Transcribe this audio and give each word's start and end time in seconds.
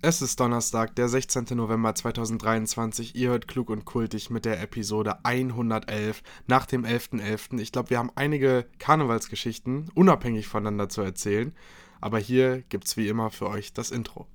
Es 0.00 0.22
ist 0.22 0.38
Donnerstag, 0.38 0.94
der 0.94 1.08
16. 1.08 1.56
November 1.56 1.92
2023. 1.92 3.16
Ihr 3.16 3.30
hört 3.30 3.48
klug 3.48 3.68
und 3.68 3.84
kultig 3.84 4.30
mit 4.30 4.44
der 4.44 4.62
Episode 4.62 5.24
111 5.24 6.22
nach 6.46 6.66
dem 6.66 6.84
11.11. 6.84 7.20
.11. 7.20 7.60
Ich 7.60 7.72
glaube, 7.72 7.90
wir 7.90 7.98
haben 7.98 8.12
einige 8.14 8.66
Karnevalsgeschichten 8.78 9.90
unabhängig 9.96 10.46
voneinander 10.46 10.88
zu 10.88 11.00
erzählen. 11.00 11.52
Aber 12.00 12.20
hier 12.20 12.62
gibt's 12.68 12.96
wie 12.96 13.08
immer 13.08 13.30
für 13.30 13.48
euch 13.48 13.72
das 13.72 13.90
Intro. 13.90 14.28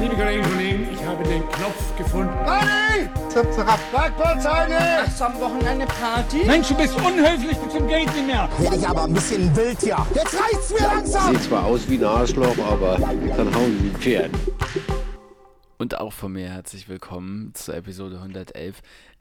Liebe 0.00 0.16
Kolleginnen 0.16 0.44
und 0.44 0.52
Kollegen, 0.52 0.88
ich 0.92 1.04
habe 1.04 1.22
den 1.24 1.48
Knopf 1.48 1.96
gefunden. 1.96 2.32
Party! 2.44 3.08
Zap, 3.28 3.52
zap. 3.52 3.78
Bergbauzeit! 3.92 4.70
Hast 5.06 5.20
du 5.20 5.24
am 5.24 5.40
Wochenende 5.40 5.86
Party? 5.86 6.44
Mensch, 6.44 6.68
du 6.68 6.74
bist 6.76 6.94
unhöflich 6.96 7.56
bis 7.56 7.72
zum 7.72 7.86
Geht 7.86 8.12
nicht 8.14 8.26
mehr. 8.26 8.48
Werde 8.58 8.76
ich 8.76 8.88
aber 8.88 9.04
ein 9.04 9.14
bisschen 9.14 9.54
wild 9.56 9.80
hier. 9.80 10.04
Jetzt 10.14 10.34
reicht's 10.38 10.70
mir 10.70 10.86
langsam! 10.86 11.32
Sieht 11.34 11.44
zwar 11.44 11.64
aus 11.64 11.88
wie 11.88 11.96
ein 11.98 12.04
Arschloch, 12.04 12.58
aber 12.58 12.96
kann 12.98 13.54
hauen 13.54 13.82
wie 13.82 13.88
ein 13.90 13.96
Pferd. 14.00 14.30
Und 15.78 15.98
auch 15.98 16.12
von 16.12 16.32
mir 16.32 16.48
herzlich 16.48 16.88
willkommen 16.88 17.52
zur 17.54 17.74
Episode 17.76 18.16
111. 18.16 18.80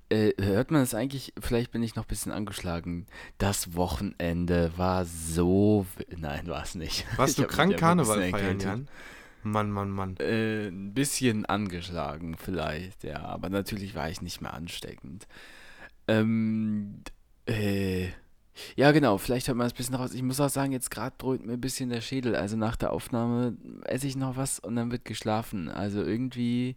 Äh, 0.09 0.31
hört 0.41 0.71
man 0.71 0.81
es 0.81 0.93
eigentlich? 0.93 1.33
Vielleicht 1.39 1.71
bin 1.71 1.83
ich 1.83 1.95
noch 1.95 2.05
ein 2.05 2.07
bisschen 2.09 2.31
angeschlagen. 2.31 3.05
Das 3.37 3.75
Wochenende 3.75 4.71
war 4.75 5.05
so. 5.05 5.85
Nein, 6.17 6.47
war 6.47 6.63
es 6.63 6.75
nicht. 6.75 7.05
Warst 7.17 7.37
Ich 7.39 7.45
du 7.45 7.47
krank 7.51 7.77
Karneval 7.77 8.29
feiern. 8.29 8.59
Jan? 8.59 8.87
Mann, 9.43 9.71
Mann, 9.71 9.89
Mann. 9.89 10.17
Äh, 10.17 10.67
ein 10.67 10.93
bisschen 10.93 11.45
angeschlagen 11.45 12.35
vielleicht, 12.37 13.03
ja. 13.03 13.19
Aber 13.19 13.49
natürlich 13.49 13.95
war 13.95 14.09
ich 14.09 14.21
nicht 14.21 14.41
mehr 14.41 14.53
ansteckend. 14.53 15.27
Ähm, 16.07 17.01
äh, 17.45 18.09
ja, 18.75 18.91
genau, 18.91 19.17
vielleicht 19.17 19.47
hört 19.47 19.57
man 19.57 19.67
es 19.67 19.73
ein 19.73 19.77
bisschen 19.77 19.95
raus. 19.95 20.13
Ich 20.13 20.21
muss 20.21 20.39
auch 20.39 20.49
sagen, 20.49 20.71
jetzt 20.71 20.91
gerade 20.91 21.15
dröhnt 21.17 21.45
mir 21.45 21.53
ein 21.53 21.61
bisschen 21.61 21.89
der 21.89 22.01
Schädel. 22.01 22.35
Also 22.35 22.55
nach 22.55 22.75
der 22.75 22.93
Aufnahme 22.93 23.57
esse 23.85 24.07
ich 24.07 24.15
noch 24.15 24.37
was 24.37 24.59
und 24.59 24.75
dann 24.75 24.91
wird 24.91 25.05
geschlafen. 25.05 25.69
Also 25.69 26.03
irgendwie, 26.03 26.75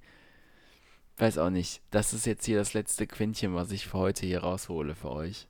weiß 1.18 1.38
auch 1.38 1.50
nicht. 1.50 1.82
Das 1.90 2.14
ist 2.14 2.26
jetzt 2.26 2.46
hier 2.46 2.58
das 2.58 2.74
letzte 2.74 3.06
Quäntchen, 3.06 3.54
was 3.54 3.70
ich 3.70 3.86
für 3.86 3.98
heute 3.98 4.26
hier 4.26 4.40
raushole 4.40 4.94
für 4.94 5.10
euch. 5.10 5.48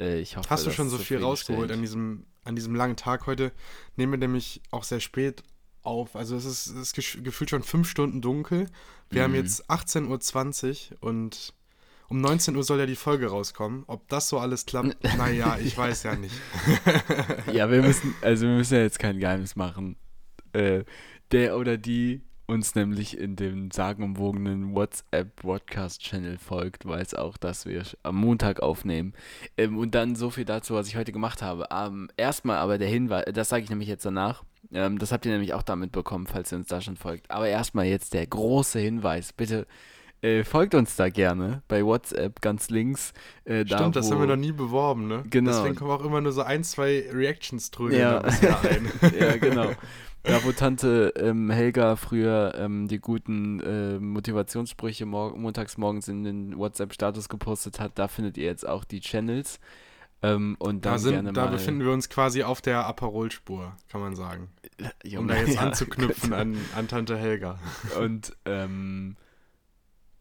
Äh, 0.00 0.20
ich 0.20 0.36
hoffe, 0.36 0.48
Hast 0.48 0.66
du 0.66 0.70
schon 0.70 0.88
so 0.88 0.98
viel 0.98 1.22
rausgeholt 1.22 1.70
an 1.70 1.82
diesem, 1.82 2.24
an 2.44 2.56
diesem 2.56 2.74
langen 2.74 2.96
Tag 2.96 3.26
heute? 3.26 3.52
Nehmen 3.96 4.12
wir 4.12 4.18
nämlich 4.18 4.62
auch 4.70 4.84
sehr 4.84 5.00
spät 5.00 5.42
auf. 5.88 6.14
Also 6.14 6.36
es 6.36 6.44
ist, 6.44 6.66
es 6.68 6.92
ist 6.94 7.24
gefühlt 7.24 7.50
schon 7.50 7.62
fünf 7.64 7.88
Stunden 7.88 8.20
dunkel. 8.20 8.66
Wir 9.10 9.22
haben 9.24 9.32
Mhm. 9.32 9.38
jetzt 9.38 9.68
18.20 9.70 10.92
Uhr 10.92 10.98
und 11.02 11.54
um 12.10 12.20
19 12.20 12.56
Uhr 12.56 12.62
soll 12.62 12.78
ja 12.78 12.86
die 12.86 12.96
Folge 12.96 13.26
rauskommen. 13.28 13.84
Ob 13.86 14.08
das 14.08 14.28
so 14.28 14.38
alles 14.38 14.64
klappt, 14.66 14.96
naja, 15.18 15.58
ich 15.62 15.76
weiß 15.76 16.04
ja 16.04 16.14
nicht. 16.14 16.34
Ja, 17.52 17.70
wir 17.70 17.82
müssen, 17.82 18.14
also 18.22 18.46
wir 18.46 18.54
müssen 18.54 18.74
ja 18.74 18.80
jetzt 18.82 18.98
kein 18.98 19.18
Geheimnis 19.18 19.56
machen. 19.56 19.96
Äh, 20.52 20.84
der 21.32 21.56
oder 21.58 21.76
die 21.76 22.22
uns 22.46 22.74
nämlich 22.74 23.18
in 23.18 23.36
dem 23.36 23.70
sagenumwogenen 23.70 24.74
WhatsApp-Podcast-Channel 24.74 26.38
folgt, 26.38 26.86
weiß 26.86 27.12
auch, 27.14 27.36
dass 27.36 27.66
wir 27.66 27.82
am 28.02 28.16
Montag 28.16 28.60
aufnehmen. 28.60 29.12
Ähm, 29.58 29.76
und 29.76 29.94
dann 29.94 30.16
so 30.16 30.30
viel 30.30 30.46
dazu, 30.46 30.74
was 30.74 30.88
ich 30.88 30.96
heute 30.96 31.12
gemacht 31.12 31.42
habe. 31.42 31.66
Ähm, 31.70 32.08
erstmal 32.16 32.56
aber 32.56 32.78
der 32.78 32.88
Hinweis, 32.88 33.26
das 33.34 33.50
sage 33.50 33.64
ich 33.64 33.70
nämlich 33.70 33.88
jetzt 33.88 34.06
danach. 34.06 34.44
Ähm, 34.72 34.98
das 34.98 35.12
habt 35.12 35.26
ihr 35.26 35.32
nämlich 35.32 35.54
auch 35.54 35.62
damit 35.62 35.92
bekommen, 35.92 36.26
falls 36.26 36.52
ihr 36.52 36.58
uns 36.58 36.68
da 36.68 36.80
schon 36.80 36.96
folgt. 36.96 37.30
Aber 37.30 37.48
erstmal 37.48 37.86
jetzt 37.86 38.14
der 38.14 38.26
große 38.26 38.78
Hinweis. 38.78 39.32
Bitte 39.32 39.66
äh, 40.20 40.42
folgt 40.42 40.74
uns 40.74 40.96
da 40.96 41.10
gerne 41.10 41.62
bei 41.68 41.84
WhatsApp 41.84 42.40
ganz 42.40 42.70
links. 42.70 43.12
Äh, 43.44 43.64
da, 43.64 43.78
Stimmt, 43.78 43.96
das 43.96 44.10
haben 44.10 44.20
wir 44.20 44.26
noch 44.26 44.36
nie 44.36 44.52
beworben, 44.52 45.06
ne? 45.06 45.24
Genau. 45.30 45.52
Deswegen 45.52 45.76
kommen 45.76 45.90
auch 45.90 46.04
immer 46.04 46.20
nur 46.20 46.32
so 46.32 46.42
ein, 46.42 46.64
zwei 46.64 47.08
Reactions 47.12 47.70
drüber 47.70 47.96
Ja. 47.96 48.22
ja, 49.18 49.36
genau. 49.36 49.70
Da, 50.24 50.44
wo 50.44 50.50
Tante 50.50 51.12
ähm, 51.16 51.50
Helga 51.50 51.94
früher 51.94 52.54
ähm, 52.58 52.88
die 52.88 52.98
guten 52.98 53.60
äh, 53.60 53.98
Motivationssprüche 54.00 55.06
montags 55.06 55.78
morgens 55.78 56.08
in 56.08 56.24
den 56.24 56.58
WhatsApp-Status 56.58 57.28
gepostet 57.28 57.78
hat, 57.78 57.92
da 57.94 58.08
findet 58.08 58.36
ihr 58.36 58.46
jetzt 58.46 58.66
auch 58.68 58.84
die 58.84 59.00
Channels. 59.00 59.60
Ähm, 60.22 60.56
und 60.58 60.84
Da, 60.84 60.98
sind, 60.98 61.36
da 61.36 61.46
befinden 61.46 61.82
wir 61.82 61.92
uns 61.92 62.08
quasi 62.08 62.42
auf 62.42 62.60
der 62.60 62.86
Aperol-Spur, 62.86 63.76
kann 63.88 64.00
man 64.00 64.16
sagen. 64.16 64.50
Um 64.80 64.88
Junge, 65.04 65.34
da 65.34 65.40
jetzt 65.40 65.54
ja, 65.54 65.60
anzuknüpfen 65.60 66.32
an, 66.32 66.56
an 66.76 66.88
Tante 66.88 67.16
Helga. 67.16 67.58
Und 68.00 68.36
ähm, 68.44 69.16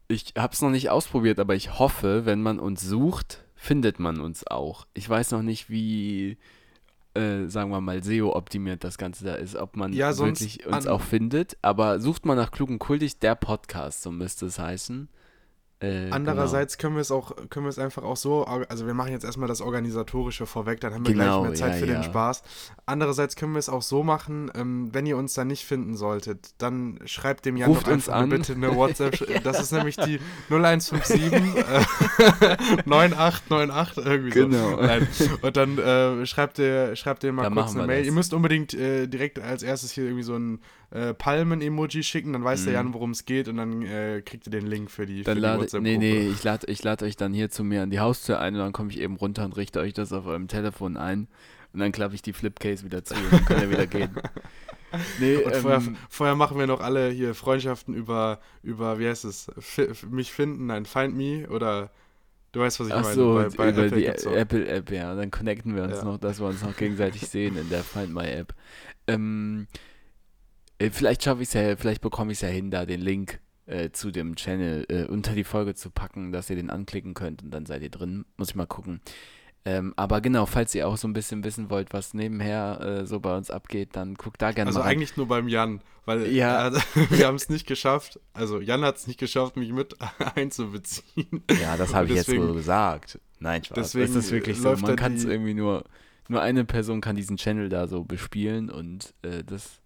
ich 0.08 0.34
habe 0.38 0.53
es 0.53 0.62
noch 0.62 0.69
nicht 0.69 0.90
ausprobiert, 0.90 1.40
aber 1.40 1.56
ich 1.56 1.80
hoffe, 1.80 2.25
wenn 2.25 2.41
man 2.41 2.59
uns 2.59 2.81
sucht, 2.81 3.44
findet 3.56 4.00
man 4.00 4.19
uns 4.22 4.46
auch. 4.46 4.85
Ich 4.94 5.09
weiß 5.09 5.31
noch 5.31 5.41
nicht, 5.41 5.69
wie, 5.69 6.38
äh, 7.16 7.47
sagen 7.47 7.72
wir 7.72 7.81
mal, 7.81 8.03
SEO-optimiert 8.03 8.84
das 8.84 8.97
Ganze 8.97 9.25
da 9.25 9.34
ist, 9.35 9.56
ob 9.56 9.75
man 9.75 9.94
Ja, 9.94 10.16
wirklich 10.18 10.66
uns 10.68 10.85
auch 10.85 11.02
findet. 11.02 11.58
Aber 11.64 12.00
sucht 12.00 12.25
mal 12.25 12.35
nach 12.35 12.52
Klug 12.52 12.69
und 12.69 12.79
Kultig, 12.79 13.19
der 13.19 13.35
Podcast, 13.35 14.03
so 14.03 14.12
müsste 14.12 14.46
es 14.46 14.59
heißen. 14.59 15.09
Äh, 15.80 16.10
Andererseits 16.10 16.80
können 16.80 16.96
wir 16.96 17.02
es 17.02 17.12
auch, 17.12 17.36
können 17.52 17.66
wir 17.66 17.70
es 17.70 17.78
einfach 17.78 18.02
auch 18.04 18.18
so, 18.18 18.46
also 18.46 18.88
wir 18.88 18.96
machen 18.96 19.12
jetzt 19.12 19.24
erstmal 19.24 19.48
das 19.48 19.62
Organisatorische 19.62 20.48
vorweg, 20.48 20.80
dann 20.82 20.94
haben 20.94 21.06
wir 21.06 21.14
Genau, 21.14 21.42
gleich 21.42 21.50
mehr 21.52 21.54
Zeit 21.60 21.74
ja, 21.74 21.80
für 21.80 21.86
den 21.86 21.96
ja. 21.98 22.04
Spaß. 22.04 22.42
Andererseits 22.88 23.36
können 23.36 23.54
wir 23.54 23.60
es 23.60 23.70
auch 23.70 23.84
so 23.84 24.02
machen, 24.04 24.52
ähm, 24.56 24.90
wenn 24.92 25.06
ihr 25.06 25.18
uns 25.18 25.36
da 25.36 25.46
nicht 25.46 25.66
finden 25.66 25.96
solltet, 25.96 26.50
dann 26.58 27.00
schreibt 27.06 27.46
dem 27.46 27.58
Jan 27.58 27.70
Ruft 27.70 27.86
doch 27.86 27.92
einfach 27.92 28.14
an. 28.14 28.30
bitte 28.30 28.54
eine 28.54 28.76
WhatsApp. 28.76 29.18
Das 29.44 29.60
ist 29.62 29.72
nämlich 29.72 29.98
die 29.98 30.20
0157 30.50 31.32
äh, 31.32 31.62
9898 32.86 34.06
irgendwie 34.06 34.30
Genau. 34.32 34.70
so. 34.72 34.76
Nein. 34.82 35.08
Und 35.42 35.58
dann 35.58 35.78
äh, 35.78 36.26
schreibt 36.26 36.59
ihr, 36.59 36.96
schreibt 36.96 37.24
ihr 37.24 37.32
mal 37.32 37.44
Dann 37.44 37.54
kurz 37.54 37.76
eine 37.76 37.86
Mail. 37.88 38.00
das. 38.00 38.06
Ihr 38.08 38.14
müsst 38.14 38.34
unbedingt 38.34 38.74
äh, 38.74 39.08
direkt 39.08 39.40
als 39.40 39.64
erstes 39.64 39.92
hier 39.92 40.06
irgendwie 40.06 40.24
so 40.24 40.36
ein 40.36 40.59
äh, 40.92 41.14
Palmen-Emoji 41.14 42.02
schicken, 42.04 42.34
dann 42.34 42.44
weiß 42.44 42.64
der 42.64 42.72
Mhm. 42.72 42.76
Jan, 42.78 42.94
worum 42.94 43.12
es 43.12 43.26
geht 43.26 43.48
und 43.50 43.58
dann 43.58 43.82
äh, 43.82 44.22
kriegt 44.26 44.48
ihr 44.48 44.52
den 44.52 44.66
Link 44.68 44.90
für 44.90 45.06
die, 45.06 45.24
Dann 45.24 45.36
für 45.36 45.42
die 45.42 45.42
WhatsApp-Gruppe. 45.73 45.97
nee, 45.97 45.97
nee, 45.97 46.28
ich 46.29 46.44
lade 46.44 46.67
ich 46.72 46.83
lad 46.83 47.03
euch 47.03 47.16
dann 47.16 47.33
hier 47.33 47.50
zu 47.50 47.63
mir 47.63 47.83
an 47.83 47.89
die 47.89 48.00
Haustür 48.00 48.39
ein 48.39 48.53
und 48.55 48.59
dann 48.61 48.73
komme 48.73 48.89
ich 48.91 49.00
eben 49.00 49.16
runter 49.16 49.45
und 49.45 49.55
richte 49.57 49.79
euch 49.79 49.94
das 49.94 50.11
auf 50.13 50.25
eurem 50.25 50.47
Telefon 50.47 50.97
ein. 50.97 51.28
Und 51.73 51.81
dann 51.81 51.91
klappe 51.91 52.16
ich 52.16 52.22
die 52.22 52.33
Flipcase 52.33 52.83
wieder 52.85 53.03
zu 53.03 53.13
und 53.16 53.31
dann 53.31 53.45
könnt 53.45 53.61
ihr 53.61 53.69
wieder 53.69 53.88
gehen. 53.88 54.09
Nee, 55.19 55.35
Und 55.44 55.53
vorher, 55.57 55.79
ähm, 55.79 55.97
vorher 56.09 56.35
machen 56.35 56.57
wir 56.57 56.66
noch 56.66 56.79
alle 56.79 57.09
hier 57.09 57.35
Freundschaften 57.35 57.94
über, 57.94 58.39
über 58.63 59.00
wie 59.00 59.07
heißt 59.07 59.25
es, 59.25 59.51
Fi- 59.59 59.89
mich 60.09 60.31
finden, 60.31 60.67
nein, 60.67 60.85
find 60.85 61.16
me 61.16 61.47
oder 61.50 61.91
du 62.53 62.61
weißt, 62.61 62.79
was 62.79 62.88
ich 62.88 62.94
Ach 62.94 63.03
meine. 63.03 63.13
so, 63.16 63.34
bei, 63.35 63.49
bei 63.49 63.69
über 63.69 63.84
Apple 63.85 63.99
die 63.99 64.09
auch. 64.28 64.34
Apple-App, 64.34 64.89
ja. 64.91 65.13
Dann 65.13 65.29
connecten 65.29 65.75
wir 65.75 65.84
uns 65.84 65.97
Ja. 65.97 66.03
noch, 66.05 66.17
dass 66.17 66.39
wir 66.39 66.47
uns 66.47 66.63
noch 66.63 66.75
gegenseitig 66.75 67.22
sehen 67.28 67.57
in 67.57 67.69
der 67.69 67.84
Find 67.84 68.13
My 68.13 68.25
App. 68.28 68.55
Ähm, 69.07 69.67
äh, 70.79 70.89
vielleicht 70.89 71.23
schaffe 71.23 71.41
ich 71.41 71.49
es 71.49 71.53
ja, 71.53 71.75
vielleicht 71.75 72.01
bekomme 72.01 72.31
ich 72.31 72.38
es 72.38 72.41
ja 72.41 72.47
hin, 72.47 72.72
da 72.72 72.85
den 72.85 73.01
Link 73.01 73.39
äh, 73.67 73.91
zu 73.91 74.11
dem 74.11 74.35
Channel 74.35 74.85
äh, 74.89 75.03
unter 75.05 75.33
die 75.33 75.44
Folge 75.44 75.75
zu 75.75 75.91
packen, 75.91 76.31
dass 76.31 76.50
ihr 76.50 76.55
den 76.55 76.69
anklicken 76.72 77.13
könnt 77.13 77.44
und 77.44 77.51
dann 77.51 77.66
seid 77.66 77.81
ihr 77.83 77.89
drin. 77.91 78.25
Muss 78.38 78.50
ich 78.50 78.55
mal 78.55 78.66
gucken. 78.66 79.01
Ähm, 79.66 79.94
aber 79.97 80.22
genau, 80.22 80.45
falls 80.45 80.73
ihr 80.75 80.88
auch 80.88 80.95
so 80.95 81.07
ein 81.09 81.13
bisschen 81.13 81.44
wissen 81.44 81.69
wollt, 81.69 81.91
was 81.91 82.13
nebenher 82.13 82.79
äh, 83.01 83.05
so 83.05 83.19
bei 83.19 83.35
uns 83.35 83.51
abgeht, 83.51 83.89
dann 83.97 84.16
guckt 84.16 84.41
da 84.41 84.51
gerne 84.51 84.69
Also 84.69 84.79
mal 84.79 84.85
rein. 84.85 84.95
eigentlich 84.95 85.17
nur 85.17 85.28
beim 85.28 85.50
Jan, 85.50 85.81
weil 86.05 86.28
Ja. 86.31 86.69
äh, 86.69 86.72
wir 87.09 87.28
haben 87.28 87.35
es 87.35 87.50
nicht 87.50 87.67
geschafft, 87.67 88.17
also 88.33 88.61
Jan 88.61 88.81
hat 88.83 88.95
es 88.95 89.07
nicht 89.07 89.19
geschafft, 89.19 89.57
mich 89.57 89.73
mit 89.73 89.95
einzubeziehen. 90.35 91.44
Ja, 91.61 91.75
das 91.75 91.94
habe 91.94 92.07
ich 92.07 92.16
jetzt 92.16 92.29
wohl 92.29 92.53
gesagt. 92.53 93.19
Nein, 93.39 93.63
Spaß. 93.63 93.75
deswegen 93.75 94.05
ist 94.05 94.16
das 94.16 94.31
wirklich 94.31 94.57
so? 94.57 94.73
Man 94.78 94.95
kann 94.95 95.13
es 95.16 95.25
irgendwie 95.25 95.53
nur, 95.53 95.84
nur 96.29 96.41
eine 96.41 96.63
Person 96.63 97.01
kann 97.01 97.17
diesen 97.17 97.35
Channel 97.35 97.67
da 97.67 97.88
so 97.88 98.05
bespielen 98.05 98.69
und 98.69 99.13
äh, 99.22 99.44
das 99.44 99.81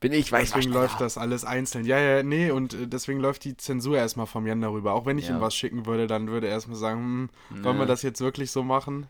bin 0.00 0.12
ich, 0.12 0.30
weiß 0.30 0.52
Deswegen 0.52 0.72
läuft 0.72 1.00
das 1.00 1.16
alles 1.18 1.44
einzeln. 1.44 1.84
Ja, 1.84 1.98
ja, 1.98 2.22
nee, 2.22 2.50
und 2.50 2.74
äh, 2.74 2.86
deswegen 2.86 3.20
läuft 3.20 3.44
die 3.44 3.56
Zensur 3.56 3.96
erstmal 3.96 4.26
vom 4.26 4.46
Jan 4.46 4.60
darüber. 4.60 4.92
Auch 4.92 5.06
wenn 5.06 5.18
ich 5.18 5.28
Ja. 5.28 5.36
ihm 5.36 5.40
was 5.40 5.54
schicken 5.54 5.86
würde, 5.86 6.06
dann 6.06 6.28
würde 6.28 6.46
er 6.48 6.52
erstmal 6.52 6.76
sagen, 6.76 7.30
hm, 7.48 7.64
wollen 7.64 7.78
wir 7.78 7.86
das 7.86 8.02
jetzt 8.02 8.20
wirklich 8.20 8.50
so 8.50 8.62
machen? 8.62 9.06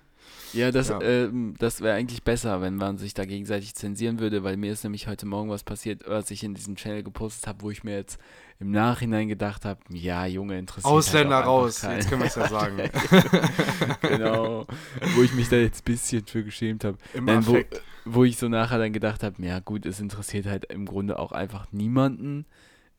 Ja, 0.53 0.71
das, 0.71 0.89
Ja. 0.89 1.01
Ähm, 1.01 1.55
das 1.59 1.81
wäre 1.81 1.97
eigentlich 1.97 2.23
besser, 2.23 2.61
wenn 2.61 2.77
man 2.77 2.99
sich 2.99 3.15
da 3.15 3.25
gegenseitig 3.25 3.75
zensieren 3.75 4.19
würde, 4.21 4.43
weil 4.43 4.57
mir 4.57 4.73
ist 4.73 4.85
nämlich 4.85 5.07
heute 5.07 5.27
Morgen 5.27 5.51
was 5.51 5.65
passiert, 5.65 6.05
was 6.07 6.31
ich 6.31 6.45
in 6.45 6.55
diesem 6.55 6.77
Channel 6.77 7.03
gepostet 7.03 7.47
habe, 7.47 7.63
wo 7.63 7.71
ich 7.71 7.85
mir 7.85 7.97
jetzt 7.97 8.19
im 8.59 8.71
Nachhinein 8.71 9.29
gedacht 9.29 9.65
habe, 9.65 9.81
ja, 9.91 10.25
Junge, 10.25 10.59
interessiert 10.59 10.93
Ausländer 10.93 11.37
halt 11.37 11.47
raus, 11.47 11.85
einfach 11.85 11.97
jetzt 11.97 12.09
können 12.09 12.23
wir 12.23 12.29
es 12.29 12.35
ja 12.37 12.49
sagen. 12.49 12.77
keinen. 12.77 14.01
genau, 14.01 14.67
wo 15.15 15.23
ich 15.23 15.35
mich 15.35 15.49
da 15.49 15.57
jetzt 15.57 15.83
ein 15.83 15.93
bisschen 15.93 16.27
für 16.27 16.43
geschämt 16.43 16.85
habe. 16.85 16.97
Im 17.13 17.27
Nein, 17.27 17.47
wo, 17.47 17.59
wo 18.05 18.25
ich 18.25 18.39
so 18.39 18.49
nachher 18.49 18.79
dann 18.79 18.93
gedacht 18.93 19.23
habe, 19.23 19.45
ja 19.45 19.61
gut, 19.61 19.85
es 19.85 20.01
interessiert 20.01 20.47
halt 20.47 20.67
im 20.67 20.87
Grunde 20.87 21.19
auch 21.19 21.33
einfach 21.33 21.71
niemanden. 21.73 22.47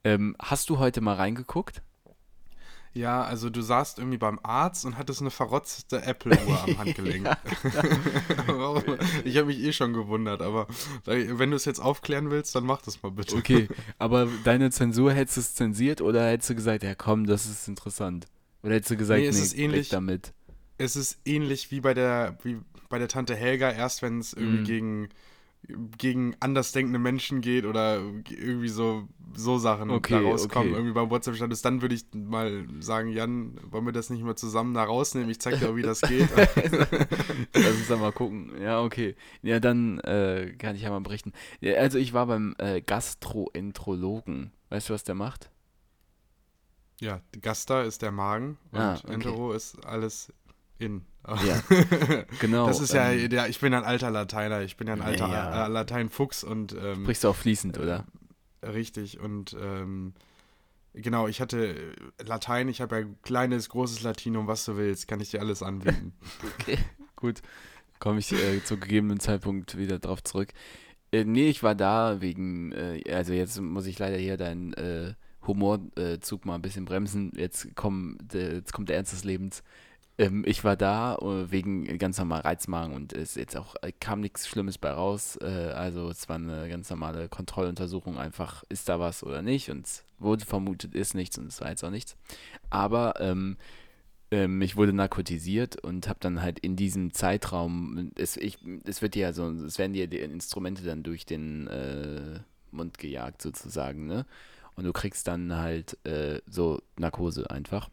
Ähm, 0.03 0.35
hast 0.39 0.69
du 0.69 0.77
heute 0.77 1.01
mal 1.01 1.15
reingeguckt? 1.15 1.81
Ja, 2.93 3.23
also 3.23 3.49
du 3.49 3.61
saßt 3.61 3.99
irgendwie 3.99 4.17
beim 4.17 4.39
Arzt 4.41 4.85
und 4.85 4.97
hattest 4.97 5.21
eine 5.21 5.29
verrotzte 5.29 6.01
Apple-Uhr 6.01 6.63
am 6.63 6.77
Handgelenk. 6.79 7.25
Warum? 8.47 8.83
ich 9.23 9.37
habe 9.37 9.47
mich 9.47 9.59
eh 9.59 9.73
schon 9.73 9.93
gewundert, 9.93 10.41
aber 10.41 10.67
wenn 11.05 11.51
du 11.51 11.55
es 11.55 11.65
jetzt 11.65 11.79
aufklären 11.79 12.29
willst, 12.31 12.55
dann 12.55 12.65
mach 12.65 12.81
das 12.81 13.01
mal 13.03 13.11
bitte. 13.11 13.35
Okay, 13.35 13.67
aber 13.99 14.27
deine 14.43 14.71
Zensur 14.71 15.13
hättest 15.13 15.37
du 15.37 15.41
es 15.41 15.53
zensiert 15.55 16.01
oder 16.01 16.27
hättest 16.29 16.49
du 16.49 16.55
gesagt, 16.55 16.83
ja 16.83 16.95
komm, 16.95 17.25
das 17.27 17.45
ist 17.45 17.67
interessant? 17.67 18.25
Oder 18.63 18.75
hättest 18.75 18.91
du 18.91 18.97
gesagt, 18.97 19.21
Nee, 19.21 19.27
es 19.27 19.35
nee, 19.37 19.43
ist 19.43 19.57
ähnlich- 19.57 19.89
damit? 19.89 20.33
Es 20.79 20.95
ist 20.95 21.17
ähnlich 21.25 21.71
wie 21.71 21.81
bei 21.81 21.93
der, 21.95 22.37
wie 22.43 22.57
bei 22.89 22.99
der 22.99 23.07
Tante 23.07 23.35
Helga, 23.35 23.71
erst 23.71 24.01
wenn 24.03 24.19
es 24.19 24.33
irgendwie 24.33 24.59
Mhm. 24.59 24.63
gegen 24.65 25.09
gegen 25.97 26.35
andersdenkende 26.39 26.99
Menschen 26.99 27.41
geht 27.41 27.65
oder 27.65 27.97
irgendwie 28.29 28.69
so, 28.69 29.07
so 29.35 29.57
Sachen 29.57 29.89
Okay, 29.89 30.13
da 30.13 30.19
rauskommen, 30.21 30.69
okay. 30.69 30.77
irgendwie 30.77 30.93
beim 30.93 31.09
WhatsApp-Status, 31.09 31.61
dann 31.61 31.81
würde 31.81 31.95
ich 31.95 32.05
mal 32.13 32.65
sagen, 32.79 33.09
Jan, 33.09 33.59
wollen 33.69 33.85
wir 33.85 33.91
das 33.93 34.09
nicht 34.09 34.23
mal 34.23 34.35
zusammen 34.35 34.73
da 34.73 34.83
rausnehmen? 34.83 35.29
Ich 35.29 35.39
zeig 35.39 35.59
dir 35.59 35.69
auch, 35.69 35.75
wie 35.75 35.81
das 35.81 36.01
geht. 36.01 36.29
Lass 37.53 37.75
uns 37.75 37.87
da 37.87 37.97
mal 37.97 38.11
gucken. 38.13 38.51
Ja, 38.61 38.81
okay. 38.81 39.15
Ja, 39.41 39.59
dann 39.59 39.99
äh, 39.99 40.53
kann 40.57 40.75
ich 40.75 40.83
ja 40.83 40.89
mal 40.89 41.01
berichten. 41.01 41.33
Ja, 41.59 41.75
also 41.75 41.97
ich 41.97 42.13
war 42.13 42.27
beim 42.27 42.55
äh, 42.57 42.81
Gastroenterologen. 42.81 44.51
Weißt 44.69 44.89
du, 44.89 44.93
was 44.93 45.03
der 45.03 45.15
macht? 45.15 45.49
ja, 46.99 47.21
Gasta 47.41 47.83
ist 47.83 48.01
der 48.01 48.11
Magen 48.11 48.57
und 48.71 48.79
Ah, 48.79 48.95
okay. 49.03 49.13
Entero 49.13 49.53
ist 49.53 49.85
alles 49.85 50.33
in. 50.79 51.05
Ja, 51.27 51.61
genau. 52.39 52.67
Das 52.67 52.79
ist 52.79 52.93
ja, 52.93 53.11
ähm, 53.11 53.29
der, 53.29 53.49
ich 53.49 53.59
bin 53.59 53.73
ein 53.73 53.83
alter 53.83 54.09
Lateiner, 54.11 54.61
ich 54.61 54.77
bin 54.77 54.87
ja 54.87 54.93
ein 54.93 55.01
alter 55.01 55.27
Ja. 55.27 55.65
äh, 55.65 55.69
Lateinfuchs 55.69 56.43
und 56.43 56.73
ähm, 56.73 57.01
Sprichst 57.03 57.23
du 57.23 57.29
auch 57.29 57.35
fließend, 57.35 57.77
oder? 57.77 58.05
Richtig, 58.63 59.19
und 59.19 59.55
ähm, 59.61 60.13
genau, 60.93 61.27
ich 61.27 61.41
hatte 61.41 61.75
äh, 61.75 62.23
Latein, 62.23 62.67
ich 62.69 62.81
habe 62.81 62.99
ja 62.99 63.05
kleines, 63.23 63.69
großes 63.69 64.01
Latinum, 64.03 64.47
was 64.47 64.65
du 64.65 64.77
willst, 64.77 65.07
kann 65.07 65.19
ich 65.19 65.31
dir 65.31 65.41
alles 65.41 65.61
anbieten. 65.63 66.13
Okay, 66.59 66.77
gut. 67.15 67.41
Komme 67.99 68.19
ich 68.19 68.31
äh, 68.31 68.63
zu 68.63 68.77
gegebenen 68.77 69.19
Zeitpunkt 69.19 69.77
wieder 69.77 69.97
drauf 69.99 70.23
zurück. 70.23 70.49
Äh, 71.11 71.23
nee, 71.23 71.49
ich 71.49 71.63
war 71.63 71.73
da 71.75 72.21
wegen, 72.21 72.71
äh, 72.71 73.01
also 73.11 73.33
jetzt 73.33 73.59
muss 73.59 73.85
ich 73.87 73.97
leider 73.97 74.17
hier 74.17 74.37
deinen 74.37 74.73
äh, 74.73 75.13
Humorzug 75.45 76.45
mal 76.45 76.55
ein 76.55 76.61
bisschen 76.61 76.85
bremsen. 76.85 77.31
Jetzt, 77.35 77.69
komm, 77.75 78.17
der, 78.21 78.53
jetzt 78.53 78.73
kommt 78.73 78.89
der 78.89 78.97
Ernst 78.97 79.13
des 79.13 79.23
Lebens. 79.23 79.63
Ähm, 80.17 80.43
ich 80.45 80.63
war 80.63 80.75
da 80.75 81.15
äh, 81.15 81.51
wegen 81.51 81.97
ganz 81.97 82.17
normal 82.17 82.41
Reizmagen 82.41 82.93
und 82.93 83.13
es 83.13 83.35
jetzt 83.35 83.55
auch 83.55 83.75
äh, 83.81 83.91
kam 83.91 84.21
nichts 84.21 84.47
Schlimmes 84.47 84.77
bei 84.77 84.91
raus. 84.91 85.37
Äh, 85.41 85.45
also 85.45 86.09
es 86.09 86.27
war 86.29 86.37
eine 86.37 86.67
ganz 86.69 86.89
normale 86.89 87.29
Kontrolluntersuchung, 87.29 88.17
einfach 88.17 88.63
ist 88.69 88.89
da 88.89 88.99
was 88.99 89.23
oder 89.23 89.41
nicht 89.41 89.69
und 89.69 89.85
es 89.85 90.03
wurde 90.19 90.45
vermutet, 90.45 90.95
ist 90.95 91.13
nichts 91.13 91.37
und 91.37 91.47
es 91.47 91.61
war 91.61 91.69
jetzt 91.69 91.83
auch 91.83 91.91
nichts. 91.91 92.15
Aber 92.69 93.19
ähm, 93.19 93.57
ähm, 94.31 94.61
ich 94.61 94.75
wurde 94.75 94.93
narkotisiert 94.93 95.81
und 95.83 96.07
habe 96.07 96.19
dann 96.19 96.41
halt 96.41 96.59
in 96.59 96.75
diesem 96.75 97.13
Zeitraum, 97.13 98.11
es, 98.15 98.37
ich, 98.37 98.57
es 98.85 99.01
wird 99.01 99.15
ja 99.15 99.33
so, 99.33 99.49
es 99.49 99.77
werden 99.77 99.93
dir 99.93 100.07
die 100.07 100.19
Instrumente 100.19 100.83
dann 100.83 101.03
durch 101.03 101.25
den 101.25 101.67
äh, 101.67 102.39
Mund 102.71 102.97
gejagt 102.97 103.41
sozusagen, 103.41 104.05
ne? 104.07 104.25
Und 104.75 104.83
du 104.83 104.93
kriegst 104.93 105.27
dann 105.27 105.55
halt 105.55 105.97
äh, 106.05 106.39
so 106.45 106.81
Narkose 106.97 107.49
einfach. 107.49 107.89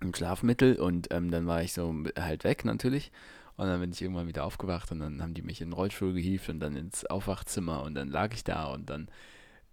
Ein 0.00 0.14
Schlafmittel 0.14 0.76
und 0.76 1.08
ähm, 1.12 1.30
dann 1.30 1.46
war 1.46 1.62
ich 1.62 1.72
so 1.72 1.94
halt 2.18 2.44
weg 2.44 2.64
natürlich. 2.64 3.10
Und 3.56 3.66
dann 3.66 3.80
bin 3.80 3.90
ich 3.90 4.00
irgendwann 4.00 4.28
wieder 4.28 4.44
aufgewacht 4.44 4.92
und 4.92 5.00
dann 5.00 5.20
haben 5.20 5.34
die 5.34 5.42
mich 5.42 5.60
in 5.60 5.68
den 5.68 5.72
Rollstuhl 5.72 6.12
gehievt 6.14 6.48
und 6.48 6.60
dann 6.60 6.76
ins 6.76 7.04
Aufwachzimmer 7.06 7.82
und 7.82 7.94
dann 7.94 8.08
lag 8.08 8.32
ich 8.32 8.44
da 8.44 8.66
und 8.66 8.88
dann 8.88 9.08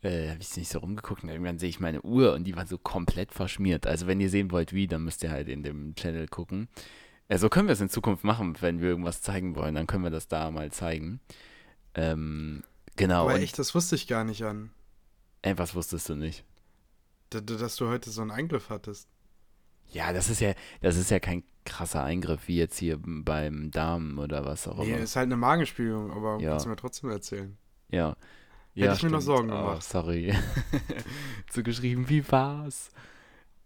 äh, 0.02 0.30
habe 0.30 0.42
ich 0.42 0.58
nicht 0.58 0.72
so 0.72 0.80
rumgeguckt 0.80 1.24
und 1.24 1.30
irgendwann 1.30 1.60
sehe 1.60 1.70
ich 1.70 1.80
meine 1.80 2.02
Uhr 2.02 2.34
und 2.34 2.46
die 2.46 2.56
war 2.56 2.66
so 2.66 2.80
komplett 2.80 3.32
verschmiert. 3.32 3.86
Also 3.86 4.08
wenn 4.08 4.20
ihr 4.20 4.30
sehen 4.32 4.50
wollt, 4.52 4.74
wie, 4.74 4.88
dann 4.88 5.04
müsst 5.04 5.22
ihr 5.24 5.30
halt 5.32 5.48
in 5.48 5.62
dem 5.62 5.94
Channel 5.96 6.28
gucken. 6.28 6.68
Äh, 7.28 7.38
so 7.38 7.50
können 7.50 7.68
wir 7.68 7.74
es 7.74 7.82
in 7.82 7.90
Zukunft 7.90 8.24
machen, 8.24 8.58
wenn 8.62 8.82
wir 8.82 8.90
irgendwas 8.90 9.22
zeigen 9.22 9.56
wollen, 9.56 9.76
dann 9.76 9.86
können 9.88 10.04
wir 10.04 10.12
das 10.12 10.28
da 10.28 10.50
mal 10.50 10.72
zeigen. 10.72 11.20
Ähm, 11.96 12.64
genau. 12.96 13.30
Aber 13.30 13.40
echt, 13.40 13.60
das 13.60 13.76
wusste 13.76 13.96
ich 13.96 14.08
gar 14.08 14.24
nicht 14.24 14.44
an, 14.44 14.72
Ey, 15.44 15.58
was 15.58 15.76
wusstest 15.76 16.10
du 16.10 16.16
nicht? 16.16 16.44
d- 17.34 17.42
dass 17.42 17.76
du 17.76 17.88
heute 17.88 18.10
so 18.10 18.22
einen 18.22 18.32
Eingriff 18.32 18.70
hattest. 18.70 19.08
Ja, 19.92 20.12
das 20.14 20.30
ist 20.30 20.42
ja, 20.42 20.54
das 20.82 20.98
ist 20.98 21.12
ja 21.12 21.20
kein 21.20 21.44
krasser 21.66 22.04
Eingriff 22.04 22.48
wie 22.48 22.58
jetzt 22.58 22.78
hier 22.78 22.98
beim 23.02 23.72
Darm 23.72 24.20
oder 24.20 24.46
was 24.46 24.68
auch 24.68 24.78
Nee, 24.80 24.92
immer. 24.92 25.00
ist 25.00 25.16
halt 25.16 25.26
eine 25.26 25.38
Magenspiegelung, 25.38 26.12
aber 26.12 26.40
Ja. 26.40 26.52
kannst 26.52 26.66
du 26.66 26.70
mir 26.70 26.76
trotzdem 26.76 27.10
erzählen. 27.10 27.58
Ja. 27.90 28.16
Hätte 28.76 28.94
ich 28.94 29.04
mir 29.04 29.10
noch 29.10 29.22
stimmt. 29.22 29.24
Sorgen 29.24 29.50
Oh, 29.52 29.58
gemacht. 29.58 29.84
sorry. 29.84 30.34
so 31.52 31.64
geschrieben, 31.64 32.10
wie 32.10 32.30
war's? 32.32 32.90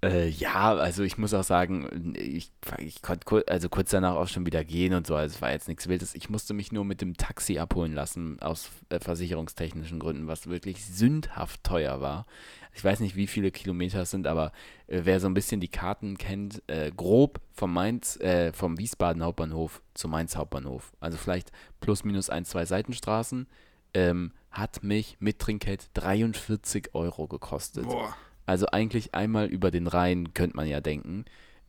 Äh, 0.02 0.30
ja, 0.30 0.76
also 0.76 1.04
ich 1.04 1.18
muss 1.18 1.34
auch 1.34 1.44
sagen, 1.44 2.14
ich, 2.16 2.52
ich 2.78 3.02
konnte 3.02 3.26
kur 3.26 3.44
also 3.48 3.68
kurz 3.68 3.90
danach 3.90 4.16
auch 4.16 4.30
schon 4.30 4.46
wieder 4.46 4.64
gehen 4.64 4.94
und 4.94 5.06
so, 5.06 5.16
also 5.16 5.36
es 5.36 5.42
war 5.42 5.52
jetzt 5.52 5.68
nichts 5.68 5.90
Wildes. 5.90 6.16
Ich 6.16 6.30
musste 6.30 6.54
mich 6.54 6.72
nur 6.72 6.86
mit 6.86 7.02
dem 7.02 7.18
Taxi 7.18 7.60
abholen 7.60 7.94
lassen, 7.94 8.40
aus 8.40 8.70
äh, 8.88 9.00
versicherungstechnischen 9.00 10.00
Gründen, 10.00 10.28
was 10.28 10.48
wirklich 10.48 10.86
sündhaft 10.86 11.66
teuer 11.66 12.00
war. 12.00 12.26
Ich 12.74 12.84
weiß 12.84 13.02
nicht, 13.02 13.18
wie 13.18 13.28
viele 13.28 13.52
Kilometer 13.52 14.04
es 14.04 14.12
sind, 14.12 14.26
aber 14.26 14.54
äh, 14.88 15.02
wer 15.04 15.20
so 15.20 15.28
ein 15.28 15.34
bisschen 15.34 15.60
die 15.60 15.68
Karten 15.68 16.18
kennt, 16.18 16.64
äh, 16.68 16.92
grob 16.96 17.42
vom 17.52 17.74
Mainz, 17.74 18.16
äh, 18.22 18.54
vom 18.54 18.78
Wiesbaden 18.78 19.22
Hauptbahnhof 19.22 19.82
zum 19.96 20.12
Mainz 20.12 20.38
Hauptbahnhof, 20.38 20.94
also 21.02 21.18
vielleicht 21.18 21.52
plus 21.82 22.06
minus 22.06 22.30
ein, 22.30 22.46
zwei 22.46 22.66
Seitenstraßen, 22.66 23.48
ähm, 23.94 24.32
hat 24.50 24.82
mich 24.82 25.18
mit 25.20 25.40
Trinkgeld 25.40 25.90
43 25.94 26.96
Euro 26.96 27.28
gekostet. 27.28 27.84
Boah. 27.84 28.16
Also 28.50 28.66
eigentlich 28.72 29.14
einmal 29.14 29.46
über 29.46 29.70
den 29.70 29.86
Rhein, 29.86 30.34
könnte 30.34 30.56
man 30.56 30.66
ja 30.66 30.82
denken. 30.82 31.26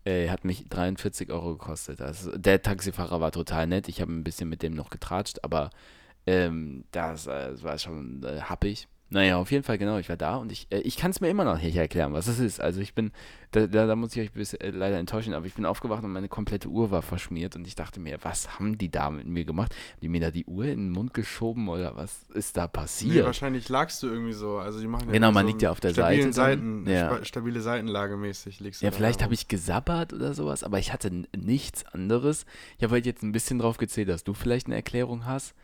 Äh, 0.06 0.30
hat 0.30 0.46
mich 0.46 0.66
43 0.70 1.30
Euro 1.30 1.58
gekostet. 1.58 2.00
Also 2.00 2.34
der 2.34 2.62
Taxifahrer 2.62 3.20
war 3.20 3.32
total 3.32 3.66
nett. 3.66 3.86
Ich 3.88 4.00
habe 4.00 4.10
ein 4.10 4.24
bisschen 4.24 4.48
mit 4.48 4.62
dem 4.62 4.72
noch 4.72 4.88
getratscht, 4.88 5.44
aber 5.44 5.68
ähm, 6.26 6.84
das, 6.90 7.26
äh, 7.26 7.50
das 7.50 7.62
war 7.64 7.76
schon 7.76 8.22
äh, 8.24 8.40
happig. 8.40 8.88
Naja, 9.12 9.38
auf 9.38 9.50
jeden 9.50 9.64
Fall, 9.64 9.76
genau, 9.76 9.98
ich 9.98 10.08
war 10.08 10.16
da 10.16 10.36
und 10.36 10.52
ich, 10.52 10.68
äh, 10.70 10.78
ich 10.78 10.96
kann 10.96 11.10
es 11.10 11.20
mir 11.20 11.28
immer 11.28 11.42
noch 11.44 11.60
nicht 11.60 11.74
erklären, 11.76 12.12
was 12.12 12.28
es 12.28 12.38
ist. 12.38 12.60
Also 12.60 12.80
ich 12.80 12.94
bin, 12.94 13.10
da, 13.50 13.66
da, 13.66 13.86
da 13.88 13.96
muss 13.96 14.14
ich 14.14 14.22
euch 14.22 14.30
bis, 14.32 14.54
äh, 14.54 14.70
leider 14.70 14.98
enttäuschen, 14.98 15.34
aber 15.34 15.46
ich 15.46 15.54
bin 15.54 15.66
aufgewacht 15.66 16.04
und 16.04 16.12
meine 16.12 16.28
komplette 16.28 16.68
Uhr 16.68 16.92
war 16.92 17.02
verschmiert 17.02 17.56
und 17.56 17.66
ich 17.66 17.74
dachte 17.74 17.98
mir, 17.98 18.18
was 18.22 18.58
haben 18.60 18.78
die 18.78 18.88
da 18.88 19.10
mit 19.10 19.26
mir 19.26 19.44
gemacht? 19.44 19.74
Haben 19.74 20.00
die 20.00 20.08
mir 20.08 20.20
da 20.20 20.30
die 20.30 20.44
Uhr 20.46 20.64
in 20.66 20.78
den 20.86 20.90
Mund 20.90 21.12
geschoben 21.12 21.68
oder 21.68 21.96
was 21.96 22.22
ist 22.34 22.56
da 22.56 22.66
Nee, 22.66 22.68
passiert? 22.72 23.26
wahrscheinlich 23.26 23.68
lagst 23.68 24.00
du 24.04 24.06
irgendwie 24.06 24.32
so. 24.32 24.58
Also 24.58 24.78
die 24.80 24.86
machen 24.86 25.06
ja 25.08 25.12
Genau, 25.14 25.32
man 25.32 25.44
so 25.44 25.48
liegt 25.50 25.62
ja 25.62 25.72
auf 25.72 25.80
der 25.80 25.92
Seite. 25.92 26.32
Seiten, 26.32 26.88
Ja. 26.88 27.24
stabile 27.24 27.60
Seitenlage 27.62 28.16
mäßig 28.16 28.60
liegst 28.60 28.80
du 28.80 28.86
Ja, 28.86 28.92
vielleicht 28.92 29.24
habe 29.24 29.34
ich 29.34 29.48
gesabbert 29.48 30.12
oder 30.12 30.34
sowas, 30.34 30.62
aber 30.62 30.78
ich 30.78 30.92
hatte 30.92 31.10
nichts 31.36 31.84
anderes. 31.86 32.46
Ich 32.78 32.84
habe 32.84 32.92
halt 32.92 33.06
jetzt 33.06 33.24
ein 33.24 33.32
bisschen 33.32 33.58
drauf 33.58 33.76
gezählt, 33.76 34.08
dass 34.08 34.22
du 34.22 34.34
vielleicht 34.34 34.66
eine 34.66 34.76
Erklärung 34.76 35.26
hast. 35.26 35.54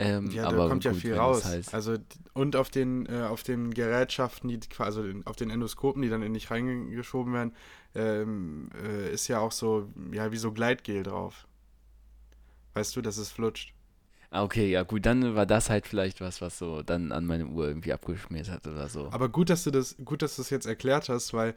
Ähm, 0.00 0.30
Ja, 0.32 0.44
aber 0.46 0.56
da 0.64 0.68
kommt 0.68 0.84
ja 0.84 0.92
gut, 0.92 1.00
viel 1.00 1.14
raus. 1.14 1.44
heißt- 1.44 1.74
Also 1.74 1.96
und 2.34 2.56
auf 2.56 2.70
den 2.70 3.06
äh, 3.06 3.22
auf 3.22 3.42
den 3.42 3.72
Gerätschaften, 3.72 4.48
die 4.48 4.58
also 4.78 5.04
auf 5.26 5.36
den 5.36 5.50
Endoskopen, 5.50 6.02
die 6.02 6.08
dann 6.08 6.22
in 6.22 6.34
dich 6.34 6.50
reingeschoben 6.50 7.32
werden, 7.34 7.52
ähm, 7.94 8.70
äh, 8.82 9.12
ist 9.12 9.28
ja 9.28 9.40
auch 9.40 9.52
so 9.52 9.88
ja 10.12 10.32
wie 10.32 10.38
so 10.38 10.52
Gleitgel 10.52 11.02
drauf. 11.02 11.46
Weißt 12.74 12.96
du, 12.96 13.02
dass 13.02 13.16
es 13.18 13.30
flutscht. 13.30 13.74
Ah, 14.32 14.44
okay, 14.44 14.70
ja 14.70 14.84
gut, 14.84 15.06
dann 15.06 15.34
war 15.34 15.44
das 15.44 15.70
halt 15.70 15.88
vielleicht 15.88 16.20
was, 16.20 16.40
was 16.40 16.56
so 16.56 16.82
dann 16.84 17.10
an 17.10 17.26
meine 17.26 17.46
Uhr 17.46 17.66
irgendwie 17.66 17.92
abgeschmiert 17.92 18.48
hat 18.48 18.64
oder 18.68 18.88
so. 18.88 19.08
Aber 19.10 19.28
gut, 19.28 19.50
dass 19.50 19.64
du 19.64 19.72
das 19.72 19.96
gut, 20.04 20.22
dass 20.22 20.36
du 20.36 20.42
das 20.42 20.50
jetzt 20.50 20.66
erklärt 20.66 21.08
hast, 21.08 21.32
weil 21.34 21.54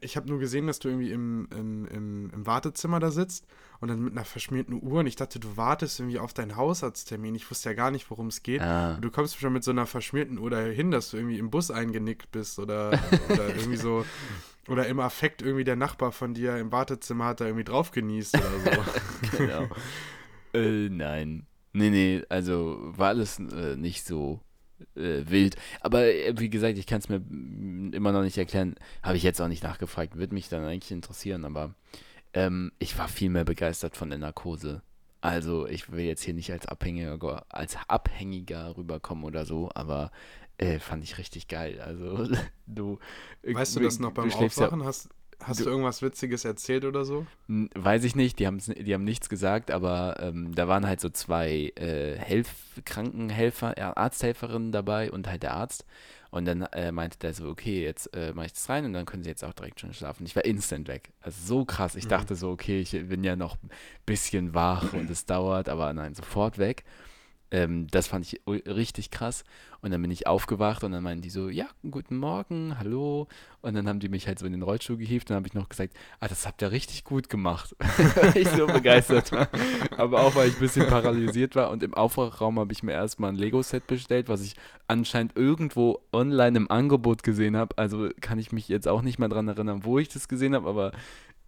ich 0.00 0.16
habe 0.16 0.28
nur 0.28 0.38
gesehen, 0.38 0.66
dass 0.66 0.78
du 0.78 0.88
irgendwie 0.88 1.10
im, 1.10 1.48
im, 1.50 1.86
im, 1.86 2.30
im 2.30 2.46
Wartezimmer 2.46 3.00
da 3.00 3.10
sitzt 3.10 3.46
und 3.80 3.88
dann 3.88 4.02
mit 4.02 4.12
einer 4.12 4.24
verschmierten 4.24 4.74
Uhr 4.74 5.00
und 5.00 5.06
ich 5.06 5.16
dachte, 5.16 5.38
du 5.38 5.56
wartest 5.56 6.00
irgendwie 6.00 6.18
auf 6.18 6.32
deinen 6.32 6.56
Hausarzttermin. 6.56 7.34
Ich 7.34 7.50
wusste 7.50 7.70
ja 7.70 7.74
gar 7.74 7.90
nicht, 7.90 8.10
worum 8.10 8.28
es 8.28 8.42
geht. 8.42 8.60
Ah. 8.60 8.98
Du 9.00 9.10
kommst 9.10 9.38
schon 9.38 9.52
mit 9.52 9.64
so 9.64 9.70
einer 9.70 9.86
verschmierten 9.86 10.38
Uhr 10.38 10.50
dahin, 10.50 10.90
dass 10.90 11.10
du 11.10 11.16
irgendwie 11.16 11.38
im 11.38 11.50
Bus 11.50 11.70
eingenickt 11.70 12.30
bist 12.30 12.58
oder, 12.58 12.90
oder 13.28 13.48
irgendwie 13.48 13.76
so 13.76 14.04
oder 14.68 14.86
im 14.86 15.00
Affekt 15.00 15.42
irgendwie 15.42 15.64
der 15.64 15.76
Nachbar 15.76 16.12
von 16.12 16.34
dir 16.34 16.56
im 16.56 16.72
Wartezimmer 16.72 17.26
hat 17.26 17.40
da 17.40 17.46
irgendwie 17.46 17.64
drauf 17.64 17.90
genießt 17.90 18.36
oder 18.36 18.60
so. 18.60 19.36
genau. 19.36 19.68
äh, 20.54 20.88
nein. 20.88 21.46
Nee, 21.72 21.90
nee, 21.90 22.22
also 22.28 22.78
war 22.96 23.08
alles 23.08 23.38
äh, 23.38 23.76
nicht 23.76 24.06
so 24.06 24.40
äh, 24.96 25.22
wild. 25.28 25.56
Aber 25.80 26.04
äh, 26.06 26.34
wie 26.38 26.50
gesagt, 26.50 26.78
ich 26.78 26.86
kann 26.86 26.98
es 26.98 27.08
mir 27.08 27.20
mm, 27.20 27.92
immer 27.92 28.12
noch 28.12 28.22
nicht 28.22 28.38
erklären. 28.38 28.74
Habe 29.02 29.16
ich 29.16 29.22
jetzt 29.22 29.40
auch 29.40 29.48
nicht 29.48 29.62
nachgefragt. 29.62 30.16
Würde 30.16 30.34
mich 30.34 30.48
dann 30.48 30.64
eigentlich 30.64 30.92
interessieren, 30.92 31.44
aber 31.44 31.74
ähm, 32.32 32.72
ich 32.78 32.98
war 32.98 33.08
viel 33.08 33.30
mehr 33.30 33.44
begeistert 33.44 33.96
von 33.96 34.10
der 34.10 34.18
Narkose. 34.18 34.82
Also 35.20 35.66
ich 35.66 35.90
will 35.90 36.04
jetzt 36.04 36.22
hier 36.22 36.34
nicht 36.34 36.50
als 36.52 36.66
Abhängiger, 36.66 37.46
als 37.48 37.76
Abhängiger 37.88 38.76
rüberkommen 38.76 39.24
oder 39.24 39.46
so, 39.46 39.70
aber 39.74 40.10
äh, 40.58 40.78
fand 40.78 41.02
ich 41.02 41.16
richtig 41.18 41.48
geil. 41.48 41.80
Also 41.80 42.28
du. 42.66 42.98
weißt 43.42 43.76
du 43.76 43.80
das 43.80 43.98
noch 43.98 44.12
beim 44.12 44.30
schläfst 44.30 44.58
ja- 44.58 44.66
Aufwachen? 44.66 44.84
Hast, 44.84 45.08
hast 45.42 45.60
du, 45.60 45.64
du- 45.64 45.70
irgendwas 45.70 46.02
Witziges 46.02 46.44
erzählt 46.44 46.84
oder 46.84 47.04
so? 47.04 47.26
Weiß 47.46 48.04
ich 48.04 48.16
nicht, 48.16 48.38
die, 48.38 48.44
die 48.46 48.94
haben 48.94 49.04
nichts 49.04 49.28
gesagt, 49.28 49.70
aber 49.70 50.16
ähm, 50.20 50.54
da 50.54 50.68
waren 50.68 50.86
halt 50.86 51.00
so 51.00 51.08
zwei 51.10 51.72
äh, 51.76 52.16
Helf 52.16 52.48
Krankenhelfer, 52.84 53.76
äh, 53.76 53.80
Arzthelferinnen 53.82 54.72
dabei 54.72 55.10
und 55.10 55.28
halt 55.28 55.42
der 55.42 55.54
Arzt. 55.54 55.84
Und 56.30 56.46
dann 56.46 56.62
äh, 56.62 56.90
meinte 56.90 57.18
der 57.20 57.32
so, 57.32 57.48
okay, 57.48 57.82
jetzt 57.84 58.12
äh, 58.16 58.32
mache 58.34 58.46
ich 58.46 58.52
das 58.54 58.68
rein 58.68 58.84
und 58.86 58.92
dann 58.92 59.06
können 59.06 59.22
sie 59.22 59.28
jetzt 59.30 59.44
auch 59.44 59.52
direkt 59.52 59.78
schon 59.78 59.92
schlafen. 59.94 60.26
Ich 60.26 60.34
war 60.34 60.44
instant 60.44 60.88
weg. 60.88 61.12
Also 61.20 61.38
so 61.46 61.64
krass. 61.64 61.94
Ich 61.94 62.08
dachte 62.08 62.34
so, 62.34 62.50
okay, 62.50 62.80
ich 62.80 62.90
bin 62.90 63.22
ja 63.22 63.36
noch 63.36 63.56
ein 63.62 63.70
bisschen 64.04 64.52
wach 64.52 64.92
und 64.94 65.08
es 65.10 65.26
dauert, 65.26 65.68
aber 65.68 65.92
nein, 65.92 66.14
sofort 66.14 66.58
weg. 66.58 66.82
Ähm, 67.54 67.86
das 67.92 68.08
fand 68.08 68.26
ich 68.26 68.40
richtig 68.48 69.12
krass. 69.12 69.44
Und 69.80 69.92
dann 69.92 70.02
bin 70.02 70.10
ich 70.10 70.26
aufgewacht 70.26 70.82
und 70.82 70.90
dann 70.90 71.04
meinten 71.04 71.22
die 71.22 71.30
so, 71.30 71.48
ja, 71.48 71.66
guten 71.88 72.16
Morgen, 72.16 72.76
hallo. 72.78 73.28
Und 73.60 73.74
dann 73.74 73.86
haben 73.86 74.00
die 74.00 74.08
mich 74.08 74.26
halt 74.26 74.40
so 74.40 74.46
in 74.46 74.52
den 74.52 74.62
Rollstuhl 74.62 74.96
gehievt 74.96 75.28
und 75.28 75.34
dann 75.34 75.36
habe 75.36 75.46
ich 75.46 75.54
noch 75.54 75.68
gesagt, 75.68 75.94
ah, 76.18 76.26
das 76.26 76.46
habt 76.46 76.62
ihr 76.62 76.72
richtig 76.72 77.04
gut 77.04 77.28
gemacht. 77.28 77.76
ich 78.34 78.48
so 78.48 78.66
begeistert 78.66 79.30
war. 79.30 79.48
Aber 79.96 80.22
auch, 80.22 80.34
weil 80.34 80.48
ich 80.48 80.54
ein 80.56 80.60
bisschen 80.60 80.88
paralysiert 80.88 81.54
war. 81.54 81.70
Und 81.70 81.84
im 81.84 81.94
Aufwachraum 81.94 82.58
habe 82.58 82.72
ich 82.72 82.82
mir 82.82 82.92
erstmal 82.92 83.30
ein 83.30 83.36
Lego-Set 83.36 83.86
bestellt, 83.86 84.28
was 84.28 84.42
ich 84.42 84.56
anscheinend 84.88 85.36
irgendwo 85.36 86.00
online 86.12 86.56
im 86.56 86.70
Angebot 86.70 87.22
gesehen 87.22 87.56
habe. 87.56 87.78
Also 87.78 88.08
kann 88.20 88.40
ich 88.40 88.50
mich 88.50 88.68
jetzt 88.68 88.88
auch 88.88 89.02
nicht 89.02 89.20
mehr 89.20 89.28
dran 89.28 89.46
erinnern, 89.46 89.84
wo 89.84 90.00
ich 90.00 90.08
das 90.08 90.26
gesehen 90.26 90.56
habe, 90.56 90.68
aber 90.68 90.90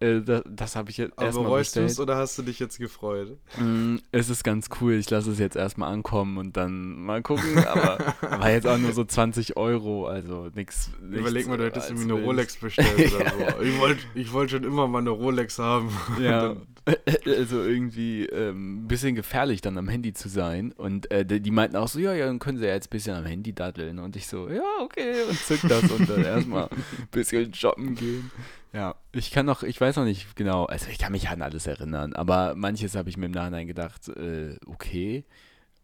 äh, 0.00 0.20
das, 0.20 0.42
das 0.48 0.76
habe 0.76 0.90
ich 0.90 0.98
jetzt 0.98 1.20
erstmal 1.20 1.44
bereust 1.44 1.74
du 1.76 1.80
bestellt. 1.80 1.90
es 1.90 2.00
oder 2.00 2.16
hast 2.16 2.36
du 2.38 2.42
dich 2.42 2.58
jetzt 2.58 2.78
gefreut? 2.78 3.36
Mm, 3.58 3.96
Es 4.12 4.28
ist 4.30 4.44
ganz 4.44 4.68
cool. 4.80 4.94
Ich 4.94 5.08
lasse 5.10 5.30
es 5.30 5.38
jetzt 5.38 5.56
erstmal 5.56 5.92
ankommen 5.92 6.38
und 6.38 6.56
dann 6.56 7.00
mal 7.00 7.22
gucken. 7.22 7.58
Aber 7.66 7.98
war 8.20 8.50
jetzt 8.50 8.66
auch 8.66 8.78
nur 8.78 8.92
so 8.92 9.04
20 9.04 9.56
Euro, 9.56 10.06
also 10.06 10.50
nichts. 10.54 10.90
Überleg 11.02 11.48
mal, 11.48 11.56
du 11.58 11.64
hättest 11.64 11.90
irgendwie 11.90 12.12
eine. 12.12 12.22
Rolex 12.22 12.56
bestellt 12.56 13.14
oder 13.14 13.30
so. 13.56 13.62
Ich 13.62 13.78
wollte 13.80 14.00
ich 14.14 14.32
wollt 14.32 14.50
schon 14.50 14.64
immer 14.64 14.86
mal 14.86 14.98
eine 14.98 15.10
Rolex 15.10 15.58
haben. 15.58 15.90
Ja, 16.20 16.56
also 17.26 17.62
irgendwie 17.62 18.26
ähm, 18.26 18.84
ein 18.84 18.88
bisschen 18.88 19.14
gefährlich 19.14 19.60
dann 19.60 19.76
am 19.76 19.88
Handy 19.88 20.12
zu 20.12 20.28
sein. 20.28 20.72
Und 20.72 21.10
äh, 21.10 21.26
die 21.26 21.40
die 21.40 21.50
meinten 21.50 21.76
auch 21.76 21.88
so, 21.88 21.98
ja, 21.98 22.14
ja, 22.14 22.26
dann 22.26 22.38
können 22.38 22.58
sie 22.58 22.66
ja 22.66 22.74
jetzt 22.74 22.86
ein 22.86 22.90
bisschen 22.90 23.16
am 23.16 23.24
Handy 23.24 23.52
daddeln. 23.52 23.98
Und 23.98 24.16
ich 24.16 24.26
so, 24.28 24.48
ja, 24.48 24.62
okay, 24.80 25.22
und 25.28 25.38
zück 25.38 25.60
das 25.68 25.90
und 25.90 26.08
dann 26.08 26.24
erstmal 26.24 26.68
ein 26.70 27.08
bisschen 27.10 27.52
shoppen 27.52 27.94
gehen. 27.94 28.30
Ja, 28.72 28.94
ich 29.12 29.30
kann 29.30 29.46
noch, 29.46 29.62
ich 29.62 29.80
weiß 29.80 29.96
noch 29.96 30.04
nicht 30.04 30.36
genau, 30.36 30.66
also 30.66 30.88
ich 30.90 30.98
kann 30.98 31.12
mich 31.12 31.28
an 31.28 31.42
alles 31.42 31.66
erinnern, 31.66 32.12
aber 32.12 32.54
manches 32.54 32.94
habe 32.94 33.08
ich 33.08 33.16
mir 33.16 33.26
im 33.26 33.32
Nachhinein 33.32 33.66
gedacht, 33.66 34.08
äh, 34.08 34.56
okay, 34.66 35.24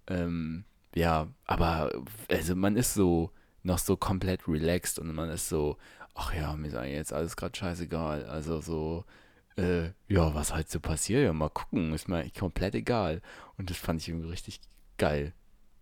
ähm, 0.09 0.64
ja, 0.94 1.28
aber 1.47 1.90
also 2.30 2.54
man 2.54 2.76
ist 2.76 2.92
so 2.92 3.30
noch 3.62 3.78
so 3.78 3.97
komplett 3.97 4.47
relaxed 4.47 4.99
und 4.99 5.14
man 5.14 5.30
ist 5.30 5.49
so, 5.49 5.78
ach 6.14 6.35
ja, 6.35 6.54
mir 6.54 6.68
ist 6.68 6.75
eigentlich 6.75 6.97
jetzt 6.97 7.12
alles 7.12 7.37
gerade 7.37 7.56
scheißegal. 7.56 8.26
Also 8.26 8.61
so, 8.61 9.04
äh, 9.56 9.90
ja, 10.09 10.35
was 10.35 10.54
halt 10.54 10.71
so 10.71 10.80
passiert, 10.80 11.25
ja, 11.25 11.32
mal 11.32 11.49
gucken, 11.50 11.92
ist 11.92 12.09
mir 12.09 12.28
komplett 12.38 12.75
egal. 12.75 13.21
Und 13.59 13.71
das 13.71 13.76
fand 13.76 14.00
ich 14.00 14.09
irgendwie 14.09 14.28
richtig 14.30 14.61
geil. 14.99 15.32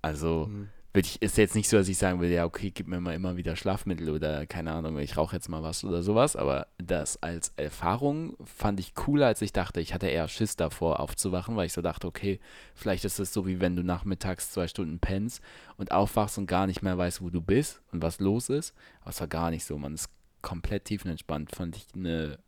Also, 0.03 0.47
Mhm. 0.51 0.69
ich, 0.95 1.23
ist 1.23 1.37
jetzt 1.39 1.55
nicht 1.55 1.69
so, 1.69 1.77
dass 1.77 1.89
ich 1.89 1.99
sagen 1.99 2.21
will, 2.21 2.31
ja, 2.31 2.45
okay, 2.45 2.71
gib 2.73 2.89
mir 2.89 3.01
mal 3.01 3.15
immer 3.15 3.37
wieder 3.37 3.55
Schlafmittel 3.55 4.11
oder 4.11 4.45
keine 4.47 4.73
Ahnung, 4.73 4.99
ich 4.99 5.17
rauche 5.17 5.37
jetzt 5.37 5.49
mal 5.49 5.63
was 5.63 5.85
oder 5.85 6.03
sowas, 6.03 6.35
aber 6.35 6.67
das 6.79 7.23
als 7.23 7.53
Erfahrung 7.57 8.37
fand 8.45 8.81
ich 8.81 8.95
cooler, 8.95 9.27
als 9.27 9.41
ich 9.43 9.53
dachte. 9.53 9.81
Ich 9.81 9.95
hatte 9.95 10.09
eher 10.09 10.27
Schiss 10.27 10.57
davor 10.57 10.99
aufzuwachen, 10.99 11.55
weil 11.55 11.67
ich 11.67 11.73
so 11.73 11.83
dachte, 11.83 12.09
okay, 12.09 12.41
vielleicht 12.75 13.05
ist 13.05 13.21
es 13.21 13.33
so, 13.33 13.47
wie 13.47 13.61
wenn 13.61 13.77
du 13.77 13.85
nachmittags 13.85 14.51
zwei 14.51 14.67
Stunden 14.67 14.99
pennst 14.99 15.43
und 15.77 15.93
aufwachst 15.93 16.39
und 16.39 16.47
gar 16.47 16.67
nicht 16.67 16.83
mehr 16.83 16.99
weißt, 16.99 17.23
wo 17.23 17.31
du 17.31 17.41
bist 17.41 17.83
und 17.93 18.03
was 18.03 18.19
los 18.19 18.49
ist. 18.49 18.75
Aber 19.03 19.11
es 19.11 19.21
war 19.21 19.29
gar 19.29 19.51
nicht 19.51 19.65
so, 19.65 19.79
man 19.79 19.95
ist 19.95 20.09
komplett 20.43 20.87
tiefenentspannt, 20.87 21.55
fand 21.55 21.77
ich 21.77 21.87
eine 21.95 22.39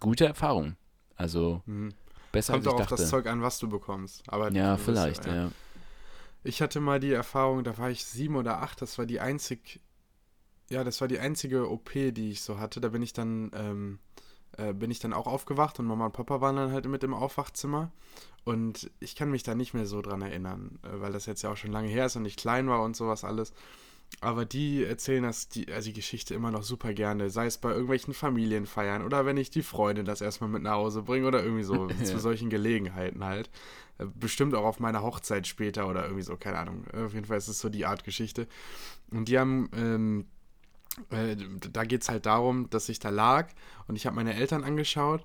gute 0.00 0.26
Erfahrung. 0.26 0.76
Also 1.16 1.62
Mhm. 1.66 1.92
besser 2.32 2.52
Kommt 2.54 2.66
als 2.66 2.74
auch 2.74 2.78
ich 2.78 2.82
auf 2.82 2.88
dachte. 2.90 3.02
das 3.02 3.10
Zeug 3.10 3.26
an, 3.26 3.42
was 3.42 3.58
du 3.58 3.68
bekommst. 3.68 4.22
Aber 4.28 4.50
ja, 4.52 4.76
vielleicht, 4.76 5.26
ja. 5.26 5.50
Ich 6.42 6.62
hatte 6.62 6.80
mal 6.80 7.00
die 7.00 7.12
Erfahrung, 7.12 7.64
da 7.64 7.76
war 7.76 7.90
ich 7.90 8.04
sieben 8.04 8.36
oder 8.36 8.62
acht, 8.62 8.80
das 8.80 8.96
war 8.98 9.04
die 9.04 9.20
einzig, 9.20 9.80
ja, 10.70 10.84
das 10.84 11.00
war 11.00 11.08
die 11.08 11.18
einzige 11.18 11.70
OP, 11.70 12.12
die 12.12 12.30
ich 12.30 12.40
so 12.42 12.58
hatte. 12.58 12.80
Da 12.80 12.88
bin 12.88 13.02
ich 13.02 13.12
dann, 13.12 13.50
ähm, 13.54 13.98
äh, 14.56 14.72
bin 14.72 14.90
ich 14.90 15.00
dann 15.00 15.12
auch 15.12 15.26
aufgewacht 15.26 15.78
und 15.80 15.86
Mama 15.86 16.06
und 16.06 16.12
Papa 16.12 16.40
waren 16.40 16.56
dann 16.56 16.72
halt 16.72 16.86
mit 16.86 17.04
im 17.04 17.12
Aufwachzimmer. 17.14 17.90
Und 18.44 18.90
ich 19.00 19.16
kann 19.16 19.30
mich 19.30 19.42
da 19.42 19.54
nicht 19.54 19.74
mehr 19.74 19.84
so 19.84 20.00
dran 20.00 20.22
erinnern, 20.22 20.78
äh, 20.82 21.00
weil 21.00 21.12
das 21.12 21.26
jetzt 21.26 21.42
ja 21.42 21.52
auch 21.52 21.58
schon 21.58 21.72
lange 21.72 21.88
her 21.88 22.06
ist 22.06 22.16
und 22.16 22.24
ich 22.24 22.36
klein 22.36 22.68
war 22.68 22.82
und 22.82 22.96
sowas 22.96 23.22
alles. 23.22 23.52
Aber 24.22 24.44
die 24.44 24.84
erzählen 24.84 25.22
das, 25.22 25.48
die, 25.48 25.72
also 25.72 25.88
die 25.88 25.94
Geschichte 25.94 26.34
immer 26.34 26.50
noch 26.50 26.62
super 26.62 26.92
gerne, 26.92 27.30
sei 27.30 27.46
es 27.46 27.56
bei 27.56 27.70
irgendwelchen 27.70 28.12
Familienfeiern 28.12 29.02
oder 29.02 29.24
wenn 29.24 29.38
ich 29.38 29.50
die 29.50 29.62
Freundin 29.62 30.04
das 30.04 30.20
erstmal 30.20 30.50
mit 30.50 30.62
nach 30.62 30.72
Hause 30.72 31.02
bringe 31.02 31.26
oder 31.26 31.42
irgendwie 31.42 31.62
so, 31.62 31.86
zu 32.04 32.18
solchen 32.18 32.50
Gelegenheiten 32.50 33.24
halt. 33.24 33.48
Äh, 33.98 34.06
Bestimmt 34.14 34.54
auch 34.54 34.64
auf 34.64 34.78
meiner 34.80 35.02
Hochzeit 35.02 35.46
später 35.46 35.88
oder 35.88 36.04
irgendwie 36.04 36.22
so, 36.22 36.36
keine 36.36 36.58
Ahnung. 36.58 36.84
Äh, 36.92 37.04
Auf 37.04 37.14
jeden 37.14 37.26
Fall 37.26 37.38
ist 37.38 37.48
es 37.48 37.60
so 37.60 37.70
die 37.70 37.86
Art 37.86 38.04
Geschichte. 38.04 38.46
Und 39.10 39.28
die 39.28 39.38
haben, 39.38 39.70
ähm, 39.74 40.26
äh, 41.10 41.36
da 41.72 41.84
geht 41.84 42.02
es 42.02 42.10
halt 42.10 42.26
darum, 42.26 42.68
dass 42.68 42.90
ich 42.90 42.98
da 42.98 43.08
lag 43.08 43.48
und 43.88 43.96
ich 43.96 44.06
habe 44.06 44.16
meine 44.16 44.34
Eltern 44.34 44.64
angeschaut 44.64 45.24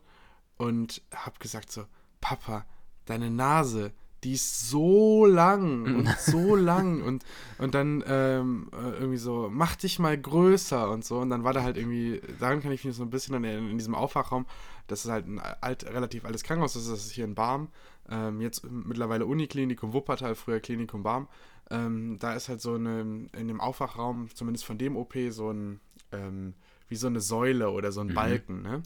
und 0.57 1.01
habe 1.13 1.37
gesagt 1.39 1.69
so, 1.69 1.85
Papa, 2.21 2.65
deine 3.05 3.29
Nase, 3.29 3.91
die 4.23 4.33
ist 4.33 4.69
so 4.69 5.25
lang 5.25 5.85
und 5.85 6.09
so 6.19 6.55
lang 6.55 7.01
und, 7.03 7.23
und 7.57 7.75
dann 7.75 8.03
ähm, 8.07 8.69
äh, 8.73 8.91
irgendwie 8.91 9.17
so, 9.17 9.49
mach 9.51 9.75
dich 9.75 9.99
mal 9.99 10.17
größer 10.17 10.89
und 10.89 11.05
so. 11.05 11.19
Und 11.19 11.29
dann 11.29 11.43
war 11.43 11.53
da 11.53 11.61
halt 11.61 11.77
irgendwie, 11.77 12.21
daran 12.39 12.61
kann 12.61 12.71
ich 12.71 12.83
mich 12.83 12.95
so 12.95 13.03
ein 13.03 13.09
bisschen 13.09 13.43
erinnern, 13.43 13.69
in 13.69 13.77
diesem 13.77 13.95
Aufwachraum, 13.95 14.45
das 14.87 15.05
ist 15.05 15.11
halt 15.11 15.27
ein 15.27 15.39
alt, 15.39 15.85
relativ 15.85 16.25
altes 16.25 16.43
Krankenhaus, 16.43 16.73
das 16.73 16.87
ist 16.87 17.11
hier 17.11 17.25
in 17.25 17.35
Barm, 17.35 17.69
ähm, 18.09 18.41
jetzt 18.41 18.63
mittlerweile 18.69 19.25
Uniklinikum 19.25 19.93
Wuppertal, 19.93 20.35
früher 20.35 20.59
Klinikum 20.59 21.03
Barm, 21.03 21.27
ähm, 21.69 22.17
da 22.19 22.33
ist 22.33 22.49
halt 22.49 22.61
so 22.61 22.75
eine, 22.75 23.27
in 23.33 23.47
dem 23.47 23.61
Aufwachraum, 23.61 24.29
zumindest 24.33 24.65
von 24.65 24.77
dem 24.77 24.95
OP, 24.95 25.15
so 25.29 25.51
ein, 25.51 25.79
ähm, 26.11 26.53
wie 26.87 26.95
so 26.95 27.07
eine 27.07 27.19
Säule 27.19 27.71
oder 27.71 27.91
so 27.91 28.01
ein 28.01 28.13
Balken, 28.13 28.61
ne? 28.61 28.83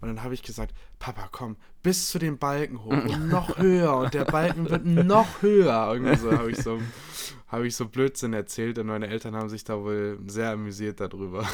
Und 0.00 0.08
dann 0.08 0.22
habe 0.22 0.34
ich 0.34 0.42
gesagt, 0.42 0.72
Papa, 0.98 1.28
komm, 1.32 1.56
bis 1.82 2.10
zu 2.10 2.18
dem 2.18 2.38
Balken 2.38 2.84
hoch 2.84 2.92
und 2.92 3.28
noch 3.28 3.58
höher 3.58 3.96
und 3.96 4.14
der 4.14 4.24
Balken 4.24 4.70
wird 4.70 4.84
noch 4.84 5.42
höher. 5.42 5.90
Irgendwie 5.92 6.16
so 6.16 6.30
habe 6.30 6.50
ich 6.50 6.58
so, 6.58 6.80
habe 7.48 7.66
ich 7.66 7.74
so 7.74 7.88
Blödsinn 7.88 8.32
erzählt 8.34 8.78
und 8.78 8.86
meine 8.86 9.08
Eltern 9.08 9.34
haben 9.34 9.48
sich 9.48 9.64
da 9.64 9.82
wohl 9.82 10.18
sehr 10.26 10.50
amüsiert 10.50 11.00
darüber. 11.00 11.48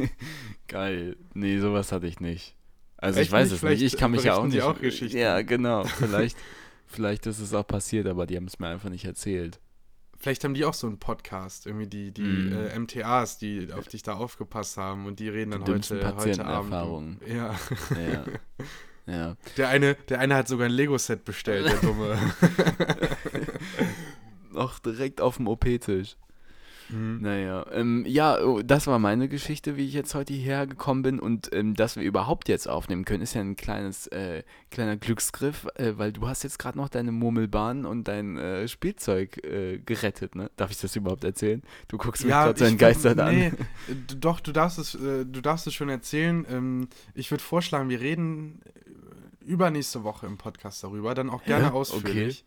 Geil. 0.68 1.16
Nee, 1.32 1.58
sowas 1.60 1.92
hatte 1.92 2.06
ich 2.06 2.20
nicht. 2.20 2.54
Also 2.98 3.18
Echt 3.18 3.28
ich 3.28 3.32
weiß 3.32 3.50
nicht? 3.50 3.62
es 3.62 3.68
nicht. 3.68 3.82
Ich 3.82 3.96
kann 3.96 4.10
mich 4.10 4.24
ja 4.24 4.36
auch 4.36 4.46
nicht. 4.46 4.62
auch. 4.62 4.76
Ja, 4.80 5.42
genau. 5.42 5.84
Vielleicht, 5.84 6.36
vielleicht 6.86 7.26
ist 7.26 7.40
es 7.40 7.54
auch 7.54 7.66
passiert, 7.66 8.06
aber 8.06 8.26
die 8.26 8.36
haben 8.36 8.44
es 8.46 8.58
mir 8.58 8.68
einfach 8.68 8.90
nicht 8.90 9.04
erzählt. 9.04 9.60
Vielleicht 10.22 10.44
haben 10.44 10.54
die 10.54 10.64
auch 10.64 10.74
so 10.74 10.86
einen 10.86 10.98
Podcast, 11.00 11.66
irgendwie 11.66 11.88
die, 11.88 12.12
die 12.12 12.22
Mm. 12.22 12.52
äh, 12.52 12.78
MTAs, 12.78 13.38
die 13.38 13.72
auf 13.72 13.88
dich 13.88 14.04
da 14.04 14.14
aufgepasst 14.14 14.76
haben 14.76 15.06
und 15.06 15.18
die 15.18 15.28
reden 15.28 15.50
dann 15.50 15.64
Die 15.64 15.72
heute, 15.72 16.16
heute 16.16 16.44
Abend. 16.46 17.20
Ja. 17.26 17.56
Ja. 17.96 18.24
ja. 19.12 19.36
Der 19.56 19.68
eine, 19.68 19.96
der 20.08 20.20
eine 20.20 20.36
hat 20.36 20.46
sogar 20.46 20.66
ein 20.66 20.72
Lego-Set 20.72 21.24
bestellt, 21.24 21.66
der 21.66 21.80
Dumme. 21.80 22.16
Noch 24.52 24.78
direkt 24.78 25.20
auf 25.20 25.38
dem 25.38 25.48
OP-Tisch. 25.48 26.16
Mhm. 26.92 27.18
Naja, 27.20 27.66
ähm, 27.72 28.04
ja, 28.06 28.38
oh, 28.40 28.62
das 28.62 28.86
war 28.86 28.98
meine 28.98 29.28
Geschichte, 29.28 29.76
wie 29.76 29.86
ich 29.86 29.94
jetzt 29.94 30.14
heute 30.14 30.32
hierher 30.32 30.66
gekommen 30.66 31.02
bin 31.02 31.18
und 31.20 31.52
ähm, 31.52 31.74
dass 31.74 31.96
wir 31.96 32.02
überhaupt 32.02 32.48
jetzt 32.48 32.68
aufnehmen 32.68 33.04
können, 33.04 33.22
ist 33.22 33.34
ja 33.34 33.40
ein 33.40 33.56
kleines, 33.56 34.06
äh, 34.08 34.42
kleiner 34.70 34.96
Glücksgriff, 34.96 35.66
äh, 35.74 35.92
weil 35.96 36.12
du 36.12 36.28
hast 36.28 36.42
jetzt 36.42 36.58
gerade 36.58 36.78
noch 36.78 36.88
deine 36.88 37.12
Murmelbahn 37.12 37.84
und 37.86 38.08
dein 38.08 38.36
äh, 38.38 38.68
Spielzeug 38.68 39.42
äh, 39.44 39.78
gerettet, 39.78 40.34
ne? 40.34 40.50
Darf 40.56 40.70
ich 40.70 40.80
das 40.80 40.94
überhaupt 40.96 41.24
erzählen? 41.24 41.62
Du 41.88 41.98
guckst 41.98 42.24
mich 42.24 42.32
gerade 42.32 42.58
so 42.58 42.64
entgeistert 42.64 43.18
an. 43.18 43.34
nee, 43.34 43.52
doch, 44.18 44.40
du 44.40 44.52
darfst 44.52 44.78
es, 44.78 44.94
äh, 44.94 45.24
du 45.24 45.40
darfst 45.40 45.66
es 45.66 45.74
schon 45.74 45.88
erzählen. 45.88 46.46
Ähm, 46.50 46.88
ich 47.14 47.30
würde 47.30 47.42
vorschlagen, 47.42 47.88
wir 47.88 48.00
reden 48.00 48.60
äh, 48.64 49.44
übernächste 49.44 50.04
Woche 50.04 50.26
im 50.26 50.38
Podcast 50.38 50.84
darüber, 50.84 51.14
dann 51.14 51.30
auch 51.30 51.44
gerne 51.44 51.64
Ja? 51.66 51.72
ausführlich. 51.72 52.44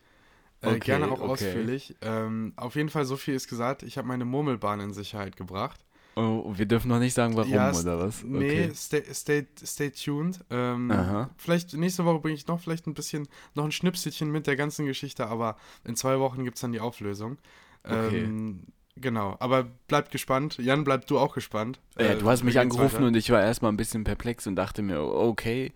Äh, 0.62 0.69
Okay, 0.71 0.79
gerne 0.79 1.07
auch 1.07 1.19
okay. 1.19 1.31
ausführlich. 1.31 1.95
Ähm, 2.01 2.53
auf 2.55 2.75
jeden 2.75 2.89
Fall, 2.89 3.05
so 3.05 3.17
viel 3.17 3.35
ist 3.35 3.47
gesagt. 3.47 3.83
Ich 3.83 3.97
habe 3.97 4.07
meine 4.07 4.25
Murmelbahn 4.25 4.79
in 4.79 4.93
Sicherheit 4.93 5.35
gebracht. 5.35 5.81
Oh, 6.17 6.53
wir 6.55 6.65
dürfen 6.65 6.88
noch 6.88 7.00
nicht 7.00 7.13
sagen, 7.13 7.35
warum 7.35 7.51
Ja, 7.51 7.74
oder 7.74 8.00
was? 8.00 8.24
Nee, 8.24 8.71
stay, 8.74 9.03
stay, 9.13 9.45
stay 9.62 9.91
tuned. 9.91 10.39
Ähm, 10.50 10.89
vielleicht 11.38 11.74
nächste 11.74 12.05
Woche 12.05 12.19
bringe 12.19 12.35
ich 12.35 12.47
noch 12.47 12.62
vielleicht 12.62 12.88
ein 12.88 12.93
bisschen, 12.93 13.27
noch 13.53 13.65
ein 13.65 13.74
Schnipselchen 13.74 14.31
mit 14.31 14.47
der 14.47 14.55
ganzen 14.55 14.85
Geschichte, 14.85 15.27
aber 15.27 15.57
in 15.83 15.97
zwei 15.97 16.19
Wochen 16.19 16.45
gibt 16.45 16.55
es 16.55 16.62
dann 16.62 16.71
die 16.71 16.79
Auflösung. 16.79 17.38
Okay. 17.83 18.24
Ähm, 18.24 18.62
genau, 18.95 19.35
aber 19.39 19.65
bleibt 19.88 20.12
gespannt. 20.12 20.57
Jan, 20.57 20.85
bleib 20.85 21.05
du 21.07 21.19
auch 21.19 21.33
gespannt. 21.35 21.81
Ja, 22.00 22.13
Äh, 22.13 22.15
du 22.15 22.29
hast 22.29 22.43
mich 22.43 22.57
angerufen 22.59 22.95
weiter? 22.95 23.07
und 23.07 23.17
ich 23.17 23.29
war 23.29 23.41
erstmal 23.43 23.74
ein 23.74 23.77
bisschen 23.77 24.05
perplex 24.05 24.47
und 24.47 24.55
dachte 24.55 24.83
mir, 24.83 25.01
okay, 25.01 25.74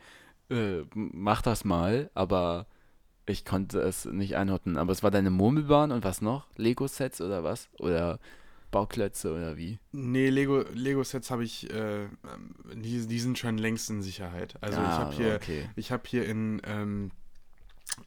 äh, 0.50 0.84
mach 0.94 1.42
das 1.42 1.66
mal, 1.66 2.10
aber 2.14 2.66
ich 3.30 3.46
konnte 3.46 3.80
es 3.82 4.06
nicht 4.06 4.36
einordnen. 4.36 4.78
Aber 4.78 4.92
es 4.92 5.04
war 5.04 5.12
deine 5.12 5.30
Murmelbahn 5.30 5.92
und 5.92 6.04
was 6.04 6.22
noch? 6.22 6.48
Lego-Sets 6.58 7.22
oder 7.22 7.44
was? 7.44 7.70
Oder 7.80 8.20
Bauklötze 8.72 9.34
oder 9.34 9.58
wie? 9.58 9.80
Nee, 9.92 10.30
Lego, 10.30 10.64
Lego-Sets 10.74 11.32
habe 11.32 11.44
ich, 11.44 11.70
äh, 11.74 12.08
die, 12.76 13.08
die 13.08 13.20
sind 13.20 13.38
schon 13.40 13.58
längst 13.58 13.90
in 13.90 14.02
Sicherheit. 14.02 14.56
Also 14.62 14.80
ich 14.80 14.88
Ah, 14.88 14.98
habe 15.00 15.16
hier, 15.16 15.36
okay. 15.36 15.70
ich 15.76 15.92
habe 15.92 16.04
hier 16.06 16.26
in, 16.28 16.62
ähm, 16.66 17.12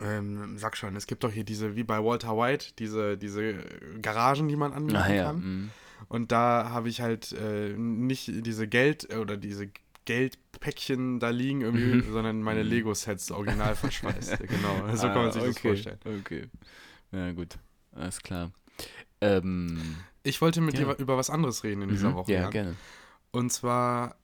ähm, 0.01 0.57
sag 0.59 0.77
schon, 0.77 0.95
es 0.97 1.07
gibt 1.07 1.25
doch 1.25 1.33
hier 1.33 1.45
diese, 1.45 1.75
wie 1.75 1.83
bei 1.83 1.99
Walter 2.03 2.37
White, 2.37 2.75
diese, 2.79 3.19
diese 3.19 3.55
Garagen, 4.01 4.49
die 4.49 4.57
man 4.57 4.73
anmieten 4.73 4.97
Ah 5.03 5.13
ja, 5.13 5.25
kann. 5.25 5.37
mm. 5.39 5.71
Und 6.09 6.31
da 6.33 6.71
habe 6.71 6.89
ich 6.89 7.01
halt 7.01 7.33
äh, 7.33 7.75
nicht 7.77 8.31
diese 8.47 8.67
Geld 8.69 9.13
oder 9.15 9.37
diese 9.37 9.69
Geldpäckchen 10.05 11.21
da 11.21 11.31
liegen 11.31 11.61
irgendwie, 11.61 12.01
sondern 12.11 12.43
meine 12.43 12.63
Lego-Sets 12.63 13.31
original 13.33 13.75
verschweißt. 13.77 14.39
genau, 14.49 14.95
so 14.97 15.07
kann 15.09 15.15
man 15.25 15.33
sich 15.33 15.43
das 15.43 15.45
Mhm. 15.45 15.47
Ah, 15.47 15.51
okay, 15.51 15.69
vorstellen. 15.69 15.99
Okay. 16.21 16.49
Ja, 17.13 17.33
gut. 17.33 17.59
Alles 17.95 18.21
klar. 18.21 18.51
Ähm, 19.21 19.97
Ich 20.25 20.41
wollte 20.41 20.61
mit 20.61 20.79
Ja. 20.79 20.85
dir 20.95 20.99
über 20.99 21.17
was 21.17 21.31
anderes 21.31 21.65
reden 21.65 21.83
in 21.83 21.89
dieser 21.91 22.11
mhm, 22.11 22.15
Woche. 22.15 22.33
Ja, 22.33 22.43
Jan. 22.43 22.51
gerne. 22.51 22.77
Und 23.33 23.53
zwar, 23.53 24.17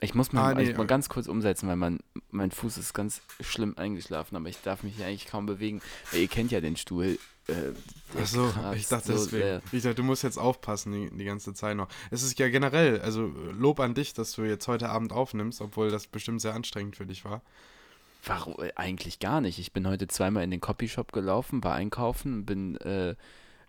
Ich 0.00 0.14
muss 0.14 0.32
mal, 0.32 0.52
Ah, 0.52 0.54
nee, 0.54 0.70
ich 0.70 0.76
mal 0.76 0.84
äh, 0.84 0.86
ganz 0.86 1.08
kurz 1.08 1.26
umsetzen, 1.26 1.68
weil 1.68 1.76
mein, 1.76 2.00
mein 2.30 2.50
Fuß 2.50 2.76
ist 2.78 2.92
ganz 2.92 3.22
schlimm 3.40 3.74
eingeschlafen, 3.78 4.36
aber 4.36 4.48
ich 4.48 4.60
darf 4.60 4.82
mich 4.82 4.96
hier 4.96 5.06
eigentlich 5.06 5.26
kaum 5.26 5.46
bewegen. 5.46 5.80
Weil 6.10 6.20
ihr 6.20 6.28
kennt 6.28 6.52
ja 6.52 6.60
den 6.60 6.76
Stuhl. 6.76 7.18
Äh, 7.48 7.72
der 8.14 8.22
achso, 8.22 8.52
ich 8.74 8.88
dachte 8.88 9.16
so 9.16 9.24
deswegen. 9.24 9.42
sehr. 9.42 9.62
Ich 9.72 9.82
dachte, 9.82 9.96
du 9.96 10.02
musst 10.02 10.22
jetzt 10.22 10.38
aufpassen 10.38 10.92
die, 10.92 11.16
die 11.16 11.24
ganze 11.24 11.54
Zeit 11.54 11.76
noch. 11.76 11.88
Es 12.10 12.22
ist 12.22 12.38
ja 12.38 12.48
generell, 12.48 13.00
also 13.00 13.26
Lob 13.26 13.80
an 13.80 13.94
dich, 13.94 14.14
dass 14.14 14.32
du 14.32 14.42
jetzt 14.42 14.66
heute 14.68 14.88
Abend 14.88 15.12
aufnimmst, 15.12 15.60
obwohl 15.60 15.90
das 15.90 16.06
bestimmt 16.06 16.40
sehr 16.40 16.54
anstrengend 16.54 16.96
für 16.96 17.06
dich 17.06 17.24
war. 17.24 17.42
Warum? 18.24 18.54
Äh, 18.58 18.72
Eigentlich 18.74 19.20
gar 19.20 19.40
nicht. 19.40 19.58
Ich 19.58 19.72
bin 19.72 19.86
heute 19.86 20.08
zweimal 20.08 20.44
in 20.44 20.50
den 20.50 20.60
Copyshop 20.60 21.12
gelaufen, 21.12 21.62
war 21.62 21.74
einkaufen, 21.74 22.44
bin 22.44 22.76
äh, 22.78 23.14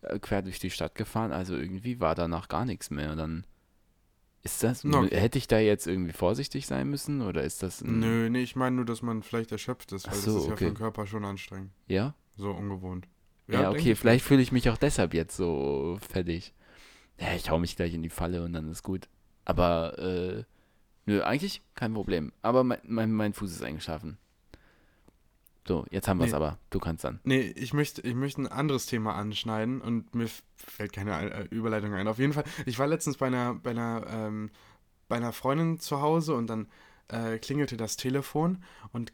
äh, 0.01 0.19
quer 0.19 0.41
durch 0.41 0.59
die 0.59 0.71
Stadt 0.71 0.95
gefahren, 0.95 1.31
also 1.31 1.55
irgendwie 1.55 1.99
war 1.99 2.15
danach 2.15 2.47
gar 2.47 2.65
nichts 2.65 2.89
mehr. 2.89 3.15
Dann 3.15 3.45
ist 4.43 4.63
das, 4.63 4.85
okay. 4.85 5.15
hätte 5.15 5.37
ich 5.37 5.47
da 5.47 5.59
jetzt 5.59 5.87
irgendwie 5.87 6.13
vorsichtig 6.13 6.67
sein 6.67 6.89
müssen 6.89 7.21
oder 7.21 7.43
ist 7.43 7.63
das 7.63 7.83
Nö, 7.83 8.29
nee, 8.29 8.41
ich 8.41 8.55
meine 8.55 8.77
nur, 8.77 8.85
dass 8.85 9.01
man 9.01 9.23
vielleicht 9.23 9.51
erschöpft 9.51 9.91
ist, 9.91 10.07
weil 10.07 10.15
so, 10.15 10.33
das 10.33 10.41
ist 10.41 10.47
ja 10.47 10.53
okay. 10.53 10.65
für 10.65 10.71
den 10.71 10.77
Körper 10.77 11.07
schon 11.07 11.25
anstrengend. 11.25 11.71
Ja? 11.87 12.15
So 12.37 12.51
ungewohnt. 12.51 13.07
Ja, 13.47 13.61
denk 13.61 13.79
okay, 13.79 13.91
ich. 13.93 13.99
vielleicht 13.99 14.25
fühle 14.25 14.41
ich 14.41 14.51
mich 14.51 14.69
auch 14.69 14.77
deshalb 14.77 15.13
jetzt 15.13 15.35
so 15.37 15.97
fertig. 16.09 16.53
Ja, 17.19 17.33
ich 17.33 17.49
hau 17.49 17.57
mich 17.59 17.75
gleich 17.75 17.93
in 17.93 18.03
die 18.03 18.09
Falle 18.09 18.43
und 18.43 18.53
dann 18.53 18.69
ist 18.69 18.83
gut. 18.83 19.07
Aber, 19.45 19.97
äh, 19.97 20.43
nö, 21.05 21.23
eigentlich 21.23 21.61
kein 21.73 21.93
Problem. 21.93 22.31
Aber 22.41 22.63
mein, 22.63 22.79
mein, 22.83 23.11
mein 23.11 23.33
Fuß 23.33 23.51
ist 23.51 23.63
eingeschlafen. 23.63 24.17
So, 25.67 25.85
jetzt 25.89 26.07
haben 26.07 26.19
wir 26.19 26.25
es 26.25 26.31
Nee. 26.31 26.37
aber. 26.37 26.57
Du 26.69 26.79
kannst 26.79 27.03
dann. 27.03 27.19
Nee, 27.23 27.53
ich 27.55 27.73
möchte, 27.73 28.01
ich 28.01 28.15
möchte 28.15 28.41
ein 28.41 28.47
anderes 28.47 28.85
Thema 28.85 29.15
anschneiden 29.15 29.81
und 29.81 30.15
mir 30.15 30.29
fällt 30.55 30.93
keine 30.93 31.31
äh, 31.31 31.47
Überleitung 31.49 31.93
ein. 31.93 32.07
Auf 32.07 32.19
jeden 32.19 32.33
Fall, 32.33 32.45
ich 32.65 32.79
war 32.79 32.87
letztens 32.87 33.17
bei 33.17 33.27
einer, 33.27 33.55
bei 33.55 33.71
einer, 33.71 34.05
ähm, 34.09 34.49
bei 35.09 35.17
einer 35.17 35.33
Freundin 35.33 35.79
zu 35.79 36.01
Hause 36.01 36.35
und 36.35 36.47
dann 36.47 36.67
äh, 37.09 37.37
klingelte 37.39 37.77
das 37.77 37.95
Telefon 37.95 38.63
und 38.91 39.13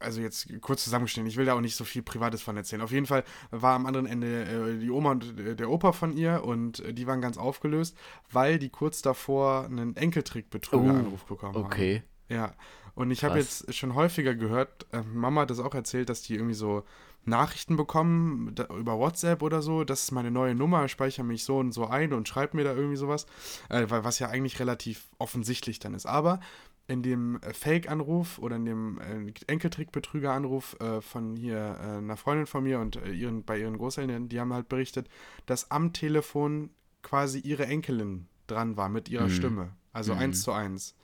also 0.00 0.20
jetzt 0.20 0.48
kurz 0.60 0.84
zusammengeschnitten, 0.84 1.28
ich 1.28 1.36
will 1.36 1.46
da 1.46 1.54
auch 1.54 1.60
nicht 1.60 1.76
so 1.76 1.84
viel 1.84 2.02
Privates 2.02 2.42
von 2.42 2.56
erzählen. 2.56 2.82
Auf 2.82 2.92
jeden 2.92 3.06
Fall 3.06 3.24
war 3.50 3.74
am 3.74 3.86
anderen 3.86 4.06
Ende 4.06 4.44
äh, 4.44 4.78
die 4.78 4.90
Oma 4.90 5.12
und 5.12 5.38
äh, 5.38 5.56
der 5.56 5.70
Opa 5.70 5.92
von 5.92 6.16
ihr 6.16 6.44
und 6.44 6.80
äh, 6.80 6.92
die 6.92 7.06
waren 7.06 7.20
ganz 7.20 7.38
aufgelöst, 7.38 7.96
weil 8.30 8.58
die 8.58 8.68
kurz 8.68 9.00
davor 9.02 9.64
einen 9.64 9.96
Enkeltrickbetrüger-Anruf 9.96 11.24
bekommen 11.24 11.54
haben. 11.54 11.64
Okay. 11.64 12.02
Ja, 12.28 12.52
und 12.94 13.10
ich 13.10 13.24
habe 13.24 13.38
jetzt 13.38 13.72
schon 13.74 13.94
häufiger 13.94 14.34
gehört, 14.34 14.86
äh, 14.92 15.02
Mama 15.02 15.42
hat 15.42 15.50
das 15.50 15.60
auch 15.60 15.74
erzählt, 15.74 16.08
dass 16.08 16.22
die 16.22 16.34
irgendwie 16.34 16.54
so 16.54 16.84
Nachrichten 17.24 17.76
bekommen 17.76 18.54
da, 18.54 18.64
über 18.76 18.98
WhatsApp 18.98 19.42
oder 19.42 19.60
so, 19.62 19.84
das 19.84 20.04
ist 20.04 20.12
meine 20.12 20.30
neue 20.30 20.54
Nummer, 20.54 20.86
speichere 20.88 21.24
mich 21.24 21.44
so 21.44 21.58
und 21.58 21.72
so 21.72 21.86
ein 21.86 22.12
und 22.12 22.28
schreib 22.28 22.54
mir 22.54 22.64
da 22.64 22.72
irgendwie 22.74 22.96
sowas, 22.96 23.26
äh, 23.68 23.86
weil- 23.88 24.04
was 24.04 24.18
ja 24.18 24.28
eigentlich 24.28 24.60
relativ 24.60 25.08
offensichtlich 25.18 25.78
dann 25.78 25.94
ist. 25.94 26.06
Aber 26.06 26.40
in 26.88 27.02
dem 27.02 27.40
äh, 27.42 27.52
Fake-Anruf 27.52 28.38
oder 28.38 28.56
in 28.56 28.64
dem 28.64 29.00
äh, 29.00 29.32
Enkeltrick-Betrüger-Anruf 29.46 30.76
äh, 30.80 31.00
von 31.00 31.36
hier 31.36 31.56
äh, 31.80 31.98
einer 31.98 32.16
Freundin 32.16 32.46
von 32.46 32.62
mir 32.64 32.78
und 32.80 32.96
äh, 32.96 33.10
ihren, 33.12 33.44
bei 33.44 33.58
ihren 33.58 33.76
Großeltern, 33.76 34.28
die 34.28 34.38
haben 34.40 34.52
halt 34.52 34.68
berichtet, 34.68 35.08
dass 35.46 35.70
am 35.70 35.92
Telefon 35.92 36.70
quasi 37.02 37.40
ihre 37.40 37.66
Enkelin 37.66 38.28
dran 38.46 38.76
war 38.76 38.88
mit 38.88 39.08
ihrer 39.08 39.24
Mhm. 39.24 39.30
Stimme. 39.30 39.72
Also 39.92 40.14
Mhm. 40.14 40.20
eins 40.20 40.42
zu 40.42 40.52
eins. 40.52 40.94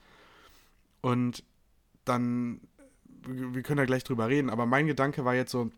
Und 1.01 1.43
dann, 2.05 2.61
wir 3.27 3.53
wir 3.55 3.61
können 3.63 3.77
da 3.77 3.85
gleich 3.85 4.03
drüber 4.03 4.29
reden, 4.29 4.49
aber 4.49 4.65
mein 4.65 4.87
Gedanke 4.87 5.25
war 5.25 5.35
jetzt 5.35 5.51
so, 5.51 5.69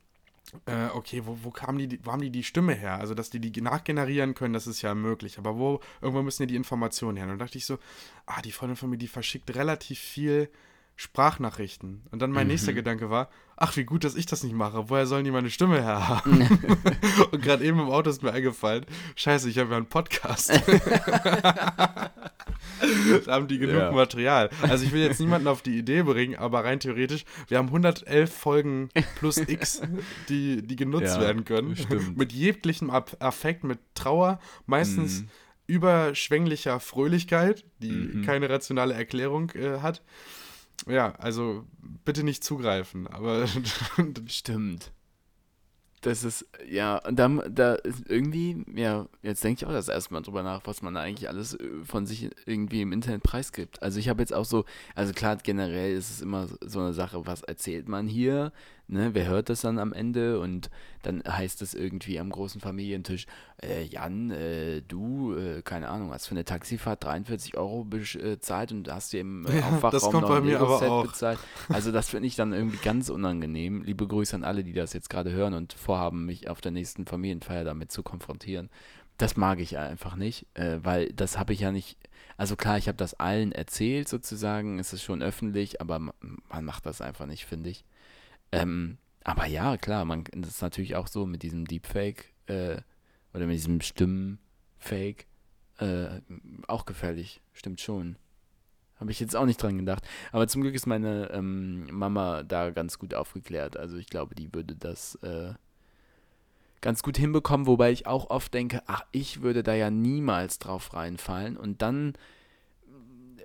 äh, 0.66 0.88
okay, 0.94 1.24
wo, 1.26 1.38
wo, 1.44 1.52
kam 1.52 1.78
die, 1.78 2.00
wo 2.04 2.12
haben 2.12 2.22
die 2.22 2.30
die 2.30 2.44
Stimme 2.44 2.74
her? 2.74 3.00
Also, 3.00 3.14
dass 3.14 3.30
die 3.30 3.40
die 3.40 3.62
nachgenerieren 3.62 4.34
können, 4.36 4.54
das 4.54 4.68
ist 4.68 4.82
ja 4.82 4.96
möglich. 4.96 5.38
Aber 5.38 5.58
wo, 5.58 5.82
irgendwo 6.02 6.22
müssen 6.22 6.44
ja 6.44 6.48
die 6.48 6.56
Informationen 6.56 7.18
her. 7.18 7.26
Und 7.26 7.32
dann 7.32 7.40
dachte 7.40 7.58
ich 7.58 7.66
so, 7.66 7.80
ah, 8.26 8.42
die 8.42 8.52
Freundin 8.52 8.76
von 8.76 8.90
mir, 8.90 8.98
die 8.98 9.08
verschickt 9.08 9.54
relativ 9.56 10.00
viel 10.00 10.50
Sprachnachrichten. 10.96 12.04
Und 12.12 12.22
dann 12.22 12.32
mein 12.32 12.48
nächster 12.48 12.74
Gedanke 12.74 13.10
war, 13.10 13.30
ach, 13.58 13.76
wie 13.76 13.84
gut, 13.84 14.04
dass 14.04 14.16
ich 14.16 14.26
das 14.26 14.44
nicht 14.44 14.56
mache. 14.56 14.90
Woher 14.90 15.08
sollen 15.08 15.26
die 15.26 15.32
meine 15.32 15.50
Stimme 15.50 15.82
her 15.82 16.08
haben? 16.08 16.42
Und 17.32 17.42
gerade 17.42 17.66
eben 17.66 17.80
im 17.80 17.90
Auto 17.90 18.10
ist 18.10 18.24
mir 18.24 18.32
eingefallen, 18.32 18.86
scheiße, 19.16 19.50
ich 19.50 19.58
habe 19.58 19.72
ja 19.72 19.78
einen 19.78 19.88
Podcast. 19.88 20.54
da 23.26 23.34
haben 23.34 23.48
die 23.48 23.58
genug 23.60 23.76
Ja. 23.76 23.92
Material. 23.92 24.50
Also 24.62 24.86
ich 24.86 24.92
will 24.92 25.02
jetzt 25.02 25.20
niemanden 25.20 25.48
auf 25.48 25.62
die 25.62 25.78
Idee 25.78 26.04
bringen, 26.04 26.36
aber 26.36 26.64
rein 26.64 26.80
theoretisch, 26.80 27.26
wir 27.48 27.58
haben 27.58 27.68
111 27.68 28.34
Folgen 28.34 28.90
plus 29.20 29.38
X, 29.38 29.82
die, 30.30 30.62
die 30.62 30.76
genutzt 30.76 31.16
Ja, 31.16 31.22
werden 31.22 31.46
können. 31.46 31.76
stimmt. 31.76 32.18
Mit 32.18 32.32
jeglichem 32.34 32.90
Affekt, 32.90 33.64
mit 33.64 33.80
Trauer, 33.96 34.40
meistens 34.66 35.22
Mhm. 35.22 35.28
überschwänglicher 35.68 36.80
Fröhlichkeit, 36.80 37.66
die 37.82 37.92
Mhm. 37.92 38.22
keine 38.26 38.50
rationale 38.50 38.94
Erklärung 38.94 39.52
äh, 39.52 39.80
hat. 39.82 40.02
Ja, 40.88 41.14
also 41.16 41.66
bitte 42.04 42.24
nicht 42.24 42.44
zugreifen, 42.44 43.08
aber 43.08 43.46
Stimmt. 44.28 44.92
Das 46.06 46.24
ist, 46.24 46.46
ja, 46.70 47.00
und 47.00 47.18
da, 47.18 47.28
da 47.50 47.78
irgendwie, 48.08 48.64
ja, 48.76 49.08
jetzt 49.24 49.44
denke 49.44 49.58
ich 49.58 49.66
auch 49.66 49.74
das 49.74 49.90
erste 49.90 50.14
Mal 50.14 50.22
drüber 50.22 50.44
nach, 50.44 50.62
was 50.66 50.84
man 50.84 50.96
eigentlich 50.98 51.28
alles 51.28 51.56
äh, 51.56 51.68
von 51.84 52.06
sich 52.06 52.30
irgendwie 52.46 52.82
im 52.82 52.92
Internet 52.92 53.24
preisgibt. 53.24 53.82
Also 53.82 53.98
ich 53.98 54.08
habe 54.08 54.22
jetzt 54.22 54.32
auch 54.32 54.46
so, 54.46 54.66
also 54.94 55.14
klar, 55.14 55.38
generell 55.38 55.96
ist 55.98 56.12
es 56.12 56.22
immer 56.22 56.48
so 56.62 56.80
eine 56.80 56.94
Sache, 56.94 57.26
was 57.26 57.42
erzählt 57.42 57.90
man 57.90 58.08
hier, 58.08 58.52
ne, 58.88 59.16
wer 59.16 59.26
hört 59.26 59.50
das 59.50 59.62
dann 59.62 59.80
am 59.80 59.94
Ende 59.94 60.40
und 60.40 60.70
dann 61.02 61.24
heißt 61.28 61.64
es 61.64 61.74
irgendwie 61.74 62.20
am 62.20 62.30
großen 62.30 62.62
Familientisch, 62.62 63.26
äh, 63.68 63.84
Jan, 63.84 64.32
äh, 64.32 64.82
du, 64.82 65.36
äh, 65.36 65.62
keine 65.62 65.90
Ahnung, 65.90 66.12
hast 66.12 66.28
für 66.28 66.32
eine 66.36 66.46
Taxifahrt 66.46 67.04
43 67.04 67.58
Euro 67.58 67.84
bezahlt 67.84 68.72
und 68.72 68.92
hast 68.92 69.14
dir 69.14 69.22
im 69.22 69.46
äh, 69.46 69.60
Ja, 69.60 69.68
Aufwachraum 69.68 70.02
kommt 70.02 70.22
noch 70.22 70.30
ein 70.30 70.44
Lego-Set 70.46 70.88
bezahlt. 71.04 71.40
Also 71.70 71.92
das 71.92 72.10
finde 72.10 72.28
ich 72.28 72.36
dann 72.36 72.54
irgendwie 72.54 72.78
ganz 72.78 73.10
unangenehm. 73.10 73.84
Liebe 73.84 74.08
Grüße 74.08 74.36
an 74.36 74.44
alle, 74.44 74.64
die 74.64 74.74
das 74.74 74.94
jetzt 74.94 75.10
gerade 75.10 75.32
hören 75.32 75.54
und 75.54 75.74
vorhaben, 75.74 76.26
mich 76.26 76.50
auf 76.50 76.62
der 76.62 76.72
nächsten 76.72 77.06
Familienfeier 77.06 77.64
damit 77.64 77.92
zu 77.92 78.04
konfrontieren. 78.04 78.70
Das 79.18 79.38
mag 79.38 79.60
ich 79.60 79.78
einfach 79.78 80.16
nicht, 80.18 80.46
äh, 80.56 80.80
weil 80.84 81.12
das 81.14 81.38
habe 81.38 81.54
ich 81.54 81.62
ja 81.62 81.72
nicht. 81.72 81.98
Also 82.38 82.56
klar, 82.58 82.78
ich 82.78 82.88
habe 82.90 82.98
das 82.98 83.14
allen 83.14 83.54
erzählt 83.54 84.10
sozusagen, 84.10 84.78
es 84.78 84.92
ist 84.92 85.04
schon 85.04 85.22
öffentlich, 85.22 85.80
aber 85.80 86.00
ma- 86.00 86.14
man 86.50 86.66
macht 86.66 86.86
das 86.86 87.00
einfach 87.00 87.26
nicht, 87.26 87.46
finde 87.46 87.70
ich. 87.70 87.86
Ähm, 88.52 88.98
aber 89.24 89.46
ja, 89.48 89.78
klar, 89.78 90.06
man, 90.06 90.26
das 90.34 90.50
ist 90.52 90.62
natürlich 90.62 90.96
auch 90.96 91.08
so 91.08 91.26
mit 91.26 91.44
diesem 91.44 91.66
Deepfake 91.66 92.26
äh, 92.48 92.78
oder 93.36 93.46
mit 93.46 93.56
diesem 93.56 93.82
Stimmenfake 93.82 95.26
äh, 95.80 96.22
auch 96.68 96.86
gefährlich, 96.86 97.42
stimmt 97.54 97.82
schon. 97.82 98.16
Habe 99.00 99.12
ich 99.12 99.20
jetzt 99.20 99.36
auch 99.36 99.46
nicht 99.46 99.62
dran 99.62 99.78
gedacht. 99.78 100.08
Aber 100.32 100.48
zum 100.48 100.62
Glück 100.62 100.74
ist 100.74 100.86
meine 100.88 101.30
ähm, 101.32 101.86
Mama 101.92 102.44
da 102.44 102.70
ganz 102.70 102.98
gut 102.98 103.14
aufgeklärt. 103.14 103.76
Also 103.76 103.98
ich 103.98 104.08
glaube, 104.08 104.36
die 104.36 104.54
würde 104.54 104.76
das 104.76 105.16
äh, 105.16 105.54
ganz 106.80 107.04
gut 107.04 107.18
hinbekommen, 107.18 107.68
wobei 107.68 107.92
ich 107.92 108.08
auch 108.08 108.30
oft 108.30 108.54
denke, 108.54 108.82
ach, 108.86 109.04
ich 109.12 109.42
würde 109.42 109.64
da 109.64 109.74
ja 109.74 109.92
niemals 109.92 110.60
drauf 110.60 110.94
reinfallen. 110.94 111.58
Und 111.58 111.82
dann 111.82 112.14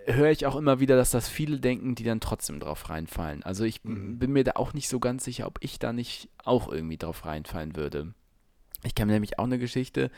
höre 0.06 0.30
ich 0.30 0.46
auch 0.46 0.56
immer 0.56 0.78
wieder, 0.78 0.96
dass 0.96 1.10
das 1.10 1.28
viele 1.28 1.58
denken, 1.58 1.94
die 1.96 2.04
dann 2.04 2.20
trotzdem 2.20 2.60
drauf 2.60 2.88
reinfallen. 2.88 3.42
Also 3.42 3.64
ich 3.64 3.82
Mhm. 3.84 4.18
bin 4.18 4.32
mir 4.32 4.44
da 4.44 4.52
auch 4.54 4.72
nicht 4.72 4.88
so 4.88 5.00
ganz 5.00 5.24
sicher, 5.24 5.46
ob 5.48 5.58
ich 5.62 5.78
da 5.80 5.92
nicht 5.92 6.28
auch 6.44 6.70
irgendwie 6.70 6.96
drauf 6.96 7.24
reinfallen 7.24 7.74
würde. 7.76 8.14
Ich 8.84 8.94
kenne 8.94 9.12
nämlich 9.12 9.38
auch 9.38 9.44
eine 9.44 9.58
Geschichte 9.58 10.10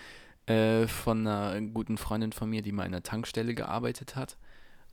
äh, 0.47 0.87
von 0.87 1.27
einer 1.27 1.61
guten 1.69 1.99
Freundin 1.99 2.33
von 2.33 2.51
mir, 2.51 2.63
die 2.63 2.73
mal 2.73 2.85
in 2.85 2.95
einer 2.95 3.03
Tankstelle 3.03 3.55
gearbeitet 3.55 4.17
hat. 4.17 4.37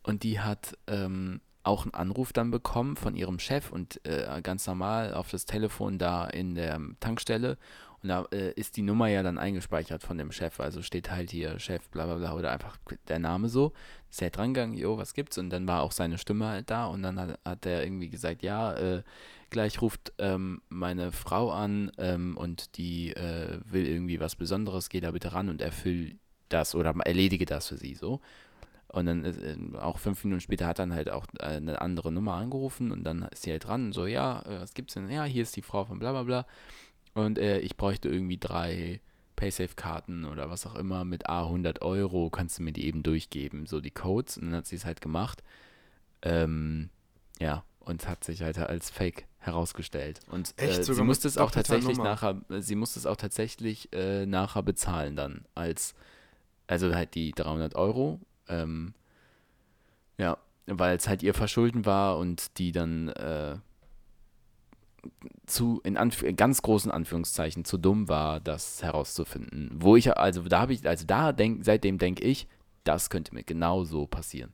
Und 0.02 0.22
die 0.22 0.40
hat 0.40 0.76
ähm, 0.86 1.40
auch 1.62 1.84
einen 1.84 1.94
Anruf 1.94 2.32
dann 2.32 2.50
bekommen 2.50 2.96
von 2.96 3.16
ihrem 3.16 3.38
Chef 3.38 3.70
und 3.70 4.04
äh, 4.06 4.40
ganz 4.42 4.66
normal 4.66 5.14
auf 5.14 5.30
das 5.30 5.44
Telefon 5.44 5.98
da 5.98 6.26
in 6.26 6.54
der 6.54 6.80
Tankstelle. 7.00 7.58
Und 8.02 8.08
da 8.08 8.24
äh, 8.32 8.52
ist 8.52 8.76
die 8.78 8.82
Nummer 8.82 9.08
ja 9.08 9.22
dann 9.22 9.36
eingespeichert 9.36 10.02
von 10.02 10.16
dem 10.16 10.32
Chef. 10.32 10.58
Also 10.58 10.80
steht 10.80 11.10
halt 11.10 11.30
hier 11.30 11.58
Chef, 11.58 11.86
bla 11.90 12.06
bla 12.06 12.14
bla 12.14 12.32
oder 12.32 12.50
einfach 12.50 12.78
der 13.08 13.18
Name 13.18 13.50
so. 13.50 13.72
Ist 14.10 14.22
er 14.22 14.30
dran 14.30 14.54
gegangen, 14.54 14.74
jo, 14.74 14.96
was 14.96 15.12
gibt's? 15.12 15.36
Und 15.36 15.50
dann 15.50 15.68
war 15.68 15.82
auch 15.82 15.92
seine 15.92 16.16
Stimme 16.16 16.46
halt 16.46 16.70
da. 16.70 16.86
Und 16.86 17.02
dann 17.02 17.20
hat, 17.20 17.38
hat 17.44 17.66
er 17.66 17.84
irgendwie 17.84 18.08
gesagt, 18.08 18.42
ja, 18.42 18.72
äh, 18.72 19.02
gleich 19.50 19.82
ruft 19.82 20.12
ähm, 20.18 20.62
meine 20.68 21.12
Frau 21.12 21.50
an 21.50 21.92
ähm, 21.98 22.36
und 22.36 22.76
die 22.76 23.10
äh, 23.14 23.60
will 23.64 23.86
irgendwie 23.86 24.20
was 24.20 24.36
Besonderes, 24.36 24.88
geh 24.88 25.00
da 25.00 25.10
bitte 25.10 25.32
ran 25.32 25.48
und 25.48 25.60
erfüll 25.60 26.16
das 26.48 26.74
oder 26.74 26.94
erledige 27.04 27.46
das 27.46 27.68
für 27.68 27.76
sie 27.76 27.94
so. 27.94 28.20
Und 28.88 29.06
dann 29.06 29.24
äh, 29.24 29.78
auch 29.78 29.98
fünf 29.98 30.24
Minuten 30.24 30.40
später 30.40 30.66
hat 30.66 30.78
dann 30.78 30.92
halt 30.92 31.10
auch 31.10 31.26
äh, 31.38 31.44
eine 31.44 31.80
andere 31.80 32.10
Nummer 32.10 32.34
angerufen 32.34 32.90
und 32.90 33.04
dann 33.04 33.22
ist 33.30 33.42
sie 33.42 33.52
halt 33.52 33.64
dran 33.64 33.86
und 33.86 33.92
so, 33.92 34.06
ja, 34.06 34.42
äh, 34.42 34.60
was 34.60 34.74
gibt's 34.74 34.94
denn? 34.94 35.08
Ja, 35.10 35.24
hier 35.24 35.42
ist 35.42 35.56
die 35.56 35.62
Frau 35.62 35.84
von 35.84 35.98
bla 35.98 36.12
bla 36.12 36.22
bla. 36.24 36.46
Und 37.14 37.38
äh, 37.38 37.58
ich 37.60 37.76
bräuchte 37.76 38.08
irgendwie 38.08 38.38
drei 38.38 39.00
Paysafe-Karten 39.36 40.24
oder 40.24 40.50
was 40.50 40.66
auch 40.66 40.74
immer 40.74 41.04
mit 41.04 41.28
A 41.28 41.44
100 41.44 41.82
Euro, 41.82 42.30
kannst 42.30 42.58
du 42.58 42.62
mir 42.62 42.72
die 42.72 42.86
eben 42.86 43.02
durchgeben, 43.02 43.66
so 43.66 43.80
die 43.80 43.90
Codes. 43.90 44.38
Und 44.38 44.46
dann 44.46 44.56
hat 44.56 44.66
sie 44.66 44.76
es 44.76 44.84
halt 44.84 45.00
gemacht. 45.00 45.42
Ähm, 46.22 46.90
ja, 47.40 47.64
und 47.80 48.06
hat 48.08 48.24
sich 48.24 48.42
halt 48.42 48.58
als 48.58 48.90
Fake 48.90 49.26
herausgestellt. 49.40 50.20
Und 50.30 50.54
Echt? 50.56 50.78
äh, 50.80 50.94
sie 50.94 51.02
musste 51.02 51.26
es 51.28 51.36
auch 51.38 51.50
tatsächlich 51.50 51.96
Nummer? 51.96 52.10
nachher, 52.10 52.40
äh, 52.50 52.60
sie 52.60 52.76
musste 52.76 52.98
es 52.98 53.06
auch 53.06 53.16
tatsächlich 53.16 53.92
äh, 53.92 54.26
nachher 54.26 54.62
bezahlen 54.62 55.16
dann 55.16 55.44
als, 55.54 55.94
also 56.66 56.94
halt 56.94 57.14
die 57.14 57.32
300 57.32 57.74
Euro. 57.74 58.20
Ähm, 58.48 58.94
ja, 60.18 60.36
weil 60.66 60.96
es 60.96 61.08
halt 61.08 61.22
ihr 61.22 61.34
Verschulden 61.34 61.86
war 61.86 62.18
und 62.18 62.58
die 62.58 62.72
dann 62.72 63.08
äh, 63.08 63.56
zu, 65.46 65.80
in, 65.84 65.96
Anf 65.96 66.22
in 66.22 66.36
ganz 66.36 66.62
großen 66.62 66.90
Anführungszeichen, 66.90 67.64
zu 67.64 67.78
dumm 67.78 68.08
war, 68.08 68.40
das 68.40 68.82
herauszufinden. 68.82 69.70
Wo 69.74 69.96
ich, 69.96 70.14
also 70.16 70.42
da 70.42 70.60
habe 70.60 70.72
ich, 70.74 70.86
also 70.86 71.06
da 71.06 71.32
denk, 71.32 71.64
seitdem 71.64 71.98
denke 71.98 72.22
ich, 72.24 72.46
das 72.84 73.10
könnte 73.10 73.34
mir 73.34 73.42
genau 73.42 73.84
so 73.84 74.06
passieren. 74.06 74.52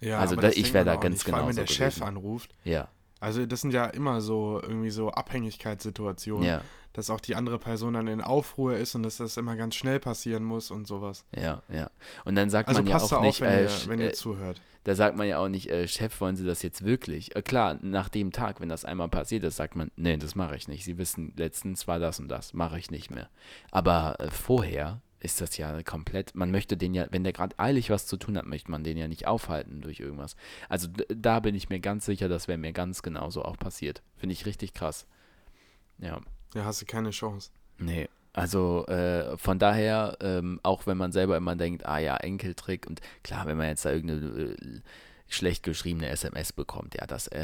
Ja, 0.00 0.18
Also 0.18 0.36
da- 0.36 0.48
ich 0.50 0.56
denkt 0.56 0.74
wär 0.74 0.84
man 0.84 0.94
da 0.94 0.96
ganz 1.00 1.14
nicht, 1.16 1.24
Vor 1.24 1.34
allem, 1.38 1.48
wenn 1.48 1.56
der 1.56 1.64
genauso 1.64 1.74
Chef 1.74 1.94
gewesen. 1.94 2.08
anruft. 2.08 2.54
Ja, 2.64 2.88
Also 3.20 3.46
das 3.46 3.62
sind 3.62 3.72
ja 3.72 3.86
immer 3.86 4.20
so 4.20 4.60
irgendwie 4.62 4.90
so 4.90 5.10
Abhängigkeitssituationen, 5.10 6.46
ja, 6.46 6.62
dass 6.92 7.10
auch 7.10 7.20
die 7.20 7.34
andere 7.34 7.58
Person 7.58 7.94
dann 7.94 8.08
in 8.08 8.20
Aufruhr 8.20 8.76
ist 8.76 8.94
und 8.94 9.02
dass 9.02 9.18
das 9.18 9.36
immer 9.36 9.56
ganz 9.56 9.74
schnell 9.74 10.00
passieren 10.00 10.44
muss 10.44 10.70
und 10.70 10.86
sowas. 10.86 11.24
ja, 11.34 11.62
ja. 11.68 11.90
Und 12.24 12.34
dann 12.34 12.50
sagt 12.50 12.68
Also 12.68 12.82
man 12.82 12.90
ja 12.90 12.98
auch 12.98 13.12
auf, 13.12 13.22
nicht, 13.22 13.40
wenn, 13.40 13.50
äh, 13.50 13.62
ihr, 13.64 13.70
wenn 13.86 14.00
äh, 14.00 14.06
ihr 14.06 14.12
zuhört. 14.12 14.60
Da 14.84 14.94
sagt 14.94 15.16
man 15.16 15.26
ja 15.28 15.38
auch 15.38 15.48
nicht, 15.48 15.68
äh, 15.68 15.86
Chef, 15.86 16.18
wollen 16.20 16.36
Sie 16.36 16.46
das 16.46 16.62
jetzt 16.62 16.84
wirklich? 16.84 17.36
Äh, 17.36 17.42
klar, 17.42 17.78
nach 17.82 18.08
dem 18.08 18.32
Tag, 18.32 18.60
wenn 18.60 18.68
das 18.68 18.84
einmal 18.84 19.08
passiert 19.08 19.44
ist, 19.44 19.56
sagt 19.56 19.76
man, 19.76 19.90
nee, 19.96 20.16
das 20.16 20.34
mache 20.34 20.56
ich 20.56 20.66
nicht. 20.66 20.84
Sie 20.84 20.96
wissen, 20.96 21.34
letztens 21.36 21.86
war 21.86 21.98
das 21.98 22.20
und 22.20 22.28
das, 22.28 22.54
mache 22.54 22.78
ich 22.78 22.90
nicht 22.90 23.10
mehr. 23.10 23.28
Aber 23.70 24.16
äh, 24.18 24.30
vorher 24.30 25.02
ist 25.20 25.40
das 25.40 25.56
ja 25.56 25.82
komplett, 25.82 26.34
man 26.34 26.50
möchte 26.50 26.76
den 26.76 26.94
ja, 26.94 27.06
wenn 27.10 27.24
der 27.24 27.32
gerade 27.32 27.58
eilig 27.58 27.90
was 27.90 28.06
zu 28.06 28.16
tun 28.16 28.36
hat, 28.36 28.46
möchte 28.46 28.70
man 28.70 28.84
den 28.84 28.96
ja 28.96 29.08
nicht 29.08 29.26
aufhalten 29.26 29.80
durch 29.80 30.00
irgendwas. 30.00 30.36
Also 30.68 30.88
da 31.08 31.40
bin 31.40 31.54
ich 31.54 31.68
mir 31.68 31.80
ganz 31.80 32.06
sicher, 32.06 32.28
das 32.28 32.48
wäre 32.48 32.58
mir 32.58 32.72
ganz 32.72 33.02
genauso 33.02 33.44
auch 33.44 33.56
passiert. 33.56 34.02
Finde 34.16 34.32
ich 34.32 34.46
richtig 34.46 34.74
krass. 34.74 35.06
Ja. 35.98 36.20
Ja, 36.54 36.64
hast 36.64 36.80
du 36.80 36.86
keine 36.86 37.10
Chance. 37.10 37.50
Nee, 37.78 38.08
also 38.32 38.86
äh, 38.86 39.36
von 39.36 39.58
daher, 39.58 40.16
ähm, 40.20 40.60
auch 40.62 40.86
wenn 40.86 40.96
man 40.96 41.10
selber 41.10 41.36
immer 41.36 41.56
denkt, 41.56 41.86
ah 41.86 41.98
ja, 41.98 42.16
Enkeltrick 42.16 42.86
und 42.86 43.00
klar, 43.24 43.46
wenn 43.46 43.56
man 43.56 43.66
jetzt 43.66 43.84
da 43.84 43.90
irgendeine 43.90 44.52
äh, 44.52 44.80
schlecht 45.26 45.64
geschriebene 45.64 46.08
SMS 46.08 46.52
bekommt, 46.52 46.94
ja, 46.94 47.06
das 47.06 47.26
äh, 47.28 47.40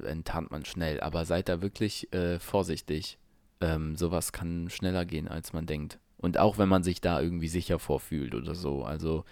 äh, 0.00 0.06
enttarnt 0.06 0.50
man 0.50 0.64
schnell. 0.64 1.00
Aber 1.00 1.24
seid 1.24 1.48
da 1.48 1.60
wirklich 1.60 2.12
äh, 2.14 2.38
vorsichtig. 2.38 3.18
Ähm, 3.60 3.96
sowas 3.96 4.32
kann 4.32 4.70
schneller 4.70 5.04
gehen, 5.04 5.28
als 5.28 5.52
man 5.52 5.66
denkt. 5.66 5.98
Und 6.18 6.36
auch 6.38 6.58
wenn 6.58 6.68
man 6.68 6.82
sich 6.82 7.00
da 7.00 7.20
irgendwie 7.20 7.48
sicher 7.48 7.78
vorfühlt 7.78 8.34
oder 8.34 8.54
so. 8.54 8.84
Also 8.84 9.24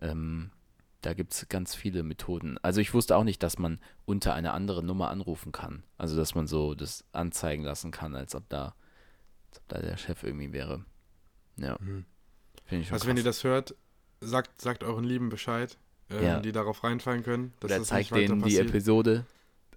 ähm, 0.00 0.50
da 1.02 1.12
gibt 1.14 1.32
es 1.32 1.48
ganz 1.48 1.74
viele 1.74 2.02
Methoden. 2.02 2.56
Also 2.62 2.80
ich 2.80 2.94
wusste 2.94 3.16
auch 3.16 3.24
nicht, 3.24 3.42
dass 3.42 3.58
man 3.58 3.78
unter 4.04 4.34
einer 4.34 4.54
anderen 4.54 4.86
Nummer 4.86 5.10
anrufen 5.10 5.50
kann. 5.52 5.82
Also 5.98 6.16
dass 6.16 6.34
man 6.34 6.46
so 6.46 6.74
das 6.74 7.04
anzeigen 7.12 7.64
lassen 7.64 7.90
kann, 7.90 8.14
als 8.14 8.34
ob 8.34 8.48
da 8.48 8.74
als 9.50 9.58
ob 9.58 9.68
da 9.68 9.80
der 9.80 9.96
Chef 9.96 10.22
irgendwie 10.22 10.52
wäre. 10.52 10.84
Ja. 11.56 11.76
Finde 11.76 12.04
ich 12.82 12.86
schon 12.86 12.94
Also 12.94 13.08
wenn 13.08 13.16
ihr 13.16 13.24
krass. 13.24 13.36
das 13.36 13.44
hört, 13.44 13.74
sagt, 14.20 14.60
sagt 14.60 14.84
euren 14.84 15.02
Lieben 15.04 15.28
Bescheid, 15.30 15.76
ähm, 16.10 16.22
Ja. 16.24 16.40
die 16.40 16.52
darauf 16.52 16.84
reinfallen 16.84 17.24
können. 17.24 17.52
Dass 17.58 17.70
Oder 17.70 17.78
das 17.80 17.88
zeigt 17.88 18.14
denen 18.14 18.36
die 18.38 18.42
passiert. 18.42 18.68
Episode. 18.68 19.26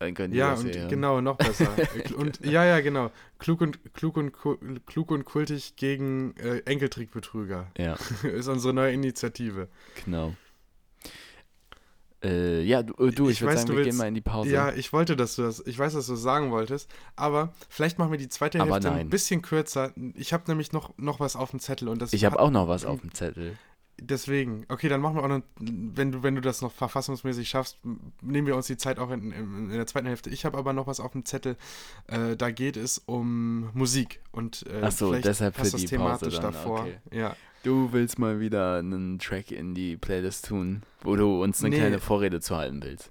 Dann 0.04 0.14
können 0.16 0.34
die 0.34 0.40
Ja, 0.40 0.52
das 0.52 0.64
und 0.66 0.76
hören. 0.76 0.90
genau, 0.90 1.22
noch 1.22 1.38
besser. 1.38 1.70
und 2.18 2.46
ja, 2.46 2.66
ja, 2.66 2.82
genau. 2.82 3.10
Klug 3.40 3.62
und 3.62 3.94
klug 3.94 4.18
und 4.18 4.34
klug 4.86 5.12
und 5.12 5.24
kultig 5.24 5.78
gegen 5.78 6.36
äh, 6.38 6.58
Enkeltrickbetrüger 6.66 7.68
Ja, 7.78 7.96
ist 8.24 8.48
unsere 8.50 8.74
neue 8.74 8.92
Initiative. 8.92 9.70
genau. 10.04 10.34
Äh, 12.24 12.62
ja, 12.64 12.84
du, 12.84 12.94
du 13.12 13.26
ich, 13.30 13.36
Ich 13.36 13.42
würde 13.42 13.58
sagen, 13.58 13.70
wir 13.70 13.76
gehen 13.78 13.86
willst- 13.86 13.98
mal 14.00 14.08
in 14.08 14.14
die 14.16 14.22
Pause. 14.22 14.50
Ja, 14.50 14.72
ich 14.74 14.94
wollte, 14.94 15.16
dass 15.18 15.36
du 15.36 15.42
das, 15.42 15.62
ich 15.66 15.78
weiß, 15.78 15.94
dass 15.94 16.06
du 16.08 16.14
das 16.14 16.22
sagen 16.22 16.52
wolltest, 16.52 16.90
aber 17.18 17.54
vielleicht 17.70 18.00
machen 18.00 18.12
wir 18.12 18.18
die 18.18 18.30
zweite 18.30 18.60
Aber 18.62 18.74
Hälfte 18.76 18.90
nein. 18.90 19.00
ein 19.00 19.10
bisschen 19.10 19.42
kürzer. 19.42 19.92
Ich 20.16 20.32
habe 20.34 20.44
nämlich 20.48 20.72
noch, 20.72 20.98
noch 20.98 21.20
was 21.20 21.36
auf 21.36 21.52
dem 21.52 21.60
Zettel 21.60 21.88
und 21.90 22.02
das 22.02 22.14
ich 22.14 22.24
habe 22.26 22.40
auch 22.40 22.50
noch 22.52 22.68
was 22.70 22.86
auf 22.86 23.02
dem 23.02 23.14
Zettel. 23.14 23.58
Deswegen, 24.06 24.66
okay, 24.70 24.90
dann 24.90 25.02
machen 25.02 25.16
wir 25.16 25.24
auch 25.24 25.28
noch, 25.30 25.42
wenn 25.60 26.12
du, 26.12 26.24
wenn 26.24 26.36
du 26.36 26.42
das 26.42 26.62
noch 26.62 26.72
verfassungsmäßig 26.72 27.48
schaffst, 27.50 27.78
nehmen 28.22 28.48
wir 28.48 28.56
uns 28.56 28.68
die 28.68 28.78
Zeit 28.78 29.00
auch 29.00 29.10
in, 29.12 29.32
in, 29.32 29.70
in 29.70 29.78
der 29.78 29.88
zweiten 29.88 30.08
Hälfte. 30.08 30.30
Ich 30.30 30.46
habe 30.46 30.58
aber 30.58 30.74
noch 30.74 30.88
was 30.88 31.00
auf 31.00 31.14
dem 31.14 31.26
Zettel. 31.26 31.56
Äh, 32.08 32.36
da 32.36 32.52
geht 32.52 32.76
es 32.78 32.98
um 32.98 33.70
Musik 33.74 34.22
und 34.32 34.66
äh, 34.68 34.82
Ach 34.84 34.92
so, 34.92 35.10
vielleicht 35.10 35.26
deshalb 35.26 35.56
passt 35.56 35.72
für 35.72 35.76
das 35.78 35.82
die 35.82 35.88
thematisch 35.88 36.36
Pause 36.36 36.42
dann, 36.42 36.54
davor. 36.54 36.80
okay. 36.82 36.98
Ja. 37.12 37.36
Du 37.64 37.94
willst 37.94 38.20
mal 38.20 38.42
wieder 38.42 38.80
einen 38.80 39.20
Track 39.20 39.52
in 39.52 39.74
die 39.74 39.96
Playlist 39.96 40.48
tun, 40.50 40.84
wo 41.02 41.16
du 41.16 41.42
uns 41.42 41.62
eine 41.64 41.70
Nee. 41.70 41.80
kleine 41.80 42.00
Vorrede 42.00 42.42
zu 42.42 42.58
halten 42.58 42.84
willst. 42.84 43.10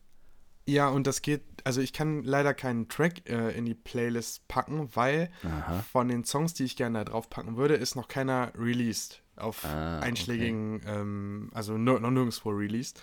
ja, 0.66 0.88
und 0.90 1.06
das 1.06 1.22
geht, 1.22 1.40
also 1.64 1.80
ich 1.80 1.92
kann 1.94 2.22
leider 2.22 2.52
keinen 2.52 2.88
Track 2.88 3.28
äh, 3.30 3.56
in 3.56 3.64
die 3.64 3.74
Playlist 3.74 4.46
packen, 4.48 4.90
weil 4.94 5.30
Aha. 5.42 5.82
von 5.90 6.08
den 6.08 6.24
Songs, 6.24 6.52
die 6.52 6.64
ich 6.64 6.76
gerne 6.76 6.98
da 6.98 7.04
drauf 7.04 7.30
packen 7.30 7.56
würde, 7.56 7.74
ist 7.74 7.96
noch 7.96 8.08
keiner 8.08 8.52
released 8.58 9.21
auf 9.36 9.64
Ah, 9.64 10.00
einschlägigen, 10.00 10.80
ähm, 10.86 11.50
also 11.54 11.78
noch 11.78 12.00
nirgendwo 12.00 12.50
released. 12.50 13.02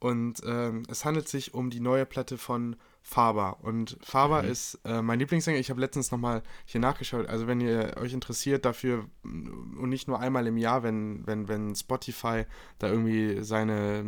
Und 0.00 0.40
ähm, 0.46 0.84
es 0.88 1.04
handelt 1.04 1.28
sich 1.28 1.54
um 1.54 1.70
die 1.70 1.80
neue 1.80 2.06
Platte 2.06 2.38
von 2.38 2.76
Faber. 3.10 3.56
Und 3.62 3.96
Faber 4.02 4.42
Mhm. 4.42 4.50
ist 4.50 4.78
äh, 4.84 5.00
mein 5.00 5.18
Lieblingssänger. 5.18 5.58
Ich 5.58 5.70
habe 5.70 5.80
letztens 5.80 6.10
nochmal 6.10 6.42
hier 6.66 6.78
nachgeschaut. 6.82 7.26
Also 7.26 7.46
wenn 7.46 7.58
ihr 7.58 7.96
euch 7.96 8.12
interessiert 8.12 8.66
dafür 8.66 9.06
mm, 9.22 9.78
und 9.80 9.88
nicht 9.88 10.08
nur 10.08 10.20
einmal 10.20 10.46
im 10.46 10.58
Jahr, 10.58 10.82
wenn, 10.82 11.26
wenn, 11.26 11.48
wenn 11.48 11.74
Spotify 11.74 12.44
da 12.78 12.88
irgendwie 12.88 13.42
seine, 13.42 14.04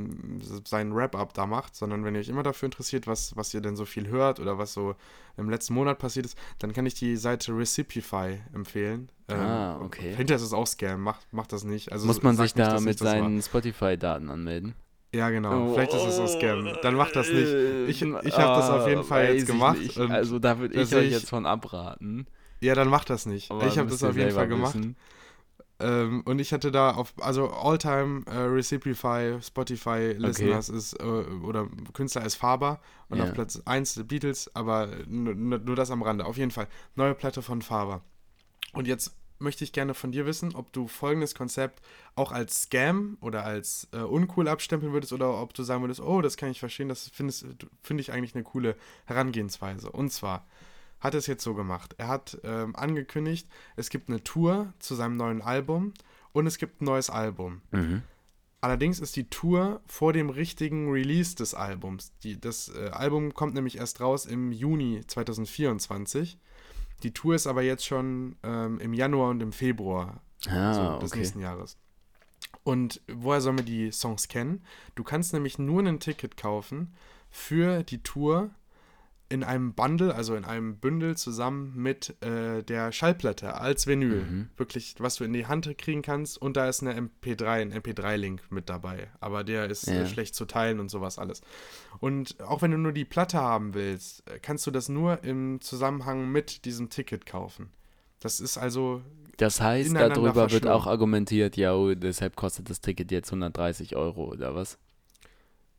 seinen 0.66 0.94
Wrap-Up 0.94 1.32
da 1.32 1.46
macht, 1.46 1.76
sondern 1.76 2.04
wenn 2.04 2.14
ihr 2.14 2.20
euch 2.20 2.28
immer 2.28 2.42
dafür 2.42 2.66
interessiert, 2.66 3.06
was, 3.06 3.34
was 3.38 3.54
ihr 3.54 3.62
denn 3.62 3.74
so 3.74 3.86
viel 3.86 4.06
hört 4.08 4.38
oder 4.38 4.58
was 4.58 4.74
so 4.74 4.94
im 5.38 5.48
letzten 5.48 5.72
Monat 5.72 5.98
passiert 5.98 6.26
ist, 6.26 6.36
dann 6.58 6.74
kann 6.74 6.84
ich 6.84 6.92
die 6.92 7.16
Seite 7.16 7.56
Recipify 7.56 8.38
empfehlen. 8.52 9.08
Ah, 9.28 9.78
okay. 9.80 10.14
Hinterher 10.14 10.36
ist 10.36 10.42
es 10.42 10.52
auch 10.52 10.66
Scam, 10.66 11.00
macht, 11.02 11.32
macht 11.32 11.52
das 11.54 11.64
nicht. 11.64 11.90
Also 11.90 12.06
Muss 12.06 12.22
man 12.22 12.36
sich 12.36 12.52
da 12.52 12.78
mit 12.80 12.98
seinen 12.98 13.40
Spotify-Daten 13.40 14.28
anmelden? 14.28 14.74
Ja, 15.12 15.30
genau. 15.30 15.72
Vielleicht 15.74 15.92
ist 15.92 16.04
es 16.06 16.18
auch 16.18 16.28
Scam. 16.28 16.72
Dann 16.82 16.94
macht 16.94 17.16
das 17.16 17.32
nicht. 17.32 17.48
Ich, 17.88 18.02
ich 18.02 18.02
habe 18.02 18.22
das 18.24 18.70
Ah, 18.70 18.76
auf 18.76 18.88
jeden 18.88 19.04
Fall 19.04 19.34
jetzt 19.34 19.46
gemacht. 19.46 19.76
Also 19.98 20.38
da 20.38 20.58
würde 20.58 20.80
ich 20.80 20.94
euch 20.94 21.10
jetzt 21.10 21.28
von 21.28 21.46
abraten. 21.46 22.26
ja, 22.60 22.74
dann 22.74 22.88
macht 22.88 23.10
das 23.10 23.26
nicht. 23.26 23.50
Aber 23.50 23.66
ich 23.66 23.78
habe 23.78 23.88
das 23.90 24.02
auf 24.04 24.16
jeden 24.16 24.30
Fall 24.30 24.48
gemacht. 24.48 24.76
Ähm, 25.82 26.22
und 26.26 26.38
ich 26.40 26.52
hatte 26.52 26.70
da 26.70 26.90
auf, 26.90 27.14
also 27.20 27.48
Alltime 27.50 28.22
äh, 28.26 28.36
Recipify, 28.36 29.38
Spotify 29.42 30.12
Listeners 30.16 30.68
ist, 30.68 30.92
äh, 31.00 31.02
oder 31.04 31.68
Künstler 31.94 32.22
ist 32.26 32.34
Faber 32.34 32.80
und 33.08 33.16
Ja. 33.16 33.24
auf 33.24 33.32
Platz 33.32 33.62
1 33.64 33.94
die 33.94 34.02
Beatles, 34.02 34.54
aber 34.54 34.88
nur 35.08 35.74
das 35.76 35.90
am 35.90 36.02
Rande. 36.02 36.26
Auf 36.26 36.36
jeden 36.36 36.50
Fall, 36.50 36.68
neue 36.96 37.14
Platte 37.14 37.40
von 37.40 37.62
Faber. 37.62 38.02
Und 38.74 38.88
jetzt 38.88 39.16
möchte 39.40 39.64
ich 39.64 39.72
gerne 39.72 39.94
von 39.94 40.12
dir 40.12 40.26
wissen, 40.26 40.54
ob 40.54 40.72
du 40.72 40.86
folgendes 40.86 41.34
Konzept 41.34 41.80
auch 42.14 42.32
als 42.32 42.62
Scam 42.62 43.16
oder 43.20 43.44
als 43.44 43.88
äh, 43.92 43.98
uncool 43.98 44.48
abstempeln 44.48 44.92
würdest 44.92 45.12
oder 45.12 45.40
ob 45.40 45.54
du 45.54 45.62
sagen 45.62 45.82
würdest, 45.82 46.00
oh, 46.00 46.20
das 46.20 46.36
kann 46.36 46.50
ich 46.50 46.60
verstehen, 46.60 46.88
das 46.88 47.10
finde 47.10 48.00
ich 48.00 48.12
eigentlich 48.12 48.34
eine 48.34 48.44
coole 48.44 48.76
Herangehensweise. 49.06 49.90
Und 49.90 50.12
zwar 50.12 50.46
hat 51.00 51.14
es 51.14 51.26
jetzt 51.26 51.42
so 51.42 51.54
gemacht. 51.54 51.94
Er 51.98 52.08
hat 52.08 52.38
ähm, 52.44 52.76
angekündigt, 52.76 53.48
es 53.76 53.90
gibt 53.90 54.08
eine 54.08 54.22
Tour 54.22 54.72
zu 54.78 54.94
seinem 54.94 55.16
neuen 55.16 55.42
Album 55.42 55.94
und 56.32 56.46
es 56.46 56.58
gibt 56.58 56.80
ein 56.80 56.84
neues 56.84 57.10
Album. 57.10 57.62
Mhm. 57.70 58.02
Allerdings 58.60 59.00
ist 59.00 59.16
die 59.16 59.28
Tour 59.28 59.80
vor 59.86 60.12
dem 60.12 60.28
richtigen 60.28 60.90
Release 60.90 61.34
des 61.34 61.54
Albums. 61.54 62.12
Die, 62.22 62.38
das 62.38 62.68
äh, 62.68 62.90
Album 62.90 63.32
kommt 63.32 63.54
nämlich 63.54 63.78
erst 63.78 64.00
raus 64.00 64.26
im 64.26 64.52
Juni 64.52 65.00
2024. 65.06 66.38
Die 67.02 67.12
Tour 67.12 67.34
ist 67.34 67.46
aber 67.46 67.62
jetzt 67.62 67.84
schon 67.86 68.36
ähm, 68.42 68.78
im 68.80 68.92
Januar 68.94 69.30
und 69.30 69.42
im 69.42 69.52
Februar 69.52 70.20
Ah, 70.48 70.74
so 70.94 70.98
des 71.00 71.10
okay. 71.12 71.20
nächsten 71.20 71.40
Jahres. 71.40 71.76
Und 72.62 73.00
woher 73.08 73.40
soll 73.40 73.52
man 73.54 73.64
die 73.64 73.90
Songs 73.92 74.28
kennen? 74.28 74.62
Du 74.94 75.04
kannst 75.04 75.32
nämlich 75.32 75.58
nur 75.58 75.82
ein 75.82 76.00
Ticket 76.00 76.36
kaufen 76.36 76.94
für 77.30 77.82
die 77.82 78.02
Tour 78.02 78.50
in 79.30 79.44
einem 79.44 79.74
Bundle, 79.74 80.14
also 80.14 80.34
in 80.34 80.44
einem 80.44 80.76
Bündel 80.76 81.16
zusammen 81.16 81.72
mit 81.76 82.16
äh, 82.22 82.62
der 82.64 82.90
Schallplatte 82.92 83.54
als 83.54 83.86
Vinyl. 83.86 84.22
Mhm. 84.22 84.48
Wirklich, 84.56 84.96
was 84.98 85.14
du 85.14 85.24
in 85.24 85.32
die 85.32 85.46
Hand 85.46 85.72
kriegen 85.78 86.02
kannst. 86.02 86.36
Und 86.36 86.56
da 86.56 86.68
ist 86.68 86.82
eine 86.82 86.94
MP3, 87.00 87.44
ein 87.46 87.72
MP3-Link 87.72 88.42
mit 88.50 88.68
dabei. 88.68 89.08
Aber 89.20 89.44
der 89.44 89.70
ist 89.70 89.86
Ja. 89.86 90.02
äh, 90.02 90.06
schlecht 90.06 90.34
zu 90.34 90.44
teilen 90.46 90.80
und 90.80 90.90
sowas 90.90 91.18
alles. 91.18 91.42
Und 92.00 92.40
auch 92.40 92.60
wenn 92.60 92.72
du 92.72 92.76
nur 92.78 92.92
die 92.92 93.04
Platte 93.04 93.38
haben 93.38 93.72
willst, 93.72 94.28
äh, 94.28 94.38
kannst 94.40 94.66
du 94.66 94.72
das 94.72 94.88
nur 94.88 95.22
im 95.22 95.60
Zusammenhang 95.60 96.30
mit 96.30 96.64
diesem 96.64 96.90
Ticket 96.90 97.24
kaufen. 97.24 97.70
Das 98.18 98.40
ist 98.40 98.58
also 98.58 99.00
Das 99.36 99.60
heißt, 99.60 99.94
darüber 99.94 100.50
wird 100.50 100.66
auch 100.66 100.86
argumentiert, 100.86 101.56
ja, 101.56 101.72
oh, 101.74 101.94
deshalb 101.94 102.36
kostet 102.36 102.68
das 102.68 102.80
Ticket 102.80 103.10
jetzt 103.12 103.28
130 103.30 103.96
Euro 103.96 104.24
oder 104.32 104.54
was? 104.54 104.76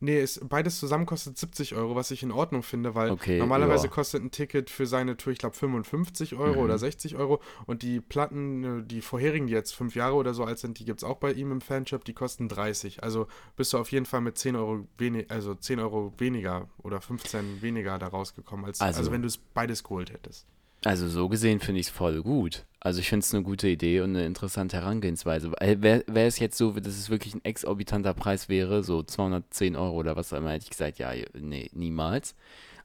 Nee, 0.04 0.18
es, 0.18 0.40
beides 0.42 0.80
zusammen 0.80 1.06
kostet 1.06 1.38
70 1.38 1.76
Euro, 1.76 1.94
was 1.94 2.10
ich 2.10 2.24
in 2.24 2.32
Ordnung 2.32 2.64
finde, 2.64 2.96
weil 2.96 3.12
Okay, 3.12 3.38
normalerweise 3.38 3.84
ja. 3.84 3.90
Mhm. 3.90 3.94
kostet 3.94 4.22
ein 4.24 4.30
Ticket 4.32 4.68
für 4.68 4.84
seine 4.84 5.16
Tour, 5.16 5.32
ich 5.32 5.38
glaube, 5.38 5.54
55 5.54 6.34
Euro 6.34 6.60
oder 6.64 6.76
60 6.76 7.14
Euro. 7.16 7.40
Und 7.66 7.82
die 7.82 8.00
Platten, 8.00 8.80
äh, 8.80 8.82
die 8.84 9.00
vorherigen, 9.00 9.46
die 9.46 9.52
jetzt 9.52 9.76
fünf 9.76 9.94
Jahre 9.94 10.16
oder 10.16 10.34
so 10.34 10.42
alt 10.42 10.58
sind, 10.58 10.80
die 10.80 10.84
gibt 10.84 10.98
es 10.98 11.04
auch 11.04 11.18
bei 11.18 11.32
ihm 11.32 11.52
im 11.52 11.60
Fanshop, 11.60 12.04
die 12.04 12.14
kosten 12.14 12.48
30. 12.48 13.02
Also 13.04 13.28
bist 13.56 13.72
du 13.72 13.78
auf 13.78 13.92
jeden 13.92 14.04
Fall 14.06 14.22
mit 14.22 14.36
10 14.38 14.56
Euro, 14.56 14.88
wenig, 14.98 15.30
also 15.30 15.54
10 15.54 15.78
Euro 15.78 16.12
weniger 16.18 16.68
oder 16.78 17.00
15 17.00 17.62
weniger 17.62 17.96
da 18.00 18.08
rausgekommen, 18.08 18.64
als, 18.66 18.80
also, 18.80 18.98
Also- 18.98 19.12
wenn 19.12 19.22
du 19.22 19.28
es 19.28 19.38
beides 19.38 19.84
geholt 19.84 20.12
hättest. 20.12 20.46
Also 20.84 21.08
so 21.08 21.28
gesehen 21.28 21.60
finde 21.60 21.80
ich 21.80 21.86
es 21.86 21.92
voll 21.92 22.22
gut. 22.22 22.64
Also 22.80 22.98
ich 22.98 23.08
finde 23.08 23.24
es 23.24 23.32
eine 23.32 23.44
gute 23.44 23.68
Idee 23.68 24.00
und 24.00 24.10
eine 24.10 24.26
interessante 24.26 24.76
Herangehensweise. 24.76 25.52
Wäre 25.52 26.02
wär 26.06 26.26
es 26.26 26.40
jetzt 26.40 26.58
so, 26.58 26.72
dass 26.72 26.98
es 26.98 27.10
wirklich 27.10 27.34
ein 27.34 27.44
exorbitanter 27.44 28.14
Preis 28.14 28.48
wäre, 28.48 28.82
so 28.82 29.04
210 29.04 29.76
Euro 29.76 29.96
oder 29.96 30.16
was 30.16 30.32
auch 30.32 30.38
immer, 30.38 30.50
hätte 30.50 30.64
ich 30.64 30.70
gesagt, 30.70 30.98
ja, 30.98 31.12
nee, 31.34 31.70
niemals. 31.72 32.34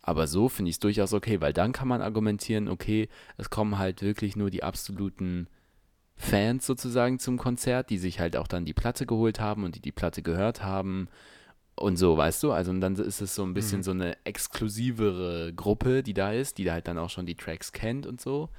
Aber 0.03 0.27
so 0.27 0.47
finde 0.47 0.69
ich 0.69 0.75
es 0.75 0.79
durchaus 0.79 1.13
okay, 1.13 1.41
weil 1.41 1.53
dann 1.53 1.71
kann 1.71 1.87
man 1.87 2.01
argumentieren, 2.03 2.67
okay, 2.67 3.09
es 3.37 3.49
kommen 3.49 3.79
halt 3.79 4.03
wirklich 4.03 4.35
nur 4.35 4.51
die 4.51 4.63
absoluten 4.63 5.47
Fans 6.15 6.65
sozusagen 6.65 7.17
zum 7.17 7.37
Konzert, 7.37 7.89
die 7.89 7.97
sich 7.97 8.19
halt 8.19 8.37
auch 8.37 8.47
dann 8.47 8.65
die 8.65 8.73
Platte 8.73 9.07
geholt 9.07 9.39
haben 9.39 9.63
und 9.63 9.75
die 9.75 9.81
die 9.81 9.91
Platte 9.91 10.21
gehört 10.21 10.63
haben 10.63 11.09
und 11.77 11.97
so, 11.97 12.17
weißt 12.17 12.43
du? 12.43 12.51
Also 12.51 12.71
und 12.71 12.81
dann 12.81 12.95
ist 12.95 13.21
es 13.21 13.35
so 13.35 13.43
ein 13.43 13.53
bisschen 13.53 13.83
so 13.83 13.91
eine 13.91 14.17
exklusivere 14.25 15.53
Gruppe, 15.53 16.03
die 16.03 16.13
da 16.13 16.31
ist, 16.31 16.57
die 16.57 16.63
da 16.63 16.73
halt 16.73 16.87
dann 16.87 16.97
auch 16.97 17.09
schon 17.09 17.25
die 17.25 17.35
Tracks 17.35 17.71
kennt 17.71 18.05
und 18.05 18.19
so. 18.19 18.49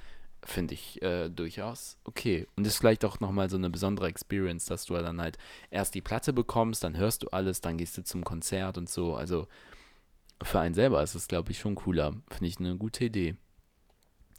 Finde 0.45 0.75
ich 0.75 1.03
äh, 1.03 1.29
durchaus 1.29 1.99
okay. 2.05 2.47
Und 2.57 2.67
ist 2.67 2.79
vielleicht 2.79 3.05
auch 3.05 3.19
nochmal 3.19 3.51
so 3.51 3.57
eine 3.57 3.71
besondere 3.71 4.07
Experience, 4.07 4.67
dass 4.67 4.85
du 4.85 4.95
dann 4.95 5.21
halt 5.21 5.37
erst 5.71 5.97
die 5.97 6.01
Platte 6.01 6.33
bekommst, 6.33 6.85
dann 6.85 6.97
hörst 6.97 7.25
du 7.25 7.29
alles, 7.29 7.61
dann 7.61 7.77
gehst 7.77 7.99
du 7.99 8.05
zum 8.05 8.25
Konzert 8.25 8.79
und 8.79 8.89
so. 8.89 9.17
Also 9.17 9.49
für 10.43 10.61
einen 10.61 10.75
selber 10.75 11.03
ist 11.03 11.17
es, 11.17 11.27
glaube 11.27 11.51
ich, 11.51 11.59
schon 11.59 11.75
cooler. 11.75 12.15
Finde 12.31 12.47
ich 12.47 12.59
eine 12.61 12.77
gute 12.77 13.05
Idee. 13.05 13.35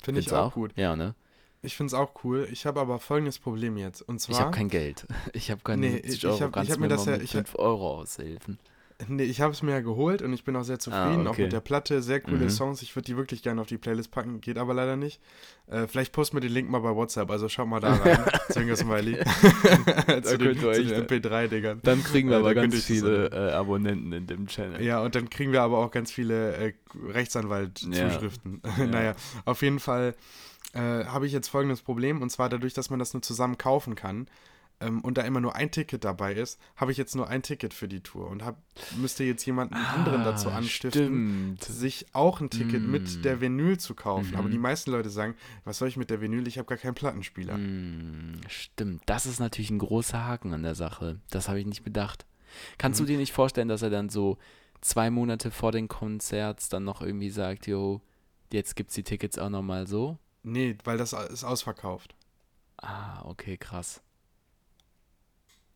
Finde 0.02 0.22
ich 0.22 0.28
du 0.28 0.38
auch 0.38 0.54
gut. 0.54 0.72
Ja, 0.78 0.96
ne? 0.96 1.16
Ich 1.62 1.76
finde 1.76 1.88
es 1.88 1.94
auch 1.94 2.12
cool. 2.24 2.48
Ich 2.52 2.66
habe 2.66 2.80
aber 2.80 3.00
folgendes 3.00 3.38
Problem 3.40 3.76
jetzt. 3.78 4.02
Und 4.02 4.20
zwar. 4.22 4.36
Ich 4.36 4.42
habe 4.42 4.52
kein 4.52 4.70
Geld. 4.70 5.06
Ich 5.34 5.52
habe 5.52 5.62
keine 5.64 5.82
Nee, 5.88 5.92
70 5.96 6.14
ich 6.14 6.26
Euro. 6.26 6.40
hab- 6.42 6.48
ich 6.50 6.54
Kannst 6.54 6.72
hab 6.72 6.80
mir 6.80 6.88
mir 6.88 6.96
das 6.96 7.06
ja- 7.06 7.18
ich 7.18 7.36
hab- 7.36 7.48
5 7.50 7.60
Euro 7.60 7.98
aushelfen? 8.00 8.60
Nee, 9.08 9.24
ich 9.24 9.40
habe 9.40 9.54
es 9.54 9.62
mir 9.64 9.72
ja 9.72 9.80
geholt 9.80 10.22
und 10.22 10.34
ich 10.34 10.44
bin 10.44 10.58
auch 10.58 10.64
sehr 10.64 10.78
zufrieden, 10.78 11.26
auch 11.26 11.32
okay. 11.32 11.44
mit 11.44 11.54
der 11.54 11.62
Platte. 11.62 12.02
Sehr 12.02 12.20
coole 12.20 12.44
Mhm. 12.46 12.50
Songs. 12.50 12.82
Ich 12.82 12.94
würde 12.98 13.06
die 13.06 13.16
wirklich 13.16 13.42
gerne 13.42 13.62
auf 13.62 13.68
die 13.68 13.78
Playlist 13.78 14.12
packen, 14.12 14.42
geht 14.42 14.58
aber 14.58 14.74
leider 14.74 14.98
nicht. 14.98 15.22
Äh, 15.68 15.88
vielleicht 15.88 16.12
posten 16.12 16.36
wir 16.36 16.42
den 16.42 16.52
Link 16.52 16.70
mal 16.70 16.80
bei 16.80 16.94
WhatsApp, 16.94 17.32
also 17.32 17.48
schaut 17.48 17.70
mal 17.70 17.80
da 17.80 17.94
rein. 17.94 18.20
Zwinker 18.52 18.76
Smiley. 18.76 19.18
zu 20.24 20.38
den, 20.38 20.62
ihr 20.62 20.68
euch, 20.68 20.78
zu 20.80 20.84
den 20.84 20.90
ja. 20.90 21.00
MP3-Dingern. 21.00 21.80
Dann 21.82 22.04
kriegen 22.04 22.28
wir 22.30 22.36
Äh, 22.36 22.40
aber 22.42 22.54
ganz 22.54 22.84
viele 22.84 23.28
äh, 23.32 23.52
Abonnenten 23.54 24.12
in 24.12 24.28
dem 24.28 24.48
Channel. 24.48 24.82
Ja, 24.84 25.02
und 25.02 25.16
dann 25.16 25.30
kriegen 25.30 25.54
wir 25.54 25.62
aber 25.62 25.78
auch 25.78 25.92
ganz 25.92 26.12
viele 26.12 26.56
äh, 26.58 26.74
Rechtsanwalt-Zuschriften. 27.08 28.62
naja, 28.92 29.16
auf 29.46 29.62
jeden 29.62 29.80
Fall 29.80 30.14
äh, 30.74 31.06
habe 31.06 31.26
ich 31.26 31.34
jetzt 31.34 31.48
folgendes 31.50 31.82
Problem, 31.82 32.22
und 32.22 32.30
zwar 32.30 32.50
dadurch, 32.50 32.74
dass 32.74 32.90
man 32.90 33.00
das 33.00 33.14
nur 33.14 33.22
zusammen 33.22 33.58
kaufen 33.58 33.96
kann 33.96 34.28
ähm, 34.80 35.02
und 35.02 35.18
da 35.18 35.24
immer 35.24 35.42
nur 35.42 35.56
ein 35.56 35.72
Ticket 35.72 36.04
dabei 36.06 36.34
ist, 36.34 36.60
habe 36.76 36.92
ich 36.92 36.98
jetzt 36.98 37.16
nur 37.16 37.28
ein 37.28 37.42
Ticket 37.42 37.74
für 37.74 37.88
die 37.88 38.02
Tour 38.02 38.28
und 38.30 38.46
hab, 38.46 38.62
müsste 38.96 39.24
jetzt 39.24 39.46
jemanden 39.46 39.76
anderen 39.76 40.24
dazu 40.24 40.50
Ah, 40.52 40.56
anstiften, 40.58 41.58
stimmt. 41.58 41.64
sich 41.64 42.06
auch 42.14 42.40
ein 42.40 42.50
Ticket 42.50 42.86
Mm. 42.86 42.92
mit 42.92 43.26
der 43.26 43.42
Vinyl 43.42 43.78
zu 43.80 43.94
kaufen. 43.96 44.36
Aber 44.36 44.48
Mhm. 44.48 44.52
die 44.52 44.58
meisten 44.60 44.92
Leute 44.92 45.10
sagen, 45.10 45.36
was 45.66 45.80
soll 45.80 45.88
ich 45.88 45.98
mit 45.98 46.10
der 46.10 46.22
Vinyl? 46.22 46.48
Ich 46.48 46.58
habe 46.58 46.68
gar 46.68 46.78
keinen 46.78 46.94
Plattenspieler. 46.96 47.56
Hm, 47.56 48.40
stimmt. 48.48 49.02
Das 49.06 49.26
ist 49.26 49.40
natürlich 49.40 49.70
ein 49.72 49.80
großer 49.80 50.24
Haken 50.26 50.54
an 50.54 50.64
der 50.64 50.76
Sache. 50.76 51.20
Das 51.30 51.50
habe 51.50 51.60
ich 51.60 51.66
nicht 51.66 51.84
bedacht. 51.84 52.26
Kannst 52.78 53.00
Mhm. 53.02 53.06
du 53.06 53.12
dir 53.14 53.18
nicht 53.18 53.34
vorstellen, 53.34 53.68
dass 53.68 53.82
er 53.82 53.90
dann 53.90 54.10
so 54.10 54.38
zwei 54.82 55.10
Monate 55.10 55.52
vor 55.52 55.72
den 55.72 55.88
Konzerts 55.88 56.70
dann 56.70 56.84
noch 56.86 57.02
irgendwie 57.02 57.30
sagt, 57.32 57.68
jo, 57.68 58.02
jetzt 58.52 58.76
gibt's 58.76 58.94
die 58.96 59.04
Tickets 59.04 59.38
auch 59.38 59.50
nochmal 59.50 59.88
so? 59.88 60.18
Nee, 60.44 60.78
weil 60.84 60.98
das 60.98 61.14
ist 61.14 61.44
ausverkauft. 61.44 62.16
Ah, 62.78 63.22
okay, 63.26 63.58
krass. 63.58 64.02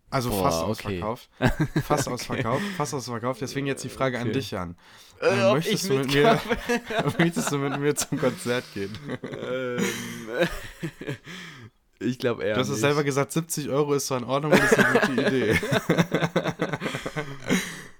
Also 0.09 0.29
Boah, 0.29 0.43
fast 0.43 0.61
okay. 0.61 1.01
ausverkauft. 1.01 1.29
Fast 1.83 2.07
ausverkauft. 2.07 2.63
Fast 2.77 2.93
ausverkauft. 2.93 3.41
Deswegen 3.41 3.65
jetzt 3.65 3.83
die 3.83 3.89
Frage 3.89 4.19
an 4.19 4.25
Okay. 4.27 4.33
dich, 4.33 4.51
Jan. 4.51 4.75
Äh, 5.19 5.43
ob 5.45 5.55
möchtest, 5.55 5.89
du 5.89 5.93
mit 5.95 6.13
mir, 6.13 6.39
möchtest 7.17 7.51
du 7.51 7.57
mit 7.57 7.79
mir 7.79 7.95
zum 7.95 8.19
Konzert 8.19 8.63
gehen? 8.75 8.95
Ähm, 9.41 9.79
ich 11.99 12.19
glaube 12.19 12.43
eher 12.43 12.53
Du 12.53 12.59
hast 12.59 12.69
es 12.69 12.79
selber 12.79 13.03
gesagt, 13.03 13.31
70 13.31 13.69
Euro 13.69 13.95
ist 13.95 14.05
zwar 14.05 14.19
in 14.19 14.25
Ordnung, 14.25 14.53
aber 14.53 14.61
das 14.61 14.71
ist 14.73 14.85
eine 14.85 14.99
gute 14.99 15.21
Idee. 15.27 15.59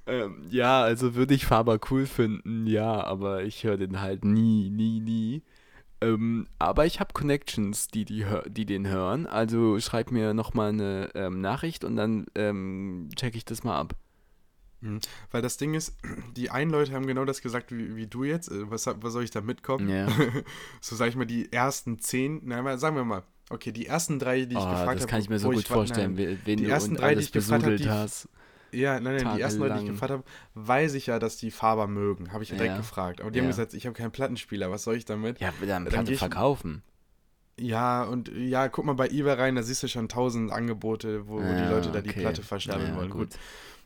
Ähm, 0.05 0.45
ja, 0.49 0.83
also 0.83 1.15
würde 1.15 1.33
ich 1.33 1.45
Faber 1.45 1.79
cool 1.89 2.05
finden, 2.05 2.67
ja, 2.67 3.03
aber 3.03 3.43
ich 3.43 3.63
höre 3.63 3.77
den 3.77 4.01
halt 4.01 4.25
nie, 4.25 4.69
nie, 4.69 4.99
nie. 4.99 5.43
Ähm, 6.03 6.47
aber 6.59 6.85
ich 6.85 6.99
habe 6.99 7.13
Connections, 7.13 7.87
die, 7.87 8.05
die, 8.05 8.25
die 8.47 8.65
den 8.65 8.87
hören. 8.87 9.25
Also 9.27 9.79
schreib 9.79 10.11
mir 10.11 10.33
nochmal 10.33 10.69
eine 10.69 11.09
ähm, 11.15 11.41
Nachricht 11.41 11.83
und 11.83 11.95
dann 11.95 12.25
ähm, 12.35 13.09
check 13.15 13.35
ich 13.35 13.45
das 13.45 13.63
mal 13.63 13.77
ab. 13.79 13.95
Mhm. 14.81 14.99
Weil 15.31 15.41
das 15.41 15.57
Ding 15.57 15.73
ist, 15.73 15.95
die 16.35 16.49
einen 16.49 16.71
Leute 16.71 16.91
haben 16.93 17.07
genau 17.07 17.25
das 17.25 17.41
gesagt 17.41 17.71
wie, 17.71 17.95
wie 17.95 18.07
du 18.07 18.23
jetzt. 18.23 18.49
Äh, 18.49 18.69
Was, 18.69 18.85
was 18.87 19.13
soll 19.13 19.23
ich 19.23 19.31
da 19.31 19.41
mitkommen? 19.41 19.89
Ja. 19.89 20.07
so 20.81 20.95
sag 20.95 21.09
ich 21.09 21.15
mal, 21.15 21.25
die 21.25 21.51
ersten 21.51 21.99
zehn, 21.99 22.41
nein, 22.43 22.63
mal, 22.63 22.77
sagen 22.77 22.95
wir 22.95 23.05
mal, 23.05 23.23
okay, 23.49 23.71
die 23.71 23.85
ersten 23.87 24.19
drei, 24.19 24.45
die 24.45 24.55
ich 24.55 24.61
Oh, 24.61 24.69
gefragt 24.69 24.87
habe. 24.87 24.95
das 24.99 25.07
kann 25.07 25.21
ich 25.21 25.29
mir 25.29 25.39
so 25.39 25.49
gut 25.51 25.67
vorstellen, 25.67 26.17
wen 26.17 26.39
die 26.57 26.65
du 26.65 26.69
ersten 26.69 26.95
drei, 26.95 27.15
die 27.15 27.21
ich 27.21 27.31
gefragt 27.31 27.63
hab, 27.65 27.75
die- 27.77 27.89
hast. 27.89 28.27
Ja, 28.73 28.99
nein, 28.99 29.15
nein, 29.23 29.35
die 29.35 29.41
ersten 29.41 29.59
Leute, 29.61 29.75
die 29.75 29.81
ich 29.85 29.89
gefragt 29.89 30.11
habe, 30.11 30.23
weiß 30.55 30.93
ich 30.95 31.07
ja, 31.07 31.19
dass 31.19 31.37
die 31.37 31.51
Faber 31.51 31.87
mögen. 31.87 32.33
Habe 32.33 32.43
ich 32.43 32.49
ja 32.49 32.57
direkt 32.57 32.77
gefragt. 32.77 33.21
Aber 33.21 33.31
die 33.31 33.39
haben 33.39 33.47
gesagt, 33.47 33.73
ich 33.73 33.85
habe 33.85 33.95
keinen 33.95 34.11
Plattenspieler, 34.11 34.71
was 34.71 34.83
soll 34.83 34.95
ich 34.95 35.05
damit? 35.05 35.39
Ja, 35.39 35.53
dann 35.61 35.67
Dann 35.67 35.85
Platte 35.85 36.13
ich- 36.13 36.19
verkaufen. 36.19 36.83
Ja, 37.59 38.03
und 38.03 38.31
ja, 38.35 38.67
guck 38.67 38.83
mal 38.83 38.93
bei 38.93 39.07
eBay 39.09 39.33
rein, 39.33 39.55
da 39.55 39.61
siehst 39.61 39.83
du 39.83 39.87
schon 39.87 40.09
tausend 40.09 40.51
Angebote, 40.51 41.27
wo, 41.27 41.35
wo 41.35 41.53
die 41.53 41.69
Leute 41.69 41.91
da 41.91 42.01
die 42.01 42.09
okay. 42.09 42.21
Platte 42.21 42.41
verscherbeln 42.41 42.89
Ja, 42.91 42.95
wollen. 42.97 43.11
Gut. 43.11 43.29
gut. 43.31 43.39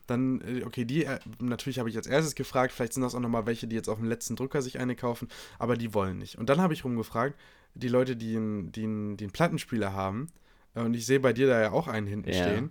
Dann, 0.06 0.40
äh, 0.40 0.64
okay, 0.64 0.86
die, 0.86 1.04
äh, 1.04 1.18
natürlich 1.38 1.78
habe 1.78 1.90
ich 1.90 1.96
als 1.98 2.06
erstes 2.06 2.34
gefragt, 2.34 2.72
vielleicht 2.72 2.94
sind 2.94 3.02
das 3.02 3.14
auch 3.14 3.20
nochmal 3.20 3.44
welche, 3.44 3.66
die 3.66 3.76
jetzt 3.76 3.90
auf 3.90 3.98
dem 3.98 4.08
letzten 4.08 4.36
Drücker 4.36 4.62
sich 4.62 4.78
eine 4.78 4.96
kaufen, 4.96 5.28
aber 5.58 5.76
die 5.76 5.92
wollen 5.92 6.16
nicht. 6.16 6.38
Und 6.38 6.48
dann 6.48 6.62
habe 6.62 6.72
ich 6.72 6.82
rumgefragt, 6.82 7.38
die 7.74 7.88
Leute, 7.88 8.16
die 8.16 8.36
einen, 8.38 8.72
die 8.72 8.84
einen, 8.84 9.18
die 9.18 9.24
einen 9.24 9.32
Plattenspieler 9.32 9.92
haben, 9.92 10.28
äh, 10.74 10.80
und 10.80 10.94
ich 10.94 11.04
sehe 11.04 11.20
bei 11.20 11.34
dir 11.34 11.46
da 11.46 11.60
ja 11.60 11.72
auch 11.72 11.88
einen 11.88 12.06
hinten 12.06 12.30
Ja. 12.30 12.42
stehen, 12.42 12.70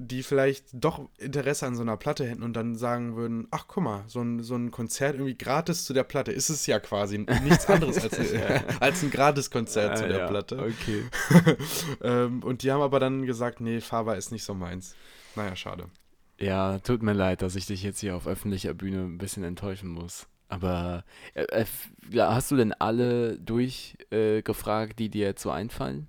die 0.00 0.22
vielleicht 0.22 0.66
doch 0.72 1.08
Interesse 1.18 1.66
an 1.66 1.74
so 1.74 1.82
einer 1.82 1.96
Platte 1.96 2.24
hätten 2.24 2.44
und 2.44 2.52
dann 2.54 2.76
sagen 2.76 3.16
würden, 3.16 3.48
ach 3.50 3.66
guck 3.66 3.82
mal, 3.82 4.04
so 4.06 4.20
ein, 4.20 4.42
so 4.44 4.54
ein 4.54 4.70
Konzert 4.70 5.14
irgendwie 5.14 5.36
gratis 5.36 5.84
zu 5.84 5.92
der 5.92 6.04
Platte, 6.04 6.30
ist 6.30 6.50
es 6.50 6.66
ja 6.66 6.78
quasi 6.78 7.18
nichts 7.18 7.66
anderes 7.66 7.98
als, 7.98 8.16
als 8.80 9.02
ein 9.02 9.10
Gratiskonzert 9.10 9.98
zu 9.98 10.04
Ah, 10.04 10.08
der 10.08 10.18
ja, 10.18 10.26
Platte. 10.28 10.58
Okay. 10.58 11.56
ähm, 12.02 12.44
und 12.44 12.62
die 12.62 12.70
haben 12.70 12.80
aber 12.80 13.00
dann 13.00 13.26
gesagt, 13.26 13.60
nee, 13.60 13.80
Faber 13.80 14.16
ist 14.16 14.30
nicht 14.30 14.44
so 14.44 14.54
meins. 14.54 14.94
Naja, 15.34 15.56
schade. 15.56 15.86
Ja, 16.38 16.78
tut 16.78 17.02
mir 17.02 17.14
leid, 17.14 17.42
dass 17.42 17.56
ich 17.56 17.66
dich 17.66 17.82
jetzt 17.82 17.98
hier 17.98 18.14
auf 18.14 18.28
öffentlicher 18.28 18.74
Bühne 18.74 19.02
ein 19.02 19.18
bisschen 19.18 19.42
enttäuschen 19.42 19.88
muss. 19.88 20.28
Aber 20.48 21.04
äh, 21.34 21.42
äh, 21.42 21.66
hast 22.16 22.52
du 22.52 22.56
denn 22.56 22.72
alle 22.72 23.36
durchgefragt, 23.38 24.12
äh, 24.12 24.42
gefragt, 24.42 24.98
die 25.00 25.08
dir 25.08 25.26
jetzt 25.26 25.42
so 25.42 25.50
einfallen? 25.50 26.06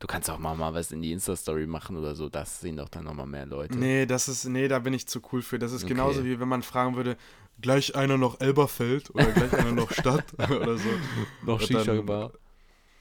Du 0.00 0.06
kannst 0.06 0.30
auch 0.30 0.38
mal, 0.38 0.56
mal 0.56 0.72
was 0.72 0.92
in 0.92 1.02
die 1.02 1.12
Insta-Story 1.12 1.66
machen 1.66 1.96
oder 1.96 2.14
so, 2.14 2.28
das 2.30 2.60
sehen 2.60 2.78
doch 2.78 2.88
dann 2.88 3.04
nochmal 3.04 3.26
mehr 3.26 3.44
Leute. 3.44 3.78
Nee, 3.78 4.06
das 4.06 4.28
ist, 4.28 4.46
nee, 4.46 4.66
da 4.66 4.78
bin 4.78 4.94
ich 4.94 5.06
zu 5.06 5.20
cool 5.30 5.42
für. 5.42 5.58
Das 5.58 5.72
ist 5.72 5.84
Okay. 5.84 5.92
genauso 5.92 6.24
wie 6.24 6.40
wenn 6.40 6.48
man 6.48 6.62
fragen 6.62 6.96
würde, 6.96 7.16
gleich 7.60 7.94
einer 7.94 8.16
noch 8.16 8.40
Elberfeld 8.40 9.14
oder 9.14 9.30
gleich 9.30 9.52
einer 9.52 9.72
noch 9.72 9.92
Stadt 9.92 10.24
oder 10.38 10.78
so. 10.78 10.88
Noch 11.44 11.60
Shisha-Bar. 11.60 12.32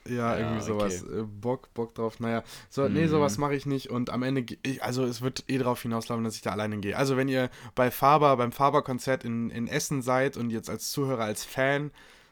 Ja, 0.08 0.34
Ja, 0.34 0.38
irgendwie 0.38 0.62
sowas. 0.62 1.04
okay. 1.04 1.20
Äh, 1.20 1.24
Bock, 1.24 1.74
Bock 1.74 1.96
drauf. 1.96 2.20
Naja, 2.20 2.44
so, 2.70 2.90
nee, 2.90 3.06
Mhm. 3.06 3.10
sowas 3.10 3.38
mache 3.38 3.56
ich 3.56 3.66
nicht. 3.66 3.90
Und 3.90 4.10
am 4.10 4.24
Ende, 4.24 4.46
ich, 4.64 4.84
also 4.84 5.06
es 5.06 5.22
wird 5.22 5.46
eh 5.48 5.58
darauf 5.58 5.82
hinauslaufen, 5.82 6.26
dass 6.26 6.36
ich 6.36 6.42
da 6.42 6.52
alleine 6.52 6.80
gehe. 6.80 6.98
Also 6.98 7.16
wenn 7.16 7.30
ihr 7.30 7.50
bei 7.76 7.92
Faber, 7.92 8.36
beim 8.36 8.52
Faber-Konzert 8.52 9.24
in, 9.24 9.50
in 9.52 9.68
Essen 9.68 10.02
seid 10.02 10.36
und 10.36 10.50
jetzt 10.50 10.70
als 10.70 10.92
Zuhörer, 10.92 11.24
als 11.24 11.46
Fan 11.46 11.92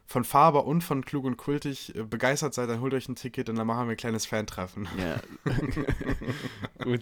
von 0.09 0.23
Faber 0.23 0.65
und 0.65 0.83
von 0.85 1.03
Klug 1.03 1.25
und 1.25 1.35
Kultig 1.37 1.93
äh, 1.95 2.03
begeistert 2.03 2.53
seid, 2.53 2.69
dann 2.69 2.79
holt 2.81 2.93
euch 2.93 3.09
ein 3.09 3.15
Ticket 3.15 3.49
und 3.49 3.57
dann 3.57 3.67
machen 3.67 3.87
wir 3.87 3.91
ein 3.91 3.97
kleines 3.97 4.25
Fan-Treffen. 4.25 4.87
Ja. 4.97 5.17
Gut. 6.83 7.01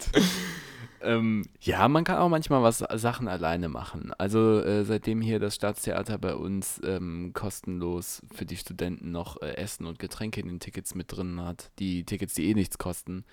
ähm, 1.02 1.46
ja, 1.62 1.88
man 1.88 2.04
kann 2.04 2.18
auch 2.18 2.30
manchmal 2.30 2.64
was 2.64 2.80
Sachen 2.80 3.28
alleine 3.28 3.70
machen. 3.70 4.12
Also 4.18 4.60
äh, 4.62 4.84
seitdem 4.86 5.22
hier 5.22 5.40
das 5.40 5.56
Staatstheater 5.56 6.18
bei 6.18 6.36
uns 6.36 6.82
ähm, 6.84 7.32
kostenlos 7.34 8.22
für 8.34 8.46
die 8.46 8.58
Studenten 8.58 9.12
noch 9.12 9.42
äh, 9.42 9.56
Essen 9.58 9.86
und 9.86 10.00
Getränke 10.00 10.42
in 10.42 10.48
den 10.48 10.60
Tickets 10.60 10.96
mit 10.96 11.12
drin 11.16 11.42
hat, 11.42 11.70
die 11.80 12.06
Tickets, 12.06 12.34
die 12.34 12.50
eh 12.50 12.54
nichts 12.56 12.78
kosten, 12.80 13.24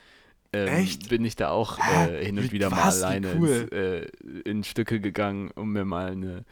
ähm, 0.52 0.68
Echt? 0.68 1.08
bin 1.08 1.24
ich 1.24 1.34
da 1.34 1.48
auch 1.48 1.78
äh, 1.78 2.22
hin 2.22 2.36
und 2.38 2.44
Wie- 2.44 2.52
wieder 2.52 2.68
mal 2.68 2.82
alleine 2.82 3.36
cool. 3.38 3.48
ins, 3.48 3.72
äh, 3.72 4.06
in 4.50 4.64
Stücke 4.64 5.00
gegangen, 5.00 5.50
um 5.54 5.72
mir 5.72 5.86
mal 5.86 6.10
eine 6.12 6.44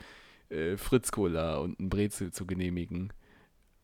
äh, 0.50 0.76
Fritz-Cola 0.76 1.58
und 1.58 1.80
ein 1.80 1.88
Brezel 1.88 2.32
zu 2.32 2.46
genehmigen. 2.46 3.12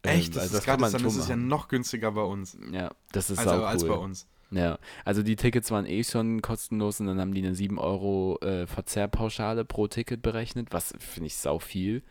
Ähm, 0.02 0.18
Echt? 0.18 0.36
Das 0.36 0.44
also 0.44 0.58
ist 0.58 0.64
kann 0.64 0.80
man 0.80 0.92
dann 0.92 1.04
ist 1.04 1.16
es 1.16 1.28
ja 1.28 1.36
noch 1.36 1.68
günstiger 1.68 2.12
bei 2.12 2.22
uns. 2.22 2.56
Ja, 2.72 2.90
das 3.12 3.30
ist 3.30 3.38
Also 3.38 3.56
cool. 3.56 3.64
als 3.64 3.84
bei 3.84 3.94
uns. 3.94 4.26
Ja, 4.52 4.78
also 5.04 5.22
die 5.24 5.34
Tickets 5.34 5.70
waren 5.72 5.86
eh 5.86 6.04
schon 6.04 6.40
kostenlos 6.40 7.00
und 7.00 7.06
dann 7.06 7.20
haben 7.20 7.34
die 7.34 7.44
eine 7.44 7.54
7 7.54 7.78
Euro 7.78 8.38
äh, 8.42 8.66
Verzehrpauschale 8.66 9.64
pro 9.64 9.88
Ticket 9.88 10.22
berechnet, 10.22 10.68
was 10.70 10.94
finde 10.98 11.26
ich 11.26 11.36
sau 11.36 11.58
viel. 11.58 12.02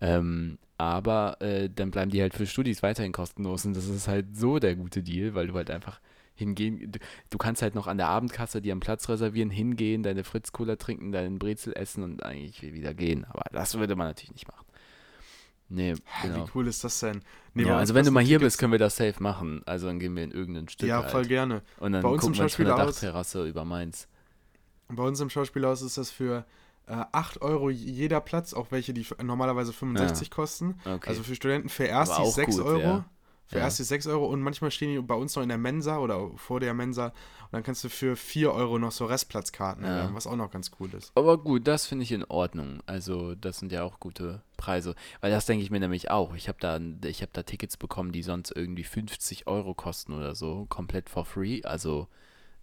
Ähm, 0.00 0.58
aber 0.78 1.40
äh, 1.40 1.68
dann 1.68 1.90
bleiben 1.90 2.10
die 2.10 2.20
halt 2.20 2.34
für 2.34 2.46
Studis 2.46 2.82
weiterhin 2.82 3.12
kostenlos 3.12 3.64
und 3.66 3.76
das 3.76 3.86
ist 3.86 4.06
halt 4.08 4.36
so 4.36 4.58
der 4.58 4.76
gute 4.76 5.02
Deal, 5.02 5.34
weil 5.34 5.48
du 5.48 5.54
halt 5.54 5.70
einfach 5.70 6.00
hingehen, 6.34 6.92
du, 7.30 7.38
kannst 7.38 7.62
halt 7.62 7.74
noch 7.74 7.86
an 7.86 7.98
der 7.98 8.08
Abendkasse 8.08 8.60
dir 8.62 8.72
einen 8.72 8.80
Platz 8.80 9.08
reservieren, 9.08 9.50
hingehen, 9.50 10.02
deine 10.02 10.24
Fritz-Cola 10.24 10.76
trinken, 10.76 11.12
deinen 11.12 11.38
Brezel 11.38 11.72
essen 11.76 12.02
und 12.02 12.22
eigentlich 12.22 12.62
wieder 12.62 12.94
gehen. 12.94 13.24
Aber 13.26 13.44
das 13.52 13.78
würde 13.78 13.96
man 13.96 14.06
natürlich 14.08 14.32
nicht 14.32 14.48
machen. 14.48 14.66
Nee, 15.68 15.94
genau. 16.22 16.46
Wie 16.46 16.50
cool 16.54 16.66
ist 16.66 16.84
das 16.84 17.00
denn? 17.00 17.22
Nee, 17.54 17.64
Ja, 17.64 17.78
also 17.78 17.94
wenn 17.94 18.04
du 18.04 18.10
mal 18.10 18.20
hier 18.22 18.38
Tickets- 18.38 18.54
bist, 18.54 18.58
können 18.58 18.72
wir 18.72 18.78
das 18.78 18.96
safe 18.96 19.22
machen. 19.22 19.62
Also 19.64 19.86
dann 19.86 19.98
gehen 19.98 20.14
wir 20.16 20.22
in 20.24 20.30
irgendein 20.30 20.68
Stück 20.68 20.88
Ja, 20.88 21.00
halt. 21.02 21.10
voll 21.10 21.24
gerne. 21.26 21.62
Und 21.78 21.92
dann 21.92 22.02
Bei 22.02 22.08
uns 22.08 22.22
im 22.24 22.32
gucken 22.32 22.44
wir 22.44 22.48
von 22.50 22.64
der 22.66 22.74
Schauspielhaus- 22.76 22.86
Dachterrasse 23.00 23.46
über 23.48 23.64
Mainz. 23.64 24.08
Bei 24.88 25.02
uns 25.02 25.18
im 25.20 25.30
Schauspielhaus 25.30 25.80
ist 25.80 25.96
das 25.96 26.10
für 26.10 26.44
äh, 26.86 26.92
8 27.12 27.40
Euro 27.40 27.70
jeder 27.70 28.20
Platz, 28.20 28.52
auch 28.52 28.70
welche, 28.70 28.92
die 28.92 29.06
normalerweise 29.22 29.72
65 29.72 30.30
kosten. 30.30 30.74
Okay. 30.84 31.08
Also 31.08 31.22
für 31.22 31.34
Studenten 31.34 31.68
für 31.70 31.84
Erstis 31.84 32.18
auch 32.18 32.34
6 32.34 32.56
gut, 32.56 32.64
Euro. 32.66 32.80
ja. 32.80 33.04
Für 33.46 33.58
Ja. 33.58 33.64
Erstis 33.64 33.88
6 33.88 34.06
Euro 34.06 34.26
und 34.26 34.40
manchmal 34.40 34.70
stehen 34.70 34.94
die 34.94 35.00
bei 35.02 35.14
uns 35.14 35.36
noch 35.36 35.42
in 35.42 35.48
der 35.50 35.58
Mensa 35.58 35.98
oder 35.98 36.30
vor 36.36 36.58
der 36.60 36.72
Mensa 36.72 37.06
und 37.08 37.52
dann 37.52 37.62
kannst 37.62 37.84
du 37.84 37.90
für 37.90 38.16
4 38.16 38.50
Euro 38.52 38.78
noch 38.78 38.92
so 38.92 39.04
Restplatzkarten 39.04 39.84
Ja. 39.84 39.90
erwerben, 39.90 40.14
was 40.14 40.26
auch 40.26 40.36
noch 40.36 40.50
ganz 40.50 40.70
cool 40.80 40.88
ist. 40.94 41.12
Aber 41.14 41.36
gut, 41.36 41.66
das 41.66 41.84
finde 41.86 42.04
ich 42.04 42.12
in 42.12 42.24
Ordnung. 42.24 42.80
Also, 42.86 43.34
das 43.34 43.58
sind 43.58 43.70
ja 43.72 43.82
auch 43.82 44.00
gute 44.00 44.40
Preise. 44.56 44.94
Weil 45.20 45.30
das 45.32 45.44
denke 45.44 45.62
ich 45.64 45.70
mir 45.70 45.80
nämlich 45.80 46.10
auch. 46.10 46.34
Ich 46.34 46.48
habe 46.48 46.58
da, 46.60 46.80
ich 47.06 47.20
hab 47.22 47.32
da 47.34 47.42
Tickets 47.42 47.76
bekommen, 47.76 48.12
die 48.12 48.22
sonst 48.22 48.52
irgendwie 48.56 48.84
50 48.84 49.46
Euro 49.46 49.74
kosten 49.74 50.14
oder 50.14 50.34
so. 50.34 50.64
Komplett 50.70 51.10
for 51.10 51.26
free. 51.26 51.62
Also, 51.64 52.08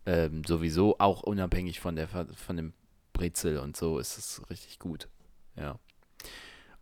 ähm, 0.08 0.44
sowieso 0.44 0.96
auch 0.98 1.22
unabhängig 1.22 1.80
von, 1.82 1.96
der, 1.96 2.08
von 2.08 2.58
dem 2.58 2.74
Brezel 3.13 3.60
und 3.60 3.76
so 3.78 4.00
ist 4.00 4.18
es 4.18 4.42
richtig 4.50 4.80
gut. 4.80 5.08
Ja. 5.56 5.78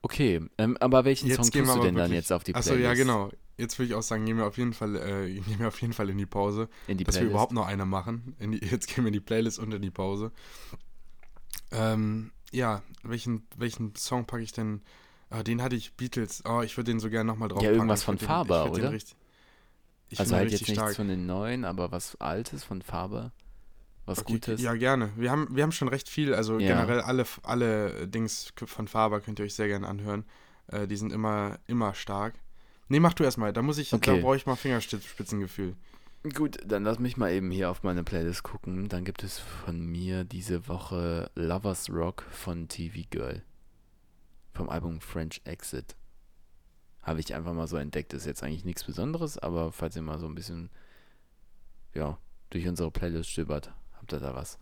Okay, 0.10 0.39
ähm, 0.58 0.78
aber 0.78 1.04
welchen 1.04 1.30
Song 1.30 1.50
gehen 1.50 1.65
tust 1.65 1.76
wir 1.76 1.82
du 1.82 1.86
denn 1.88 1.96
dann 1.96 2.04
wirklich- 2.06 2.15
jetzt 2.20 2.32
auf 2.32 2.43
die 2.46 2.56
Achso, 2.56 2.70
Playlist? 2.76 2.88
ja, 2.88 2.93
genau. 3.04 3.30
Jetzt 3.58 3.78
würde 3.78 3.89
ich 3.89 3.93
auch 3.96 4.02
sagen, 4.04 4.26
gehen 4.26 4.38
wir 4.38 4.46
auf 4.46 4.58
jeden 4.58 4.72
Fall, 4.74 4.96
äh, 4.96 5.34
gehen 5.34 5.60
wir 5.60 5.67
auf 5.67 5.82
jeden 5.82 5.91
Fall 5.91 6.10
in 6.10 6.17
die 6.17 6.26
Pause. 6.26 6.70
In 6.88 6.98
die 6.98 7.04
dass 7.04 7.15
wir 7.15 7.20
Playlist. 7.20 7.32
überhaupt 7.32 7.52
noch 7.52 7.67
eine 7.67 7.86
machen. 7.86 8.36
Die, 8.39 8.60
jetzt 8.65 8.88
gehen 8.88 9.04
wir 9.04 9.08
in 9.08 9.13
die 9.13 9.20
Playlist 9.20 9.60
und 9.60 9.74
in 9.74 9.82
die 9.82 9.91
Pause. 9.91 10.32
Ähm, 11.72 12.32
ja, 12.52 12.82
welchen, 13.04 13.46
welchen 13.58 13.96
Song 13.96 14.26
packe 14.26 14.43
ich 14.43 14.54
denn? 14.54 14.82
Ah, 15.30 15.43
den 15.43 15.62
hatte 15.62 15.76
ich, 15.76 15.93
Beatles. 15.96 16.41
Oh, 16.48 16.62
ich 16.62 16.78
würde 16.78 16.91
den 16.91 17.02
so 17.02 17.10
gerne 17.10 17.28
nochmal 17.28 17.50
drauf 17.50 17.62
Ja, 17.62 17.67
packen. 17.70 17.76
irgendwas 17.80 18.00
Ich 18.00 18.06
von 18.06 18.17
Faber, 18.17 18.63
den 18.65 18.74
oder? 18.76 18.91
Richtig, 18.93 19.17
ich 20.10 20.20
also 20.20 20.36
halt 20.36 20.46
jetzt 20.46 20.62
richtig 20.62 20.70
nichts 20.70 20.84
stark. 20.84 20.96
von 20.96 21.10
den 21.10 21.26
neuen, 21.26 21.65
aber 21.65 21.91
was 21.91 22.15
Altes 22.22 22.63
von 22.63 22.82
Faber. 22.82 23.34
Was 24.08 24.20
Okay, 24.20 24.34
Gutes. 24.34 24.62
Ja, 24.62 24.74
gerne. 24.74 25.12
Wir 25.15 25.30
haben, 25.30 25.48
wir 25.56 25.62
haben 25.63 25.72
schon 25.72 25.89
recht 25.89 26.10
viel. 26.10 26.34
Also 26.34 26.58
Ja. 26.60 26.67
generell 26.70 27.02
alle, 27.02 27.26
alle 27.43 28.08
Dings 28.08 28.52
von 28.65 28.88
Faber 28.88 29.22
könnt 29.22 29.38
ihr 29.39 29.46
euch 29.46 29.54
sehr 29.54 29.67
gerne 29.67 29.88
anhören. 29.88 30.24
Äh, 30.67 30.88
die 30.88 30.96
sind 30.98 31.12
immer, 31.13 31.60
immer 31.67 31.93
stark. 31.93 32.34
Nee, 32.88 33.00
mach 33.02 33.13
du 33.13 33.24
erstmal. 33.26 33.52
Da 33.54 33.62
muss 33.62 33.78
ich, 33.78 33.93
Okay. 33.93 34.15
da 34.15 34.22
brauche 34.22 34.38
ich 34.38 34.46
mal 34.46 34.56
Fingerspitzengefühl. 34.56 35.76
Gut, 36.34 36.58
dann 36.65 36.84
lass 36.84 37.00
mich 37.00 37.15
mal 37.17 37.32
eben 37.32 37.52
hier 37.52 37.70
auf 37.70 37.84
meine 37.84 38.04
Playlist 38.04 38.43
gucken. 38.43 38.88
Dann 38.89 39.04
gibt 39.06 39.24
es 39.24 39.39
von 39.39 39.86
mir 39.86 40.24
diese 40.24 40.67
Woche 40.67 41.30
Lovers 41.36 41.89
Rock 41.89 42.24
von 42.32 42.67
TV 42.67 43.02
Girl. 43.10 43.43
Vom 44.54 44.70
Album 44.70 45.00
French 45.02 45.41
Exit. 45.43 45.96
Habe 47.02 47.20
ich 47.20 47.36
einfach 47.36 47.54
mal 47.54 47.67
so 47.67 47.78
entdeckt. 47.78 48.13
Ist 48.13 48.26
jetzt 48.26 48.41
eigentlich 48.43 48.65
nichts 48.65 48.84
Besonderes, 48.84 49.38
aber 49.38 49.72
falls 49.72 49.96
ihr 49.96 50.02
mal 50.02 50.17
so 50.20 50.26
ein 50.28 50.36
bisschen, 50.36 50.70
ja, 51.93 52.17
durch 52.50 52.67
unsere 52.67 52.89
Playlist 52.91 53.30
stöbert, 53.30 53.74
habt 54.08 54.13
ihr 54.13 54.20
da 54.20 54.34
was. 54.36 54.58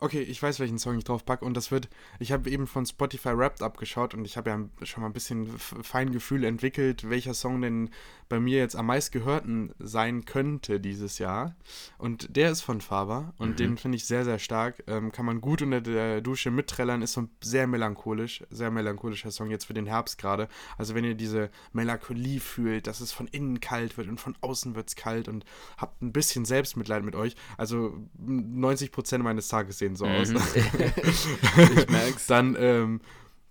Okay, 0.00 0.20
ich 0.20 0.40
weiß, 0.40 0.60
welchen 0.60 0.78
Song 0.78 0.96
ich 0.96 1.02
drauf 1.02 1.24
packe 1.24 1.44
und 1.44 1.56
das 1.56 1.72
wird, 1.72 1.88
ich 2.20 2.30
habe 2.30 2.48
eben 2.50 2.68
von 2.68 2.86
Spotify 2.86 3.36
Wrapped 3.36 3.62
abgeschaut 3.62 4.14
und 4.14 4.24
ich 4.24 4.36
habe 4.36 4.50
ja 4.50 4.86
schon 4.86 5.02
mal 5.02 5.08
ein 5.08 5.12
bisschen 5.12 5.48
Feingefühl 5.58 6.44
entwickelt, 6.44 7.10
welcher 7.10 7.34
Song 7.34 7.60
denn 7.60 7.90
bei 8.28 8.38
mir 8.38 8.58
jetzt 8.58 8.76
am 8.76 8.86
meistgehörten 8.86 9.74
sein 9.78 10.24
könnte 10.24 10.80
dieses 10.80 11.18
Jahr. 11.18 11.56
Und 11.96 12.36
der 12.36 12.50
ist 12.50 12.60
von 12.60 12.80
Faber 12.80 13.34
und 13.38 13.58
den 13.58 13.76
finde 13.76 13.96
ich 13.96 14.06
sehr, 14.06 14.24
sehr 14.24 14.38
stark. 14.38 14.84
Ähm, 14.86 15.10
kann 15.12 15.26
man 15.26 15.40
gut 15.40 15.62
unter 15.62 15.80
der 15.80 16.20
Dusche 16.20 16.50
mitträllern, 16.50 17.02
ist 17.02 17.14
so 17.14 17.22
ein 17.22 17.30
sehr 17.42 17.66
melancholisch, 17.66 18.44
sehr 18.50 18.70
melancholischer 18.70 19.30
Song 19.30 19.50
jetzt 19.50 19.64
für 19.64 19.74
den 19.74 19.86
Herbst 19.86 20.18
gerade. 20.18 20.48
Also 20.76 20.94
wenn 20.94 21.04
ihr 21.04 21.14
diese 21.14 21.50
Melancholie 21.72 22.40
fühlt, 22.40 22.86
dass 22.86 23.00
es 23.00 23.12
von 23.12 23.26
innen 23.28 23.60
kalt 23.60 23.96
wird 23.96 24.08
und 24.08 24.20
von 24.20 24.36
außen 24.42 24.74
wird 24.74 24.88
es 24.88 24.96
kalt 24.96 25.28
und 25.28 25.44
habt 25.76 26.02
ein 26.02 26.12
bisschen 26.12 26.44
Selbstmitleid 26.44 27.02
mit 27.02 27.16
euch. 27.16 27.34
Also 27.56 27.98
90% 28.20 29.18
meines 29.18 29.48
Tages 29.48 29.78
sehen 29.78 29.87
so 29.96 30.06
aus. 30.06 30.30
ich 30.56 31.88
merk's. 31.88 32.26
Dann, 32.26 32.56
ähm, 32.58 33.00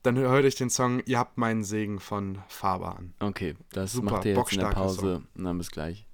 dann 0.03 0.17
hört 0.17 0.45
euch 0.45 0.55
den 0.55 0.69
Song 0.69 1.01
Ihr 1.05 1.19
habt 1.19 1.37
meinen 1.37 1.63
Segen 1.63 1.99
von 1.99 2.39
Faber 2.47 2.97
an. 2.97 3.13
Okay, 3.19 3.55
das 3.71 3.93
Super, 3.93 4.11
macht 4.11 4.25
ihr 4.25 4.35
jetzt 4.35 4.53
in 4.53 4.59
der 4.59 4.67
Pause. 4.67 5.23
Und 5.35 5.43
dann 5.43 5.57
bis 5.57 5.71
gleich. 5.71 6.05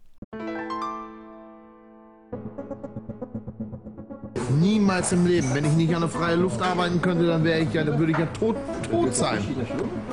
Niemals 4.50 5.12
im 5.12 5.26
Leben. 5.26 5.50
Wenn 5.54 5.66
ich 5.66 5.74
nicht 5.74 5.96
an 5.96 6.02
der 6.02 6.10
freien 6.10 6.42
Luft 6.42 6.62
arbeiten 6.62 7.02
könnte, 7.02 7.26
dann 7.26 7.44
wäre 7.44 7.60
ich 7.60 7.74
ja, 7.74 7.84
dann 7.84 8.00
würde 8.00 8.12
ich 8.12 8.18
ja 8.18 8.28
tot, 8.28 8.56
tot 8.90 9.16
sein. 9.16 9.40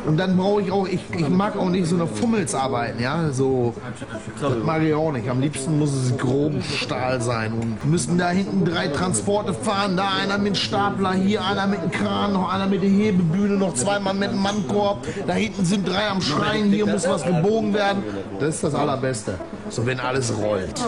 Und 0.06 0.16
dann 0.16 0.36
brauche 0.36 0.62
ich 0.62 0.72
auch, 0.72 0.86
ich, 0.86 1.00
ich 1.16 1.28
mag 1.28 1.56
auch 1.56 1.68
nicht 1.68 1.86
so 1.86 1.96
eine 1.96 2.06
Fummels 2.06 2.54
arbeiten, 2.54 3.02
ja, 3.02 3.30
so, 3.32 3.74
das 4.40 4.52
mag 4.64 4.82
ich 4.82 4.94
auch 4.94 5.12
nicht. 5.12 5.28
Am 5.28 5.40
liebsten 5.40 5.78
muss 5.78 5.92
es 5.92 6.16
groben 6.16 6.62
Stahl 6.62 7.20
sein 7.20 7.52
und 7.52 7.84
müssen 7.84 8.16
da 8.18 8.30
hinten 8.30 8.64
drei 8.64 8.88
Transporte 8.88 9.52
fahren, 9.52 9.96
da 9.96 10.08
einer 10.22 10.38
mit 10.38 10.56
Stapler, 10.56 11.12
hier 11.12 11.44
einer 11.44 11.66
mit 11.66 11.82
dem 11.82 11.90
Kran, 11.90 12.32
noch 12.32 12.52
einer 12.52 12.66
mit 12.66 12.82
der 12.82 12.90
Hebebühne, 12.90 13.56
noch 13.56 13.74
zweimal 13.74 14.14
mit 14.14 14.30
dem 14.30 14.42
Mannkorb, 14.42 15.06
da 15.26 15.34
hinten 15.34 15.64
sind 15.64 15.88
drei 15.88 16.08
am 16.08 16.22
Schreien, 16.22 16.70
hier 16.70 16.86
muss 16.86 17.06
was 17.06 17.24
gebogen 17.24 17.74
werden. 17.74 18.02
Das 18.38 18.56
ist 18.56 18.64
das 18.64 18.74
Allerbeste. 18.74 19.34
So, 19.68 19.86
wenn 19.86 20.00
alles 20.00 20.32
rollt. 20.36 20.80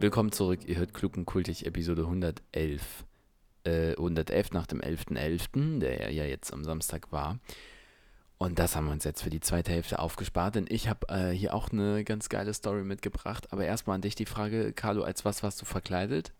Willkommen 0.00 0.30
zurück, 0.30 0.60
ihr 0.64 0.76
hört 0.76 0.94
Klug 0.94 1.16
und 1.16 1.26
Kultig, 1.26 1.66
Episode 1.66 2.02
111. 2.02 3.04
Äh, 3.64 3.96
111 3.96 4.52
nach 4.52 4.68
dem 4.68 4.80
11.11., 4.80 5.80
der 5.80 6.12
ja 6.12 6.24
jetzt 6.24 6.52
am 6.52 6.62
Samstag 6.62 7.10
war. 7.10 7.40
Und 8.38 8.60
das 8.60 8.76
haben 8.76 8.86
wir 8.86 8.92
uns 8.92 9.02
jetzt 9.02 9.22
für 9.22 9.30
die 9.30 9.40
zweite 9.40 9.72
Hälfte 9.72 9.98
aufgespart, 9.98 10.54
denn 10.54 10.66
ich 10.68 10.88
habe 10.88 11.08
äh, 11.08 11.30
hier 11.30 11.52
auch 11.52 11.70
eine 11.70 12.04
ganz 12.04 12.28
geile 12.28 12.54
Story 12.54 12.84
mitgebracht. 12.84 13.52
Aber 13.52 13.64
erstmal 13.64 13.96
an 13.96 14.02
dich 14.02 14.14
die 14.14 14.24
Frage, 14.24 14.72
Carlo, 14.72 15.02
als 15.02 15.24
was 15.24 15.42
warst 15.42 15.60
du 15.60 15.64
verkleidet? 15.64 16.32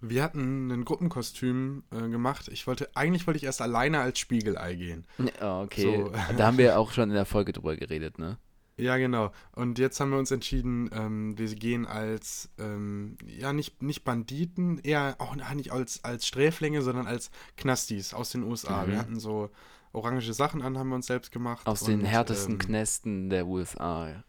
Wir 0.00 0.22
hatten 0.22 0.70
ein 0.70 0.86
Gruppenkostüm 0.86 1.84
äh, 1.90 2.08
gemacht. 2.08 2.48
Ich 2.48 2.66
wollte, 2.66 2.88
eigentlich 2.94 3.26
wollte 3.26 3.36
ich 3.36 3.44
erst 3.44 3.60
alleine 3.60 4.00
als 4.00 4.18
Spiegelei 4.18 4.74
gehen. 4.74 5.04
Oh, 5.42 5.64
okay. 5.64 5.82
So. 5.82 6.12
Da 6.38 6.46
haben 6.46 6.56
wir 6.56 6.78
auch 6.78 6.92
schon 6.92 7.10
in 7.10 7.14
der 7.14 7.26
Folge 7.26 7.52
drüber 7.52 7.76
geredet, 7.76 8.18
ne? 8.18 8.38
Ja, 8.78 8.96
genau. 8.96 9.32
Und 9.54 9.78
jetzt 9.78 10.00
haben 10.00 10.10
wir 10.10 10.18
uns 10.18 10.30
entschieden, 10.30 10.88
ähm, 10.92 11.36
wir 11.38 11.54
gehen 11.54 11.86
als, 11.86 12.48
ähm, 12.58 13.16
ja, 13.26 13.52
nicht, 13.52 13.82
nicht 13.82 14.02
Banditen, 14.04 14.78
eher 14.78 15.16
auch 15.18 15.34
nicht 15.54 15.72
als, 15.72 16.02
als 16.04 16.26
Sträflinge, 16.26 16.82
sondern 16.82 17.06
als 17.06 17.30
Knastis 17.56 18.14
aus 18.14 18.30
den 18.30 18.42
USA. 18.44 18.86
Wir 18.88 18.98
hatten 18.98 19.20
so 19.20 19.50
orange 19.92 20.32
Sachen 20.32 20.62
an, 20.62 20.78
haben 20.78 20.88
wir 20.88 20.96
uns 20.96 21.06
selbst 21.06 21.30
gemacht. 21.32 21.66
Mhm. 21.66 21.70
Aus 21.70 21.80
den 21.84 22.00
und, 22.00 22.06
härtesten 22.06 22.54
ähm, 22.54 22.58
Knästen 22.60 23.30
der 23.30 23.46
USA. 23.46 24.24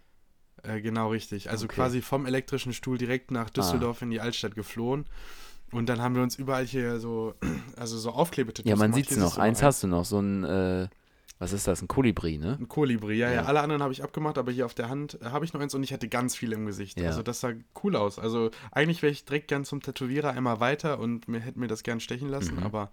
Äh, 0.62 0.82
genau, 0.82 1.10
richtig. 1.10 1.50
Also 1.50 1.66
Okay. 1.66 1.76
quasi 1.76 2.02
vom 2.02 2.26
elektrischen 2.26 2.74
Stuhl 2.74 2.98
direkt 2.98 3.32
nach 3.32 3.50
Düsseldorf 3.50 4.02
in 4.02 4.10
die 4.12 4.20
Altstadt 4.22 4.56
geflohen. 4.56 5.06
Und 5.72 5.88
dann 5.88 6.02
haben 6.02 6.16
wir 6.16 6.22
uns 6.22 6.36
überall 6.36 6.66
hier 6.66 7.00
so, 7.00 7.34
also 7.78 7.98
so 7.98 8.12
Aufklebetattoos 8.12 8.70
Ja, 8.70 8.76
man 8.76 8.94
sieht's 8.94 9.10
Hier 9.10 9.18
noch. 9.20 9.36
du 9.36 9.42
Eins 9.42 9.60
ein- 9.62 9.66
hast 9.66 9.84
du 9.84 9.88
noch, 9.88 10.06
so 10.06 10.20
ein, 10.20 10.44
äh, 10.44 10.88
was 11.40 11.52
ist 11.52 11.68
das, 11.68 11.82
ein 11.82 11.88
Kolibri, 11.88 12.38
ne? 12.38 12.58
Ein 12.60 12.68
Kolibri, 12.70 13.16
ja, 13.16 13.28
ja, 13.30 13.34
Ja. 13.36 13.44
Alle 13.46 13.60
anderen 13.62 13.82
habe 13.84 13.92
ich 13.92 14.04
abgemacht, 14.04 14.38
aber 14.38 14.52
hier 14.52 14.66
auf 14.66 14.74
der 14.74 14.90
Hand 14.90 15.20
äh, 15.22 15.26
habe 15.26 15.44
ich 15.46 15.54
noch 15.54 15.60
eins 15.62 15.74
und 15.74 15.84
ich 15.84 15.92
hatte 15.92 16.08
ganz 16.08 16.36
viel 16.36 16.54
im 16.54 16.66
Gesicht. 16.66 17.00
Ja. 17.00 17.08
Also 17.08 17.22
das 17.24 17.40
sah 17.42 17.52
cool 17.84 17.96
aus. 17.96 18.18
Also 18.20 18.52
eigentlich 18.72 19.02
wäre 19.02 19.12
ich 19.12 19.26
direkt 19.26 19.48
gern 19.50 19.66
zum 19.66 19.82
Tätowierer 19.82 20.30
einmal 20.32 20.60
weiter 20.60 21.00
und 21.00 21.28
mir 21.28 21.40
hätte 21.40 21.60
mir 21.60 21.68
das 21.68 21.84
gern 21.84 22.00
stechen 22.00 22.30
lassen, 22.30 22.56
Mhm. 22.58 22.64
aber 22.64 22.92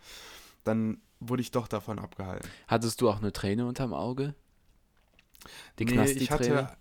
dann 0.64 0.98
wurde 1.20 1.42
ich 1.42 1.50
doch 1.53 1.68
davon 1.68 1.98
abgehalten. 1.98 2.48
Hattest 2.66 3.00
du 3.00 3.09
auch 3.11 3.18
eine 3.18 3.33
Träne 3.33 3.66
unterm 3.66 3.92
Auge? 3.94 4.35
Die 5.79 5.85
nee, 5.85 5.90
ich 5.92 6.29
Knasti-Träne? 6.29 6.57
hatte, 6.57 6.76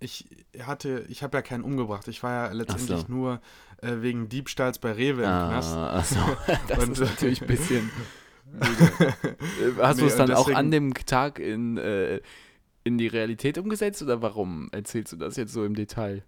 ich 0.00 0.26
hatte, 0.60 1.04
ich 1.08 1.22
habe 1.22 1.36
ja 1.38 1.42
keinen 1.42 1.62
umgebracht. 1.62 2.08
Ich 2.08 2.22
war 2.22 2.32
ja 2.48 2.52
letztendlich 2.52 3.00
so. 3.00 3.06
nur 3.08 3.40
äh, 3.80 3.96
wegen 4.00 4.28
Diebstahls 4.28 4.78
bei 4.78 4.92
Rewe 4.92 5.22
im 5.22 5.28
Knast. 5.28 5.74
Ah, 5.74 5.98
achso, 5.98 6.18
das 6.68 6.78
Und- 6.84 6.92
ist 6.92 7.00
natürlich 7.00 7.40
ein 7.42 7.46
bisschen. 7.48 7.90
Hast 9.78 10.00
du 10.00 10.04
Nee, 10.04 10.10
es 10.10 10.16
dann 10.16 10.32
auch 10.32 10.48
an 10.50 10.70
dem 10.70 10.94
Tag 10.94 11.38
in, 11.38 11.76
äh, 11.78 12.20
in 12.84 12.98
die 12.98 13.06
Realität 13.08 13.58
umgesetzt 13.58 14.02
oder 14.02 14.22
warum 14.22 14.68
erzählst 14.72 15.12
du 15.12 15.16
das 15.16 15.36
jetzt 15.36 15.52
so 15.52 15.64
im 15.64 15.74
Detail? 15.74 16.22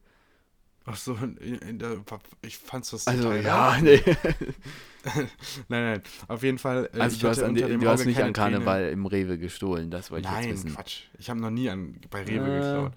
Ach 0.90 0.96
so, 0.96 1.14
der, 1.20 1.98
ich 2.40 2.56
fand's 2.56 2.90
das 2.90 3.06
Also, 3.06 3.32
ja, 3.32 3.76
nee. 3.82 4.00
Nein, 5.68 5.84
nein, 5.84 6.02
auf 6.28 6.42
jeden 6.42 6.58
Fall. 6.58 6.88
äh, 6.94 7.00
Also, 7.00 7.16
ich 7.16 7.20
du 7.22 7.28
hast, 7.28 7.38
hatte 7.38 7.46
an 7.46 7.54
du 7.80 7.88
hast 7.88 8.04
nicht 8.04 8.18
an 8.22 8.32
Träne. 8.34 8.54
Karneval 8.56 8.88
im 8.88 9.06
Rewe 9.06 9.38
gestohlen, 9.38 9.90
das 9.90 10.10
wollte 10.10 10.26
ich 10.28 10.32
Nein, 10.34 10.48
jetzt 10.48 10.64
wissen. 10.64 10.74
Quatsch. 10.74 11.02
Ich 11.18 11.30
habe 11.30 11.40
noch 11.40 11.50
nie 11.50 11.68
an, 11.70 11.96
bei 12.10 12.22
Rewe 12.22 12.48
Äh. 12.48 12.60
geklaut. 12.60 12.92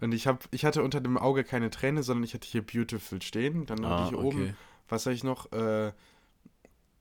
Und 0.00 0.12
ich, 0.12 0.26
hab, 0.26 0.44
ich 0.50 0.64
hatte 0.64 0.82
unter 0.82 1.00
dem 1.00 1.16
Auge 1.16 1.44
keine 1.44 1.70
Träne, 1.70 2.02
sondern 2.02 2.24
ich 2.24 2.34
hatte 2.34 2.48
hier 2.48 2.62
Beautiful 2.62 3.22
stehen. 3.22 3.66
Dann 3.66 3.84
hatte 3.86 3.94
Ah, 3.94 4.02
ich 4.04 4.08
hier 4.10 4.18
okay. 4.18 4.26
oben, 4.26 4.56
was 4.88 5.06
habe 5.06 5.14
ich 5.14 5.22
noch? 5.22 5.50
Äh, 5.52 5.92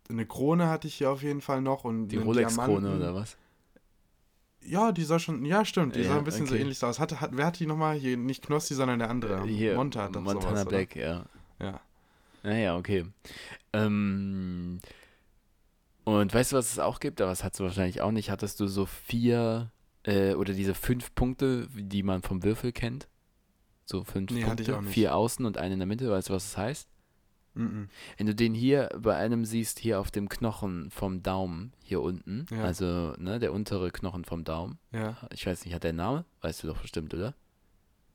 eine 0.09 0.25
Krone 0.25 0.67
hatte 0.67 0.87
ich 0.87 0.95
hier 0.95 1.09
auf 1.11 1.23
jeden 1.23 1.41
Fall 1.41 1.61
noch. 1.61 1.83
Und 1.83 2.09
Die 2.09 2.17
einen 2.17 2.25
Rolex-Krone 2.25 2.95
oder 2.95 3.15
was? 3.15 3.37
Ja, 4.63 4.91
die 4.91 5.03
sah 5.03 5.17
schon, 5.17 5.43
ja 5.45 5.65
stimmt, 5.65 5.95
die 5.95 6.01
Ja, 6.01 6.09
sah 6.09 6.17
ein 6.19 6.23
bisschen 6.23 6.45
so 6.45 6.53
okay. 6.53 6.61
ähnlich 6.61 6.77
so 6.77 6.85
aus. 6.87 6.99
Hatte, 6.99 7.19
hat, 7.19 7.31
wer 7.33 7.47
hat 7.47 7.59
die 7.59 7.65
nochmal? 7.65 7.95
Hier, 7.97 8.15
nicht 8.17 8.45
Knossi, 8.45 8.75
sondern 8.75 8.99
der 8.99 9.09
andere. 9.09 9.43
Hier, 9.45 9.75
Monta 9.75 10.03
hat 10.03 10.15
doch 10.15 10.21
Montana 10.21 10.57
sowas, 10.57 10.65
Black, 10.67 10.95
ja. 10.95 11.25
Oder? 11.59 11.65
Ja. 11.67 11.79
Naja, 12.43 12.77
okay. 12.77 13.05
Ähm, 13.73 14.79
und 16.03 16.33
weißt 16.33 16.51
du, 16.51 16.57
was 16.57 16.71
es 16.71 16.79
auch 16.79 16.99
gibt? 16.99 17.21
Aber 17.21 17.31
das 17.31 17.43
hast 17.43 17.59
du 17.59 17.63
wahrscheinlich 17.63 18.01
auch 18.01 18.11
nicht. 18.11 18.29
Hattest 18.29 18.59
du 18.59 18.67
so 18.67 18.85
vier 18.85 19.71
äh, 20.03 20.33
oder 20.33 20.53
diese 20.53 20.73
fünf 20.75 21.13
Punkte, 21.15 21.67
die 21.73 22.03
man 22.03 22.21
vom 22.21 22.43
Würfel 22.43 22.71
kennt? 22.71 23.07
So 23.85 24.03
fünf 24.03 24.31
Nee, 24.31 24.43
hatte 24.45 24.61
ich 24.63 24.67
Punkte, 24.69 24.77
auch 24.77 24.81
nicht. 24.81 24.93
vier 24.93 25.15
außen 25.15 25.45
und 25.45 25.57
eine 25.57 25.73
in 25.73 25.79
der 25.79 25.87
Mitte. 25.87 26.09
Weißt 26.09 26.29
du, 26.29 26.33
was 26.33 26.43
das 26.51 26.57
heißt? 26.57 26.89
Mhm. 27.53 27.89
Wenn 28.17 28.27
du 28.27 28.33
den 28.35 28.53
hier 28.53 28.89
bei 28.97 29.15
einem 29.17 29.43
siehst, 29.45 29.79
hier 29.79 29.99
auf 29.99 30.09
dem 30.11 30.29
Knochen 30.29 30.89
vom 30.89 31.21
Daumen, 31.21 31.73
hier 31.83 32.01
unten, 32.01 32.45
Ja. 32.49 32.63
also 32.63 33.13
ne, 33.17 33.39
der 33.39 33.51
untere 33.53 33.91
Knochen 33.91 34.23
vom 34.25 34.43
Daumen, 34.45 34.77
Ja. 34.93 35.17
ich 35.33 35.45
weiß 35.45 35.65
nicht, 35.65 35.73
hat 35.73 35.83
der 35.83 35.93
Namen? 35.93 36.23
Weißt 36.41 36.63
du 36.63 36.67
doch 36.67 36.81
bestimmt, 36.81 37.13
oder? 37.13 37.33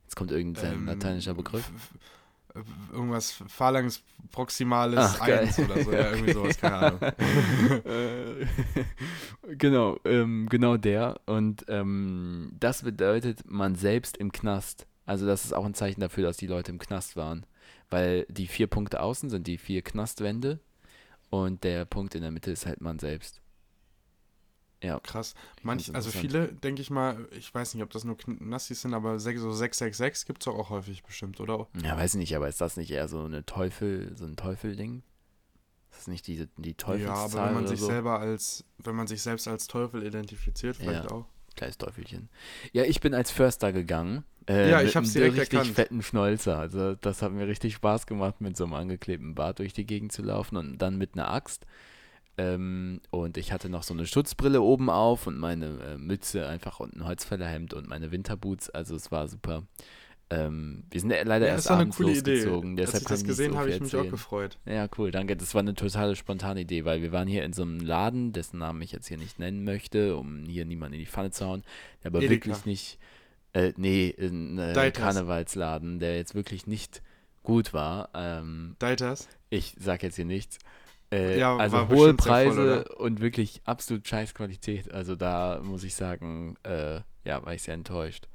Jetzt 0.04 0.16
kommt 0.16 0.30
irgendein 0.30 0.72
Ähm, 0.74 0.86
lateinischer 0.86 1.34
Begriff. 1.34 1.68
f- 2.54 2.64
Irgendwas 2.90 3.42
Phalanx 3.48 4.02
Proximales 4.32 4.98
Ach, 4.98 5.18
geil. 5.26 5.40
1 5.40 5.58
oder 5.58 5.84
so. 5.84 5.92
Ja, 5.92 6.10
irgendwie 6.12 6.32
sowas, 6.32 6.58
keine 6.58 6.76
Ahnung. 6.76 7.00
Äh, 7.84 8.46
genau, 9.58 9.98
ähm, 10.04 10.48
genau 10.48 10.76
der. 10.78 11.20
Und 11.26 11.64
ähm, 11.68 12.52
das 12.58 12.82
bedeutet, 12.82 13.40
man 13.50 13.74
selbst 13.74 14.16
im 14.16 14.32
Knast. 14.32 14.86
Also 15.04 15.26
das 15.26 15.44
ist 15.44 15.52
auch 15.52 15.64
ein 15.66 15.74
Zeichen 15.74 16.00
dafür, 16.00 16.24
dass 16.24 16.36
die 16.38 16.46
Leute 16.46 16.72
im 16.72 16.78
Knast 16.78 17.14
waren. 17.16 17.44
Weil 17.90 18.26
die 18.28 18.46
vier 18.46 18.66
Punkte 18.66 19.00
außen 19.00 19.30
sind 19.30 19.46
die 19.46 19.58
vier 19.58 19.82
Knastwände 19.82 20.58
und 21.30 21.62
der 21.64 21.84
Punkt 21.84 22.14
in 22.14 22.22
der 22.22 22.30
Mitte 22.30 22.50
ist 22.50 22.66
halt 22.66 22.80
man 22.80 22.98
selbst. 22.98 23.40
Ja, 24.82 25.00
Krass. 25.00 25.34
Manch, 25.62 25.94
also 25.94 26.10
viele, 26.10 26.52
denke 26.52 26.82
ich 26.82 26.90
mal, 26.90 27.26
ich 27.32 27.52
weiß 27.52 27.74
nicht, 27.74 27.82
ob 27.82 27.90
das 27.90 28.04
nur 28.04 28.16
Knassis 28.16 28.82
sind, 28.82 28.92
aber 28.94 29.18
so 29.18 29.52
666 29.52 30.26
gibt 30.26 30.42
es 30.42 30.48
auch 30.48 30.70
häufig 30.70 31.02
bestimmt, 31.02 31.40
oder? 31.40 31.66
ja, 31.82 31.96
weiß 31.96 32.14
ich 32.14 32.18
nicht, 32.18 32.36
aber 32.36 32.48
ist 32.48 32.60
das 32.60 32.76
nicht 32.76 32.90
eher 32.90 33.08
so 33.08 33.24
eine 33.24 33.44
Teufel, 33.46 34.14
so 34.16 34.26
ein 34.26 34.36
Teufelding? 34.36 35.02
Ist 35.90 36.00
das 36.00 36.06
nicht 36.08 36.26
diese, 36.26 36.48
die 36.58 36.70
Ja, 36.70 36.76
Teufelszahl 36.76 37.24
aber 37.24 37.46
wenn 37.48 37.54
man 37.54 37.66
sich 37.66 37.80
so? 37.80 37.86
selber 37.86 38.18
als, 38.20 38.64
wenn 38.78 38.94
man 38.96 39.06
sich 39.06 39.22
selbst 39.22 39.48
als 39.48 39.66
Teufel 39.66 40.04
identifiziert, 40.06 40.76
vielleicht 40.76 41.04
Ja. 41.04 41.10
auch. 41.10 41.26
Kleines 41.56 41.78
Teufelchen. 41.78 42.28
Ja, 42.72 42.84
ich 42.84 43.00
bin 43.00 43.14
als 43.14 43.30
Förster 43.30 43.72
gegangen. 43.72 44.24
Äh, 44.48 44.70
Ja, 44.70 44.82
ich 44.82 44.94
hab's 44.94 45.08
einem 45.08 45.14
direkt 45.14 45.38
richtig 45.40 45.58
erkannt. 45.58 45.74
fetten 45.74 46.02
Schnäuzer. 46.02 46.58
Also 46.58 46.94
das 46.94 47.22
hat 47.22 47.32
mir 47.32 47.48
richtig 47.48 47.74
Spaß 47.74 48.06
gemacht, 48.06 48.40
mit 48.40 48.56
so 48.56 48.64
einem 48.64 48.74
angeklebten 48.74 49.34
Bart 49.34 49.58
durch 49.58 49.72
die 49.72 49.86
Gegend 49.86 50.12
zu 50.12 50.22
laufen 50.22 50.56
und 50.56 50.78
dann 50.78 50.96
mit 50.98 51.14
einer 51.14 51.30
Axt. 51.30 51.66
Ähm, 52.38 53.00
und 53.10 53.38
ich 53.38 53.50
hatte 53.52 53.70
noch 53.70 53.82
so 53.82 53.94
eine 53.94 54.06
Schutzbrille 54.06 54.60
oben 54.60 54.90
auf 54.90 55.26
und 55.26 55.38
meine 55.38 55.78
äh, 55.80 55.96
Mütze 55.96 56.46
einfach 56.46 56.80
und 56.80 56.94
ein 56.94 57.04
Holzfällerhemd 57.06 57.72
und 57.72 57.88
meine 57.88 58.12
Winterboots. 58.12 58.68
Also 58.70 58.94
es 58.94 59.10
war 59.10 59.26
super. 59.26 59.62
Ähm, 60.28 60.82
wir 60.90 61.00
sind 61.00 61.10
leider 61.10 61.46
Ja, 61.46 61.52
erst 61.52 61.70
abends 61.70 61.96
coole 61.98 62.12
Idee. 62.12 62.34
losgezogen. 62.42 62.70
Als 62.78 62.90
Deshalb 62.90 63.02
ich 63.02 63.08
das 63.08 63.24
gesehen 63.24 63.52
so 63.52 63.58
habe, 63.58 63.70
ich 63.70 63.80
mich 63.80 63.94
auch 63.94 64.08
gefreut. 64.10 64.58
Ja, 64.66 64.88
cool, 64.98 65.10
danke. 65.12 65.36
Das 65.36 65.54
war 65.54 65.60
eine 65.60 65.74
totale 65.74 66.16
spontane 66.16 66.62
Idee, 66.62 66.84
weil 66.84 67.00
wir 67.00 67.12
waren 67.12 67.28
hier 67.28 67.44
in 67.44 67.52
so 67.52 67.62
einem 67.62 67.78
Laden, 67.78 68.32
dessen 68.32 68.58
Namen 68.58 68.82
ich 68.82 68.90
jetzt 68.92 69.06
hier 69.06 69.18
nicht 69.18 69.38
nennen 69.38 69.62
möchte, 69.62 70.16
um 70.16 70.44
hier 70.44 70.64
niemanden 70.64 70.94
in 70.94 71.00
die 71.00 71.06
Pfanne 71.06 71.30
zu 71.30 71.46
hauen, 71.46 71.62
der 72.02 72.10
aber 72.10 72.18
Edeka. 72.22 72.46
wirklich 72.46 72.66
nicht, 72.66 72.98
äh, 73.52 73.72
nee, 73.76 74.14
ein 74.18 74.58
äh. 74.58 74.90
Karnevalsladen, 74.90 76.00
der 76.00 76.16
jetzt 76.16 76.34
wirklich 76.34 76.66
nicht 76.66 77.02
gut 77.44 77.72
war. 77.72 78.08
Ähm, 78.14 78.74
Deiters? 78.80 79.28
ich 79.48 79.76
sag 79.78 80.02
jetzt 80.02 80.16
hier 80.16 80.24
nichts. 80.24 80.58
Äh, 81.12 81.38
Ja, 81.38 81.56
also 81.56 81.76
war 81.76 81.88
hohe 81.88 81.96
sehr 81.96 82.04
voll, 82.06 82.14
Preise 82.16 82.84
und 82.96 83.20
wirklich 83.20 83.60
absolut 83.64 84.08
scheiß 84.08 84.34
Qualität. 84.34 84.92
Also 84.92 85.14
da 85.14 85.60
muss 85.62 85.84
ich 85.84 85.94
sagen, 85.94 86.56
äh, 86.64 87.00
ja, 87.24 87.44
war 87.46 87.54
ich 87.54 87.62
sehr 87.62 87.74
enttäuscht. 87.74 88.26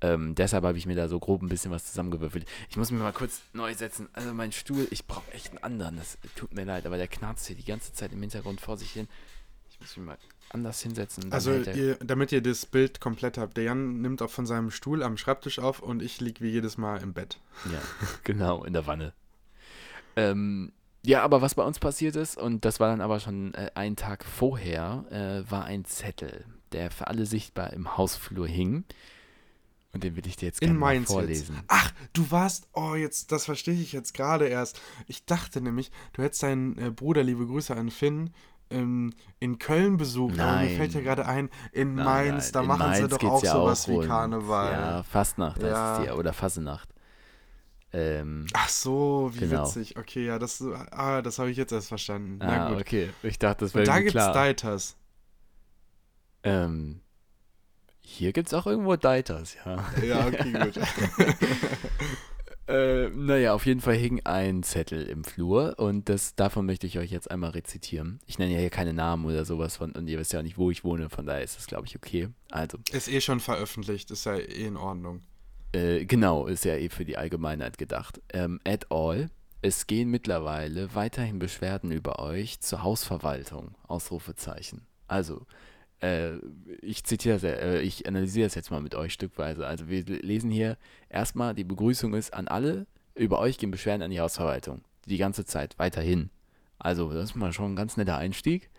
Ähm, 0.00 0.34
deshalb 0.34 0.64
habe 0.64 0.78
ich 0.78 0.86
mir 0.86 0.94
da 0.94 1.08
so 1.08 1.18
grob 1.18 1.42
ein 1.42 1.48
bisschen 1.48 1.72
was 1.72 1.86
zusammengewürfelt. 1.86 2.46
Ich 2.70 2.76
muss 2.76 2.90
mir 2.90 2.98
mal 2.98 3.12
kurz 3.12 3.42
neu 3.52 3.74
setzen. 3.74 4.08
Also 4.12 4.32
mein 4.32 4.52
Stuhl, 4.52 4.86
ich 4.90 5.06
brauche 5.06 5.30
echt 5.32 5.50
einen 5.50 5.62
anderen. 5.62 5.96
Das 5.96 6.18
tut 6.36 6.54
mir 6.54 6.64
leid, 6.64 6.86
aber 6.86 6.96
der 6.96 7.08
knarzt 7.08 7.46
hier 7.46 7.56
die 7.56 7.64
ganze 7.64 7.92
Zeit 7.92 8.12
im 8.12 8.20
Hintergrund 8.20 8.60
vor 8.60 8.76
sich 8.76 8.90
hin. 8.92 9.08
Ich 9.70 9.80
muss 9.80 9.96
mich 9.96 10.06
mal 10.06 10.18
anders 10.50 10.80
hinsetzen. 10.80 11.32
Also, 11.32 11.52
ihr, 11.52 11.96
damit 11.96 12.32
ihr 12.32 12.40
das 12.40 12.66
Bild 12.66 13.00
komplett 13.00 13.38
habt, 13.38 13.56
der 13.56 13.64
Jan 13.64 14.00
nimmt 14.00 14.22
auch 14.22 14.30
von 14.30 14.46
seinem 14.46 14.70
Stuhl 14.70 15.02
am 15.02 15.16
Schreibtisch 15.16 15.58
auf 15.58 15.80
und 15.80 16.02
ich 16.02 16.20
liege 16.20 16.40
wie 16.42 16.50
jedes 16.50 16.78
Mal 16.78 17.02
im 17.02 17.12
Bett. 17.12 17.38
Ja, 17.70 17.80
genau, 18.24 18.64
in 18.64 18.72
der 18.72 18.86
Wanne. 18.86 19.12
Ähm, 20.16 20.72
ja, 21.04 21.22
aber 21.22 21.42
was 21.42 21.54
bei 21.54 21.64
uns 21.64 21.78
passiert 21.78 22.16
ist, 22.16 22.36
und 22.36 22.64
das 22.64 22.80
war 22.80 22.88
dann 22.88 23.00
aber 23.00 23.20
schon 23.20 23.54
äh, 23.54 23.70
einen 23.74 23.96
Tag 23.96 24.24
vorher, 24.24 25.04
äh, 25.10 25.50
war 25.50 25.64
ein 25.64 25.84
Zettel, 25.84 26.44
der 26.72 26.90
für 26.90 27.06
alle 27.06 27.26
sichtbar 27.26 27.72
im 27.72 27.96
Hausflur 27.96 28.46
hing. 28.46 28.84
Und 29.98 30.04
den 30.04 30.14
will 30.14 30.26
ich 30.28 30.36
dir 30.36 30.46
jetzt 30.46 30.62
In 30.62 30.68
gerne 30.68 30.78
mal 30.78 30.86
Mainz 30.94 31.08
vorlesen. 31.08 31.56
jetzt. 31.56 31.64
Ach, 31.66 31.92
du 32.12 32.30
warst, 32.30 32.68
oh, 32.72 32.94
jetzt, 32.94 33.32
das 33.32 33.46
verstehe 33.46 33.74
ich 33.74 33.90
jetzt 33.90 34.14
gerade 34.14 34.46
erst. 34.46 34.80
Ich 35.08 35.24
dachte 35.26 35.60
nämlich, 35.60 35.90
du 36.12 36.22
hättest 36.22 36.44
deinen 36.44 36.78
äh, 36.78 36.90
Bruder, 36.92 37.24
liebe 37.24 37.44
Grüße 37.46 37.74
an 37.74 37.90
Finn, 37.90 38.30
ähm, 38.70 39.12
in 39.40 39.58
Köln 39.58 39.96
besucht. 39.96 40.38
Aber 40.38 40.58
mir 40.60 40.66
Nein. 40.68 40.76
fällt 40.76 40.94
ja 40.94 41.00
gerade 41.00 41.26
ein, 41.26 41.50
in 41.72 41.96
Nein, 41.96 42.04
Mainz, 42.04 42.44
nein, 42.44 42.52
da 42.52 42.60
in 42.60 42.66
machen 42.68 42.94
sie 42.94 43.00
Mainz 43.00 43.10
doch 43.10 43.18
geht's 43.18 43.32
auch 43.32 43.42
ja 43.42 43.52
sowas 43.54 43.88
wie 43.88 43.92
rund. 43.94 44.06
Karneval. 44.06 44.72
Ja, 44.72 45.02
Fastnacht 45.02 45.56
heißt 45.56 45.66
Ja. 45.72 45.96
es 45.98 46.02
hier, 46.04 46.16
oder 46.16 46.32
Fassenacht. 46.32 46.88
Ähm, 47.92 48.46
Ach 48.52 48.68
so, 48.68 49.30
wie 49.34 49.38
Genau. 49.40 49.64
witzig. 49.66 49.96
Okay, 49.98 50.26
ja, 50.26 50.38
das, 50.38 50.62
ah, 50.92 51.22
das 51.22 51.40
habe 51.40 51.50
ich 51.50 51.56
jetzt 51.56 51.72
erst 51.72 51.88
verstanden. 51.88 52.36
Na 52.38 52.66
ah, 52.66 52.70
gut. 52.70 52.82
okay. 52.82 53.08
Ich 53.24 53.38
dachte, 53.40 53.64
das 53.64 53.74
wäre 53.74 53.82
Und 53.82 53.88
da 53.88 53.98
gibt's 53.98 54.12
klar. 54.12 54.32
Deiters. 54.32 54.96
Ähm, 56.44 57.00
hier 58.10 58.32
gibt 58.32 58.48
es 58.48 58.54
auch 58.54 58.66
irgendwo 58.66 58.96
Deiters, 58.96 59.56
ja. 59.64 59.84
Ja, 60.02 60.26
okay, 60.26 60.52
gut. 60.52 60.78
Äh, 62.66 63.08
naja, 63.08 63.54
auf 63.54 63.64
jeden 63.64 63.80
Fall 63.80 63.94
hing 63.94 64.20
ein 64.24 64.62
Zettel 64.62 65.06
im 65.06 65.24
Flur 65.24 65.78
und 65.78 66.10
das, 66.10 66.34
davon 66.34 66.66
möchte 66.66 66.86
ich 66.86 66.98
euch 66.98 67.10
jetzt 67.10 67.30
einmal 67.30 67.48
rezitieren. 67.50 68.20
Ich 68.26 68.38
nenne 68.38 68.52
ja 68.52 68.58
hier 68.60 68.68
keine 68.68 68.92
Namen 68.92 69.24
oder 69.24 69.46
sowas 69.46 69.78
von, 69.78 69.92
und 69.92 70.06
ihr 70.06 70.18
wisst 70.18 70.34
ja 70.34 70.40
auch 70.40 70.44
nicht, 70.44 70.58
wo 70.58 70.70
ich 70.70 70.84
wohne, 70.84 71.08
von 71.08 71.24
daher 71.24 71.42
ist 71.42 71.56
das, 71.56 71.66
glaube 71.66 71.86
ich, 71.86 71.96
okay. 71.96 72.28
Also, 72.50 72.76
Ist 72.92 73.08
eh 73.08 73.22
schon 73.22 73.40
veröffentlicht, 73.40 74.10
ist 74.10 74.26
ja 74.26 74.36
eh 74.36 74.66
in 74.66 74.76
Ordnung. 74.76 75.22
äh, 75.72 76.04
genau, 76.04 76.46
ist 76.46 76.66
ja 76.66 76.74
eh 76.76 76.90
für 76.90 77.06
die 77.06 77.16
Allgemeinheit 77.16 77.78
gedacht. 77.78 78.20
Ähm, 78.34 78.60
at 78.66 78.92
all, 78.92 79.30
es 79.62 79.86
gehen 79.86 80.10
mittlerweile 80.10 80.94
weiterhin 80.94 81.38
Beschwerden 81.38 81.90
über 81.90 82.18
euch 82.18 82.60
zur 82.60 82.82
Hausverwaltung, 82.82 83.76
Ausrufezeichen. 83.86 84.82
Also, 85.06 85.46
äh, 86.00 86.36
ich 86.80 87.04
zitiere 87.04 87.40
äh, 87.42 87.80
ich 87.82 88.06
analysiere 88.06 88.46
das 88.46 88.54
jetzt 88.54 88.70
mal 88.70 88.80
mit 88.80 88.94
euch 88.94 89.12
stückweise. 89.12 89.66
Also 89.66 89.88
wir 89.88 90.04
lesen 90.04 90.50
hier 90.50 90.76
erstmal, 91.08 91.54
die 91.54 91.64
Begrüßung 91.64 92.14
ist 92.14 92.32
an 92.34 92.48
alle, 92.48 92.86
über 93.14 93.38
euch 93.38 93.58
gehen 93.58 93.70
Beschwerden 93.70 94.02
an 94.02 94.10
die 94.10 94.20
Hausverwaltung. 94.20 94.82
Die 95.06 95.18
ganze 95.18 95.44
Zeit, 95.44 95.78
weiterhin. 95.78 96.30
Also, 96.78 97.12
das 97.12 97.30
ist 97.30 97.36
mal 97.36 97.52
schon 97.52 97.72
ein 97.72 97.76
ganz 97.76 97.96
netter 97.96 98.16
Einstieg. 98.16 98.70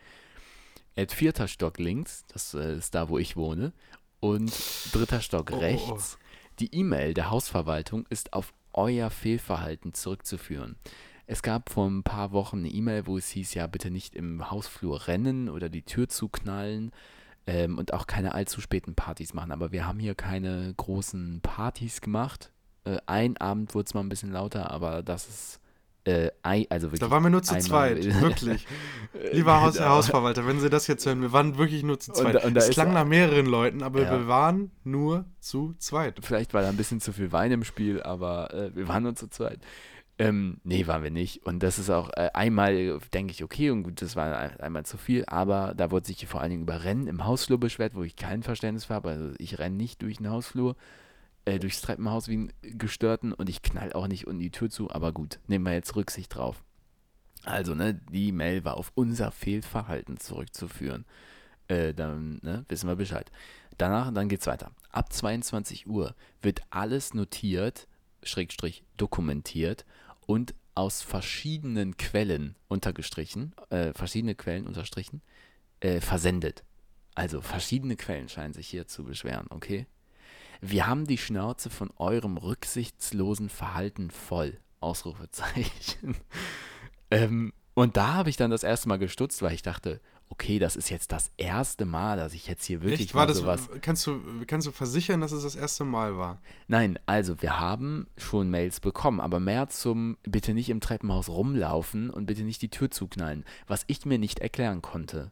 At 0.96 1.12
vierter 1.12 1.48
Stock 1.48 1.78
links, 1.78 2.24
das 2.28 2.54
äh, 2.54 2.78
ist 2.78 2.96
da, 2.96 3.10
wo 3.10 3.18
ich 3.18 3.36
wohne, 3.36 3.74
und 4.20 4.52
dritter 4.94 5.22
Stock 5.22 5.52
Oh, 5.52 5.56
oh, 5.56 5.58
oh. 5.58 5.60
rechts. 5.60 6.18
Die 6.60 6.74
E-Mail 6.74 7.14
der 7.14 7.30
Hausverwaltung 7.30 8.06
ist 8.10 8.34
auf 8.34 8.54
euer 8.74 9.10
Fehlverhalten 9.10 9.94
zurückzuführen. 9.94 10.76
Es 11.32 11.44
gab 11.44 11.70
vor 11.70 11.88
ein 11.88 12.02
paar 12.02 12.32
Wochen 12.32 12.58
eine 12.60 12.70
E-Mail, 12.70 13.06
wo 13.06 13.16
es 13.16 13.30
hieß, 13.30 13.54
ja, 13.54 13.68
bitte 13.68 13.92
nicht 13.92 14.16
im 14.16 14.50
Hausflur 14.50 15.08
rennen 15.08 15.48
oder 15.48 15.70
die 15.70 15.84
Tür 15.84 16.10
zuknallen 16.10 16.92
ähm, 17.46 17.78
und 17.78 17.94
auch 17.94 18.08
keine 18.08 18.34
allzu 18.34 18.62
späten 18.62 18.96
Partys 18.96 19.36
machen. 19.36 19.52
Aber 19.52 19.72
wir 19.72 19.86
haben 19.86 20.00
hier 20.00 20.16
keine 20.16 20.74
großen 20.76 21.42
Partys 21.42 22.02
gemacht. 22.02 22.52
Äh, 22.84 22.98
ein 23.06 23.38
Abend 23.38 23.76
wurde 23.76 23.86
es 23.86 23.94
mal 23.94 24.00
ein 24.00 24.10
bisschen 24.10 24.32
lauter, 24.32 24.72
aber 24.72 25.04
das 25.04 25.28
ist 25.28 25.60
äh, 26.06 26.32
also 26.42 26.88
wirklich. 26.88 27.00
Da 27.02 27.12
waren 27.12 27.22
wir 27.22 27.30
nur 27.30 27.44
zu 27.44 27.56
zweit, 27.60 28.04
wirklich. 28.22 28.66
Lieber 29.32 29.62
Haus, 29.62 29.76
Herr 29.76 29.84
Genau. 29.84 29.96
Hausverwalter, 29.98 30.48
wenn 30.48 30.60
Sie 30.60 30.72
das 30.72 30.88
jetzt 30.88 31.06
hören, 31.06 31.22
wir 31.22 31.32
waren 31.32 31.60
wirklich 31.60 31.84
nur 31.84 32.00
zu 32.00 32.12
Und 32.12 32.18
zweit. 32.18 32.44
und 32.44 32.56
da 32.56 32.62
es 32.62 32.72
klang 32.72 32.92
nach 32.94 33.06
mehreren 33.06 33.46
Leuten, 33.46 33.84
aber 33.84 34.02
Ja. 34.02 34.12
wir 34.12 34.28
waren 34.28 34.72
nur 34.84 35.26
zu 35.40 35.76
zweit. 35.78 36.18
Vielleicht 36.24 36.56
war 36.56 36.64
da 36.64 36.70
ein 36.70 36.78
bisschen 36.78 37.02
zu 37.02 37.14
viel 37.14 37.32
Wein 37.32 37.52
im 37.52 37.64
Spiel, 37.64 38.02
aber 38.02 38.52
äh, 38.52 38.76
wir 38.76 38.88
waren 38.88 39.04
nur 39.04 39.14
zu 39.16 39.28
zweit. 39.30 39.60
Ähm, 40.22 40.60
nee, 40.66 40.86
waren 40.86 41.02
wir 41.02 41.12
nicht. 41.12 41.46
Und 41.46 41.64
das 41.64 41.80
ist 41.80 41.90
auch 41.90 42.10
äh, 42.10 42.30
einmal, 42.34 43.00
denke 43.14 43.32
ich, 43.32 43.42
okay, 43.44 43.70
und 43.70 43.84
gut, 43.84 44.02
das 44.02 44.18
war 44.18 44.38
ein- 44.38 44.60
einmal 44.60 44.86
zu 44.86 44.98
viel, 44.98 45.24
aber 45.28 45.74
da 45.76 45.92
wurde 45.92 46.08
sich 46.08 46.28
vor 46.28 46.42
allen 46.42 46.50
Dingen 46.52 46.64
über 46.64 46.84
Rennen 46.84 47.08
im 47.08 47.24
Hausflur 47.24 47.58
beschwert, 47.58 47.96
wo 47.96 48.04
ich 48.04 48.18
kein 48.18 48.44
Verständnis 48.44 48.86
für 48.86 48.96
habe. 48.96 49.10
Also 49.12 49.32
ich 49.38 49.60
renne 49.60 49.78
nicht 49.78 50.02
durch 50.02 50.18
den 50.18 50.30
Hausflur, 50.30 50.76
äh, 51.46 51.58
durchs 51.58 51.80
Treppenhaus 51.82 52.28
wie 52.28 52.36
ein 52.38 52.54
Gestörten 52.62 53.32
und 53.34 53.48
ich 53.48 53.62
knall 53.62 53.94
auch 53.94 54.08
nicht 54.10 54.28
unten 54.28 54.40
die 54.42 54.52
Tür 54.52 54.70
zu, 54.70 54.92
aber 54.92 55.14
gut, 55.14 55.40
nehmen 55.48 55.66
wir 55.66 55.74
jetzt 55.74 55.96
Rücksicht 55.96 56.36
drauf. 56.36 56.64
Also, 57.46 57.74
ne, 57.74 57.94
die 58.12 58.34
Mail 58.34 58.66
war 58.66 58.76
auf 58.76 58.92
unser 58.96 59.32
Fehlverhalten 59.32 60.18
zurückzuführen. 60.18 61.06
Äh, 61.70 61.94
dann 61.94 62.40
ne, 62.44 62.66
wissen 62.68 62.90
wir 62.90 62.98
Bescheid. 62.98 63.32
danach, 63.78 64.12
dann 64.14 64.28
geht's 64.28 64.48
weiter. 64.48 64.72
Ab 64.92 65.14
22 65.14 65.88
Uhr 65.88 66.14
wird 66.42 66.62
alles 66.70 67.14
notiert, 67.14 67.88
Schrägstrich 68.24 68.84
dokumentiert 68.98 69.86
und 70.30 70.54
aus 70.76 71.02
verschiedenen 71.02 71.98
Quellen 71.98 72.56
untergestrichen, 72.68 73.56
äh, 73.72 73.94
verschiedene 73.94 74.36
Quellen 74.36 74.68
unterstrichen, 74.68 75.24
äh, 75.80 76.02
versendet. 76.02 76.64
Also 77.16 77.42
verschiedene 77.42 77.96
Quellen 77.96 78.30
scheinen 78.30 78.54
sich 78.54 78.68
hier 78.68 78.86
zu 78.86 79.06
beschweren, 79.06 79.48
okay? 79.50 79.88
Wir 80.62 80.86
haben 80.86 81.08
die 81.08 81.18
Schnauze 81.18 81.72
von 81.72 81.90
eurem 81.98 82.38
rücksichtslosen 82.38 83.50
Verhalten 83.50 84.12
voll. 84.12 84.60
Ausrufezeichen. 84.82 86.16
ähm, 87.10 87.52
und 87.74 87.98
da 87.98 88.14
habe 88.14 88.30
ich 88.30 88.38
dann 88.38 88.52
das 88.52 88.62
erste 88.62 88.88
Mal 88.88 89.00
gestutzt, 89.00 89.42
weil 89.42 89.56
ich 89.56 89.64
dachte, 89.64 90.00
okay, 90.30 90.60
das 90.60 90.76
ist 90.76 90.90
jetzt 90.90 91.12
das 91.12 91.32
erste 91.38 91.86
Mal, 91.86 92.18
dass 92.18 92.34
ich 92.34 92.48
jetzt 92.48 92.66
hier 92.66 92.82
wirklich 92.82 93.02
Echt? 93.02 93.16
War 93.16 93.24
mal 93.24 93.28
das, 93.28 93.38
sowas. 93.38 93.70
kannst, 93.82 94.06
du, 94.08 94.22
kannst 94.48 94.68
du 94.68 94.72
versichern, 94.72 95.22
dass 95.22 95.32
es 95.32 95.44
das 95.44 95.56
erste 95.56 95.84
Mal 95.84 96.18
war? 96.18 96.40
Nein, 96.68 97.00
also 97.06 97.42
wir 97.42 97.60
haben 97.60 98.08
schon 98.18 98.50
Mails 98.50 98.80
bekommen, 98.80 99.20
aber 99.20 99.40
mehr 99.40 99.70
zum 99.70 100.18
bitte 100.24 100.54
nicht 100.54 100.70
im 100.70 100.82
Treppenhaus 100.82 101.30
rumlaufen 101.30 102.10
und 102.10 102.26
bitte 102.26 102.44
nicht 102.44 102.62
die 102.62 102.70
Tür 102.70 102.92
zuknallen, 102.92 103.44
was 103.68 103.84
ich 103.88 104.06
mir 104.06 104.20
nicht 104.20 104.40
erklären 104.40 104.82
konnte. 104.82 105.32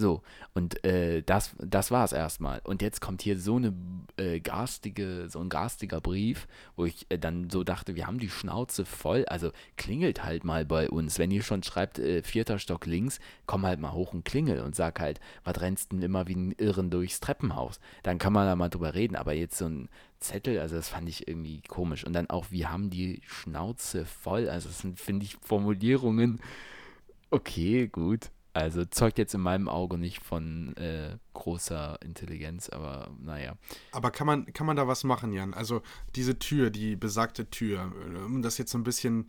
So, 0.00 0.22
und 0.54 0.84
äh, 0.84 1.22
das, 1.24 1.56
das 1.58 1.90
war 1.90 2.04
es 2.04 2.12
erstmal. 2.12 2.60
Und 2.62 2.82
jetzt 2.82 3.00
kommt 3.00 3.20
hier 3.20 3.36
so 3.36 3.56
eine 3.56 3.74
äh, 4.16 4.38
garstige, 4.38 5.28
so 5.28 5.40
ein 5.40 5.48
garstiger 5.48 6.00
Brief, 6.00 6.46
wo 6.76 6.84
ich 6.84 7.06
äh, 7.08 7.18
dann 7.18 7.50
so 7.50 7.64
dachte, 7.64 7.96
wir 7.96 8.06
haben 8.06 8.20
die 8.20 8.30
Schnauze 8.30 8.84
voll. 8.84 9.24
Also 9.26 9.50
klingelt 9.76 10.22
halt 10.22 10.44
mal 10.44 10.64
bei 10.64 10.88
uns. 10.88 11.18
Wenn 11.18 11.32
ihr 11.32 11.42
schon 11.42 11.64
schreibt, 11.64 11.98
äh, 11.98 12.22
vierter 12.22 12.60
Stock 12.60 12.86
links, 12.86 13.18
komm 13.46 13.66
halt 13.66 13.80
mal 13.80 13.92
hoch 13.92 14.12
und 14.12 14.24
klingel 14.24 14.60
und 14.60 14.76
sag 14.76 15.00
halt, 15.00 15.18
was 15.42 15.60
rennst 15.60 15.90
denn 15.90 16.02
immer 16.02 16.28
wie 16.28 16.36
ein 16.36 16.52
Irren 16.52 16.90
durchs 16.90 17.18
Treppenhaus? 17.18 17.80
Dann 18.04 18.18
kann 18.18 18.32
man 18.32 18.46
da 18.46 18.54
mal 18.54 18.68
drüber 18.68 18.94
reden. 18.94 19.16
Aber 19.16 19.32
jetzt 19.32 19.58
so 19.58 19.66
ein 19.66 19.88
Zettel, 20.20 20.60
also 20.60 20.76
das 20.76 20.90
fand 20.90 21.08
ich 21.08 21.26
irgendwie 21.26 21.60
komisch. 21.62 22.04
Und 22.04 22.12
dann 22.12 22.30
auch, 22.30 22.52
wir 22.52 22.70
haben 22.70 22.88
die 22.88 23.20
Schnauze 23.26 24.04
voll. 24.04 24.48
Also 24.48 24.68
das 24.68 24.78
sind, 24.78 25.00
finde 25.00 25.24
ich, 25.24 25.38
Formulierungen. 25.42 26.40
Okay, 27.30 27.88
gut. 27.88 28.30
Also 28.52 28.84
zeugt 28.84 29.18
jetzt 29.18 29.34
in 29.34 29.40
meinem 29.40 29.68
Auge 29.68 29.98
nicht 29.98 30.22
von 30.22 30.76
äh, 30.76 31.16
großer 31.34 31.98
Intelligenz, 32.02 32.68
aber 32.68 33.10
naja. 33.20 33.56
Aber 33.92 34.10
kann 34.10 34.26
man, 34.26 34.52
kann 34.52 34.66
man 34.66 34.76
da 34.76 34.88
was 34.88 35.04
machen, 35.04 35.32
Jan? 35.32 35.54
Also 35.54 35.82
diese 36.16 36.38
Tür, 36.38 36.70
die 36.70 36.96
besagte 36.96 37.50
Tür, 37.50 37.92
um 38.26 38.42
das 38.42 38.58
jetzt 38.58 38.72
so 38.72 38.78
ein 38.78 38.84
bisschen 38.84 39.28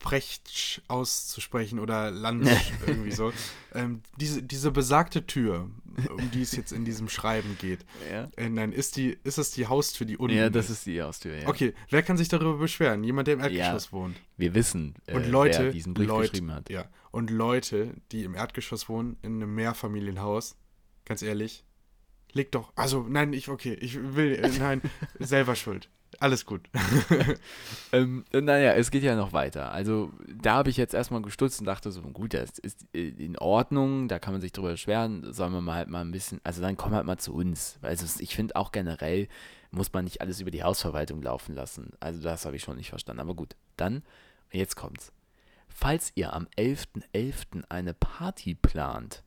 frech 0.00 0.80
auszusprechen 0.88 1.78
oder 1.78 2.10
landisch 2.10 2.72
irgendwie 2.86 3.12
so. 3.12 3.32
Ähm, 3.74 4.00
diese, 4.16 4.42
diese 4.42 4.70
besagte 4.70 5.26
Tür, 5.26 5.70
um 6.08 6.30
die 6.30 6.42
es 6.42 6.52
jetzt 6.52 6.72
in 6.72 6.84
diesem 6.84 7.08
Schreiben 7.08 7.56
geht, 7.60 7.80
Ja, 8.10 8.28
äh, 8.36 8.48
nein, 8.48 8.72
ist, 8.72 8.96
die, 8.96 9.18
ist 9.24 9.36
das 9.36 9.50
die 9.50 9.66
Haustür, 9.66 10.06
die 10.06 10.16
unten 10.16 10.36
ja 10.36 10.48
das 10.48 10.70
ist 10.70 10.86
die 10.86 11.02
Haustür, 11.02 11.36
ja. 11.36 11.48
Okay, 11.48 11.74
wer 11.90 12.02
kann 12.02 12.16
sich 12.16 12.28
darüber 12.28 12.56
beschweren? 12.56 13.04
Jemand, 13.04 13.28
der 13.28 13.34
im 13.34 13.40
Erdgeschoss 13.40 13.92
wohnt. 13.92 14.16
Wir 14.38 14.54
wissen, 14.54 14.94
äh, 15.06 15.14
Und 15.14 15.28
Leute, 15.28 15.64
wer 15.64 15.72
diesen 15.72 15.92
Brief 15.92 16.08
Leute, 16.08 16.30
geschrieben 16.30 16.54
hat. 16.54 16.70
Ja. 16.70 16.86
Und 17.10 17.30
Leute, 17.30 17.94
die 18.12 18.24
im 18.24 18.34
Erdgeschoss 18.34 18.88
wohnen, 18.88 19.16
in 19.22 19.36
einem 19.36 19.54
Mehrfamilienhaus, 19.54 20.56
ganz 21.04 21.22
ehrlich, 21.22 21.64
legt 22.32 22.54
doch. 22.54 22.72
Also, 22.76 23.06
nein, 23.08 23.32
ich, 23.32 23.48
okay, 23.48 23.74
ich 23.74 23.98
will, 24.14 24.34
äh, 24.34 24.48
nein, 24.58 24.82
selber 25.18 25.56
schuld. 25.56 25.88
Alles 26.18 26.44
gut. 26.44 26.68
Ähm, 27.92 28.24
naja, 28.32 28.74
es 28.74 28.92
geht 28.92 29.02
ja 29.02 29.16
noch 29.16 29.32
weiter. 29.32 29.72
Also 29.72 30.12
da 30.28 30.54
habe 30.54 30.70
ich 30.70 30.76
jetzt 30.76 30.94
erstmal 30.94 31.22
gestutzt 31.22 31.58
und 31.58 31.66
dachte 31.66 31.90
so, 31.90 32.02
gut, 32.02 32.34
das 32.34 32.56
ist 32.60 32.86
äh, 32.94 33.08
in 33.08 33.36
Ordnung, 33.36 34.06
da 34.06 34.20
kann 34.20 34.32
man 34.32 34.40
sich 34.40 34.52
drüber 34.52 34.70
beschweren, 34.70 35.32
sollen 35.32 35.52
wir 35.52 35.60
mal 35.60 35.74
halt 35.74 35.88
mal 35.88 36.02
ein 36.02 36.12
bisschen, 36.12 36.40
also 36.44 36.62
dann 36.62 36.76
komm 36.76 36.94
halt 36.94 37.04
mal 37.04 37.18
zu 37.18 37.34
uns. 37.34 37.80
Also 37.82 38.06
ich 38.20 38.36
finde 38.36 38.54
auch 38.54 38.70
generell 38.70 39.26
muss 39.72 39.92
man 39.92 40.04
nicht 40.04 40.20
alles 40.20 40.40
über 40.40 40.52
die 40.52 40.62
Hausverwaltung 40.62 41.20
laufen 41.20 41.54
lassen. 41.56 41.90
Also 41.98 42.22
das 42.22 42.44
habe 42.44 42.54
ich 42.54 42.62
schon 42.62 42.76
nicht 42.76 42.90
verstanden. 42.90 43.20
Aber 43.20 43.34
gut, 43.34 43.56
dann, 43.76 44.04
jetzt 44.52 44.76
kommt's. 44.76 45.12
Falls 45.70 46.12
ihr 46.14 46.34
am 46.34 46.46
11.11. 46.58 47.64
eine 47.68 47.94
Party 47.94 48.54
plant, 48.54 49.22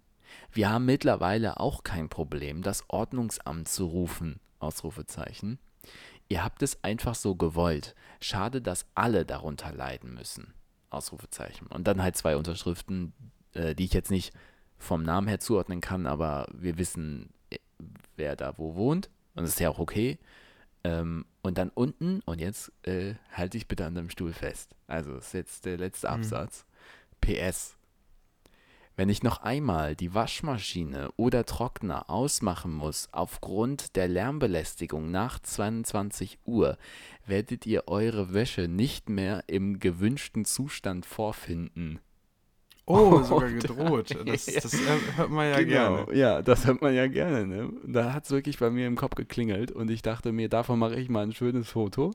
wir 0.52 0.70
haben 0.70 0.86
mittlerweile 0.86 1.60
auch 1.60 1.84
kein 1.84 2.10
Problem, 2.10 2.62
das 2.62 2.84
Ordnungsamt 2.89 3.68
zu 3.68 3.86
rufen. 3.86 4.39
Ausrufezeichen. 4.60 5.60
Ihr 6.30 6.44
habt 6.44 6.64
es 6.64 6.84
einfach 6.84 7.16
so 7.16 7.36
gewollt. 7.36 7.96
Schade, 8.22 8.62
dass 8.62 8.86
alle 8.96 9.26
darunter 9.26 9.74
leiden 9.74 10.14
müssen. 10.14 10.54
Ausrufezeichen. 10.89 11.68
Und 11.68 11.86
dann 11.88 12.02
halt 12.02 12.16
zwei 12.16 12.38
Unterschriften, 12.38 13.14
äh, 13.54 13.76
die 13.76 13.86
ich 13.86 13.94
jetzt 13.94 14.12
nicht 14.12 14.34
vom 14.78 15.04
Namen 15.04 15.28
her 15.28 15.39
zuordnen 15.39 15.82
kann, 15.82 16.08
aber 16.08 16.48
wir 16.54 16.78
wissen, 16.78 17.34
äh, 17.50 17.58
wer 18.16 18.36
da 18.36 18.58
wo 18.58 18.76
wohnt. 18.76 19.10
Und 19.36 19.44
das 19.44 19.52
ist 19.52 19.60
ja 19.60 19.70
auch 19.70 19.80
okay. 19.80 20.18
Und 21.44 21.58
dann 21.58 21.70
unten, 21.70 22.22
und 22.26 22.39
jetzt 22.39 22.72
äh, 22.84 23.16
halte 23.32 23.58
ich 23.58 23.68
bitte 23.68 23.86
an 23.86 23.96
deinem 23.96 24.10
Stuhl 24.10 24.34
fest. 24.34 24.72
Also 24.88 25.14
das 25.14 25.28
ist 25.28 25.34
jetzt 25.34 25.66
der 25.66 25.78
letzte 25.78 26.10
Absatz. 26.10 26.66
PS. 27.20 27.76
Wenn 28.96 29.10
ich 29.10 29.24
noch 29.24 29.41
einmal 29.41 29.96
die 29.96 30.14
Waschmaschine 30.14 31.12
oder 31.18 31.46
Trockner 31.46 32.10
ausmachen 32.10 32.72
muss 32.72 33.10
aufgrund 33.12 33.96
der 33.96 34.08
Lärmbelästigung 34.08 35.10
nach 35.10 35.39
22 35.39 36.39
Uhr, 36.46 36.78
werdet 37.26 37.66
ihr 37.66 37.88
eure 37.88 38.34
Wäsche 38.34 38.68
nicht 38.68 39.10
mehr 39.10 39.44
im 39.48 39.80
gewünschten 39.80 40.46
Zustand 40.46 41.06
vorfinden. 41.06 42.00
Oh, 42.86 43.21
sogar 43.23 43.49
gedroht. 43.49 44.15
Das, 44.25 44.45
das 44.45 44.73
äh, 44.73 44.99
hört 45.15 45.29
man 45.29 45.49
ja 45.49 45.61
gerne. 45.63 46.05
Genau, 46.05 46.11
ja, 46.11 46.41
das 46.41 46.65
hört 46.67 46.81
man 46.81 46.93
ja 46.93 47.07
gerne. 47.07 47.45
Ne? 47.47 47.71
Da 47.86 48.13
hat 48.13 48.25
es 48.25 48.31
wirklich 48.31 48.59
bei 48.59 48.69
mir 48.69 48.88
im 48.88 48.95
Kopf 48.95 49.15
geklingelt 49.15 49.71
und 49.71 49.89
ich 49.89 50.01
dachte 50.01 50.31
mir, 50.31 50.49
davon 50.49 50.79
mache 50.79 50.95
ich 50.99 51.09
mal 51.09 51.23
ein 51.23 51.34
schönes 51.34 51.69
Foto. 51.69 52.13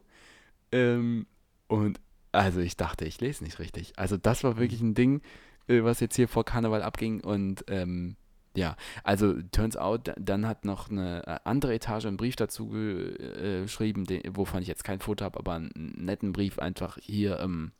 Ähm, 0.72 1.26
und 1.68 2.00
also 2.32 2.60
ich 2.60 2.76
dachte, 2.76 3.04
ich 3.06 3.20
lese 3.20 3.44
nicht 3.44 3.58
richtig. 3.58 3.92
Also 3.96 4.16
das 4.16 4.44
war 4.44 4.58
wirklich 4.58 4.80
ein 4.82 4.94
Ding, 4.94 5.22
äh, 5.68 5.82
was 5.82 6.00
jetzt 6.00 6.16
hier 6.16 6.28
vor 6.28 6.44
Karneval 6.44 6.82
abging 6.82 7.20
und 7.22 7.64
ähm, 7.68 8.16
ja, 8.56 8.76
also 9.04 9.34
turns 9.52 9.76
out, 9.76 10.08
da- 10.08 10.14
dann 10.18 10.46
hat 10.46 10.64
noch 10.64 10.90
eine 10.90 11.26
äh, 11.26 11.38
andere 11.44 11.74
Etage 11.74 12.06
einen 12.06 12.16
Brief 12.16 12.36
dazu 12.36 12.68
ge- 12.68 13.62
geschrieben, 13.62 14.04
den, 14.04 14.22
wovon 14.36 14.62
ich 14.62 14.68
jetzt 14.68 14.84
kein 14.84 15.00
Foto 15.00 15.24
habe, 15.24 15.38
aber 15.38 15.54
einen 15.54 15.70
netten 15.96 16.32
Brief 16.32 16.58
einfach 16.58 16.98
hier, 17.00 17.38
ähm, 17.40 17.72
äh, 17.72 17.77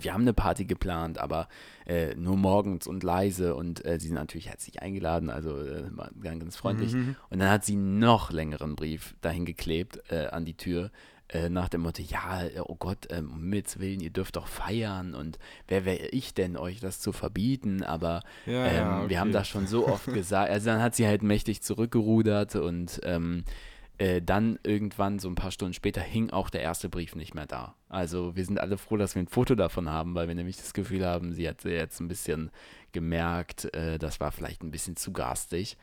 wir 0.00 0.12
haben 0.12 0.22
eine 0.22 0.32
Party 0.34 0.64
geplant, 0.64 1.18
aber 1.18 1.48
äh, 1.86 2.14
nur 2.14 2.36
morgens 2.36 2.86
und 2.86 3.02
leise 3.02 3.54
und 3.54 3.84
äh, 3.84 3.98
sie 3.98 4.08
sind 4.08 4.16
natürlich 4.16 4.48
herzlich 4.48 4.82
eingeladen, 4.82 5.30
also 5.30 5.58
äh, 5.58 5.84
ganz, 6.22 6.56
freundlich. 6.56 6.92
Mhm. 6.92 7.16
Und 7.30 7.38
dann 7.38 7.50
hat 7.50 7.64
sie 7.64 7.76
noch 7.76 8.30
längeren 8.30 8.76
Brief 8.76 9.14
dahin 9.20 9.44
geklebt 9.44 10.00
äh, 10.10 10.26
an 10.26 10.44
die 10.44 10.56
Tür. 10.56 10.90
äh, 11.28 11.48
Nach 11.48 11.68
dem 11.68 11.82
Motto, 11.82 12.02
ja, 12.02 12.42
äh, 12.44 12.60
oh 12.60 12.76
Gott, 12.76 13.06
um 13.12 13.34
Himmels 13.40 13.78
Willen, 13.78 14.00
ihr 14.00 14.10
dürft 14.10 14.36
doch 14.36 14.46
feiern 14.46 15.14
und 15.14 15.38
wer 15.66 15.84
wäre 15.84 16.06
ich 16.08 16.34
denn, 16.34 16.56
euch 16.56 16.80
das 16.80 17.00
zu 17.00 17.12
verbieten? 17.12 17.82
Aber 17.82 18.22
Ja, 18.46 18.66
ähm, 18.66 18.76
ja, 18.76 18.98
okay. 19.00 19.10
wir 19.10 19.20
haben 19.20 19.32
das 19.32 19.48
schon 19.48 19.66
so 19.66 19.86
oft 19.88 20.06
gesagt. 20.12 20.50
Also 20.50 20.66
dann 20.66 20.82
hat 20.82 20.94
sie 20.94 21.06
halt 21.06 21.22
mächtig 21.22 21.62
zurückgerudert 21.62 22.56
und 22.56 23.00
ähm, 23.04 23.44
äh, 23.98 24.22
dann 24.22 24.58
irgendwann, 24.62 25.18
so 25.18 25.28
ein 25.28 25.34
paar 25.34 25.50
Stunden 25.50 25.74
später, 25.74 26.00
hing 26.00 26.30
auch 26.30 26.50
der 26.50 26.62
erste 26.62 26.88
Brief 26.88 27.14
nicht 27.16 27.34
mehr 27.34 27.46
da. 27.46 27.74
Also 27.88 28.36
wir 28.36 28.44
sind 28.44 28.60
alle 28.60 28.78
froh, 28.78 28.96
dass 28.96 29.14
wir 29.14 29.22
ein 29.22 29.28
Foto 29.28 29.54
davon 29.54 29.90
haben, 29.90 30.14
weil 30.14 30.28
wir 30.28 30.34
nämlich 30.34 30.56
das 30.56 30.72
Gefühl 30.72 31.04
haben, 31.04 31.32
sie 31.32 31.48
hat 31.48 31.64
jetzt 31.64 32.00
ein 32.00 32.08
bisschen 32.08 32.50
gemerkt, 32.92 33.72
äh, 33.74 33.98
das 33.98 34.20
war 34.20 34.30
vielleicht 34.32 34.62
ein 34.62 34.70
bisschen 34.70 34.96
zu 34.96 35.12
garstig. 35.12 35.76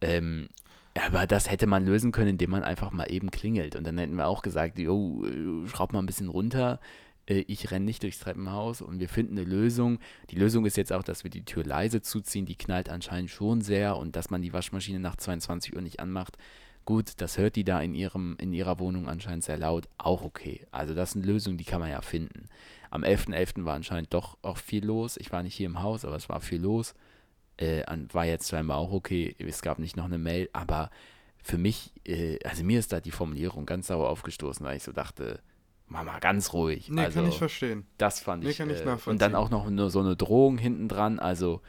Ähm, 0.00 0.48
aber 0.94 1.26
das 1.26 1.50
hätte 1.50 1.66
man 1.66 1.84
lösen 1.84 2.12
können, 2.12 2.30
indem 2.30 2.50
man 2.50 2.62
einfach 2.62 2.92
mal 2.92 3.10
eben 3.10 3.30
klingelt. 3.30 3.74
Und 3.76 3.84
dann 3.84 3.98
hätten 3.98 4.14
wir 4.16 4.26
auch 4.28 4.42
gesagt, 4.42 4.78
jo, 4.78 5.24
äh, 5.24 5.66
schraub 5.68 5.92
mal 5.92 6.00
ein 6.00 6.06
bisschen 6.06 6.28
runter. 6.28 6.80
Äh, 7.26 7.44
Ich 7.48 7.70
renne 7.70 7.84
nicht 7.86 8.02
durchs 8.02 8.18
Treppenhaus 8.20 8.82
und 8.82 9.00
wir 9.00 9.08
finden 9.08 9.38
eine 9.38 9.48
Lösung. 9.48 9.98
Die 10.30 10.36
Lösung 10.36 10.66
ist 10.66 10.76
jetzt 10.76 10.92
auch, 10.92 11.02
dass 11.02 11.24
wir 11.24 11.30
die 11.30 11.44
Tür 11.44 11.64
leise 11.64 12.02
zuziehen. 12.02 12.46
Die 12.46 12.56
knallt 12.56 12.88
anscheinend 12.90 13.30
schon 13.30 13.60
sehr 13.62 13.96
und 13.96 14.14
dass 14.16 14.30
man 14.30 14.42
die 14.42 14.52
Waschmaschine 14.52 15.00
nach 15.00 15.16
22 15.16 15.74
Uhr 15.74 15.82
nicht 15.82 15.98
anmacht. 16.00 16.36
Gut, 16.84 17.12
das 17.18 17.38
hört 17.38 17.56
die 17.56 17.64
da 17.64 17.80
in, 17.80 17.94
ihrem, 17.94 18.36
in 18.38 18.52
ihrer 18.52 18.78
Wohnung 18.78 19.08
anscheinend 19.08 19.44
sehr 19.44 19.56
laut. 19.56 19.88
Auch 19.96 20.22
okay. 20.22 20.66
Also 20.70 20.94
das 20.94 21.10
ist 21.10 21.16
eine 21.16 21.26
Lösung, 21.26 21.56
die 21.56 21.64
kann 21.64 21.80
man 21.80 21.90
ja 21.90 22.00
finden. 22.02 22.46
Am 22.90 23.02
11.11. 23.02 23.64
war 23.64 23.74
anscheinend 23.74 24.12
doch 24.12 24.36
auch 24.42 24.58
viel 24.58 24.84
los. 24.84 25.16
Ich 25.16 25.32
war 25.32 25.42
nicht 25.42 25.54
hier 25.54 25.66
im 25.66 25.82
Haus, 25.82 26.04
aber 26.04 26.16
es 26.16 26.28
war 26.28 26.40
viel 26.40 26.60
los. 26.60 26.94
Äh, 27.56 27.82
war 28.12 28.26
jetzt 28.26 28.50
scheinbar 28.50 28.78
auch 28.78 28.92
okay. 28.92 29.34
Es 29.38 29.62
gab 29.62 29.78
nicht 29.78 29.96
noch 29.96 30.04
eine 30.04 30.18
Mail, 30.18 30.50
aber 30.52 30.90
für 31.42 31.58
mich, 31.58 31.92
äh, 32.06 32.38
also 32.44 32.64
mir 32.64 32.78
ist 32.78 32.92
da 32.92 33.00
die 33.00 33.10
Formulierung 33.10 33.66
ganz 33.66 33.86
sauer 33.86 34.08
aufgestoßen, 34.08 34.64
weil 34.64 34.76
ich 34.76 34.82
so 34.82 34.92
dachte, 34.92 35.40
Mama, 35.86 36.18
ganz 36.18 36.52
ruhig. 36.52 36.88
Nee, 36.88 37.02
also, 37.02 37.20
kann 37.20 37.28
ich 37.28 37.38
verstehen. 37.38 37.86
das 37.98 38.20
fand 38.20 38.42
Nee, 38.42 38.50
ich. 38.50 38.58
kann 38.58 38.70
ich 38.70 38.80
äh, 38.80 38.96
und 39.06 39.20
dann 39.20 39.34
auch 39.34 39.50
noch 39.50 39.68
nur 39.68 39.90
so 39.90 40.00
eine 40.00 40.16
Drohung 40.16 40.58
hinten 40.58 40.88
dran. 40.88 41.18
Also, 41.18 41.60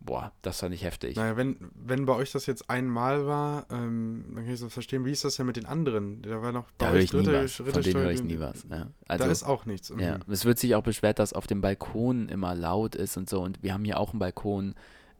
boah, 0.00 0.32
das 0.42 0.60
fand 0.60 0.74
ich 0.74 0.84
heftig. 0.84 1.16
Naja, 1.16 1.36
wenn, 1.36 1.56
wenn 1.74 2.06
bei 2.06 2.14
euch 2.14 2.32
das 2.32 2.46
jetzt 2.46 2.70
einmal 2.70 3.26
war, 3.26 3.66
ähm, 3.70 4.24
dann 4.34 4.44
kann 4.44 4.54
ich 4.54 4.60
das 4.60 4.72
verstehen. 4.72 5.04
Wie 5.04 5.10
ist 5.12 5.24
das 5.24 5.36
denn 5.36 5.46
mit 5.46 5.56
den 5.56 5.66
anderen? 5.66 6.22
Da 6.22 6.40
war 6.42 6.52
noch 6.52 6.66
da 6.78 6.90
höre 6.90 7.00
ich 7.00 7.12
nie 7.12 7.24
dritte- 7.24 7.44
was. 7.44 7.54
Von 7.74 7.82
denen 7.82 7.96
höre 8.00 8.10
ich 8.12 8.22
nie 8.22 8.38
was. 8.38 8.64
Ja. 8.70 8.84
Da 8.86 8.88
Also, 9.08 9.24
ist 9.26 9.42
auch 9.44 9.66
nichts. 9.66 9.92
Ja, 9.98 10.18
Mhm. 10.18 10.32
es 10.32 10.44
wird 10.44 10.58
sich 10.58 10.74
auch 10.74 10.82
beschwert, 10.82 11.18
dass 11.18 11.32
auf 11.32 11.46
dem 11.46 11.60
Balkon 11.60 12.28
immer 12.28 12.54
laut 12.54 12.94
ist 12.94 13.16
und 13.16 13.28
so. 13.28 13.40
Und 13.42 13.62
wir 13.62 13.74
haben 13.74 13.84
hier 13.84 13.98
auch 14.00 14.10
einen 14.12 14.18
Balkon. 14.20 14.74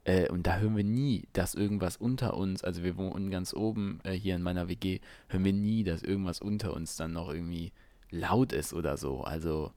Äh, 0.05 0.31
und 0.31 0.47
da 0.47 0.57
hören 0.59 0.75
wir 0.77 0.85
nie, 0.85 1.29
dass 1.35 1.55
irgendwas 1.55 1.97
unter 1.99 2.35
uns, 2.37 2.65
also 2.65 2.83
wir 2.83 2.97
wohnen 2.97 3.31
ganz 3.31 3.53
oben 3.53 4.01
äh, 4.05 4.13
hier 4.13 4.37
in 4.37 4.43
meiner 4.43 4.69
WG, 4.69 5.01
hören 5.29 5.45
wir 5.45 5.53
nie, 5.53 5.85
dass 5.85 6.03
irgendwas 6.03 6.41
unter 6.41 6.73
uns 6.73 6.97
dann 6.97 7.13
noch 7.13 7.29
irgendwie 7.31 7.73
laut 8.11 8.53
ist 8.55 8.73
oder 8.73 8.97
so. 8.97 9.21
Also, 9.23 9.71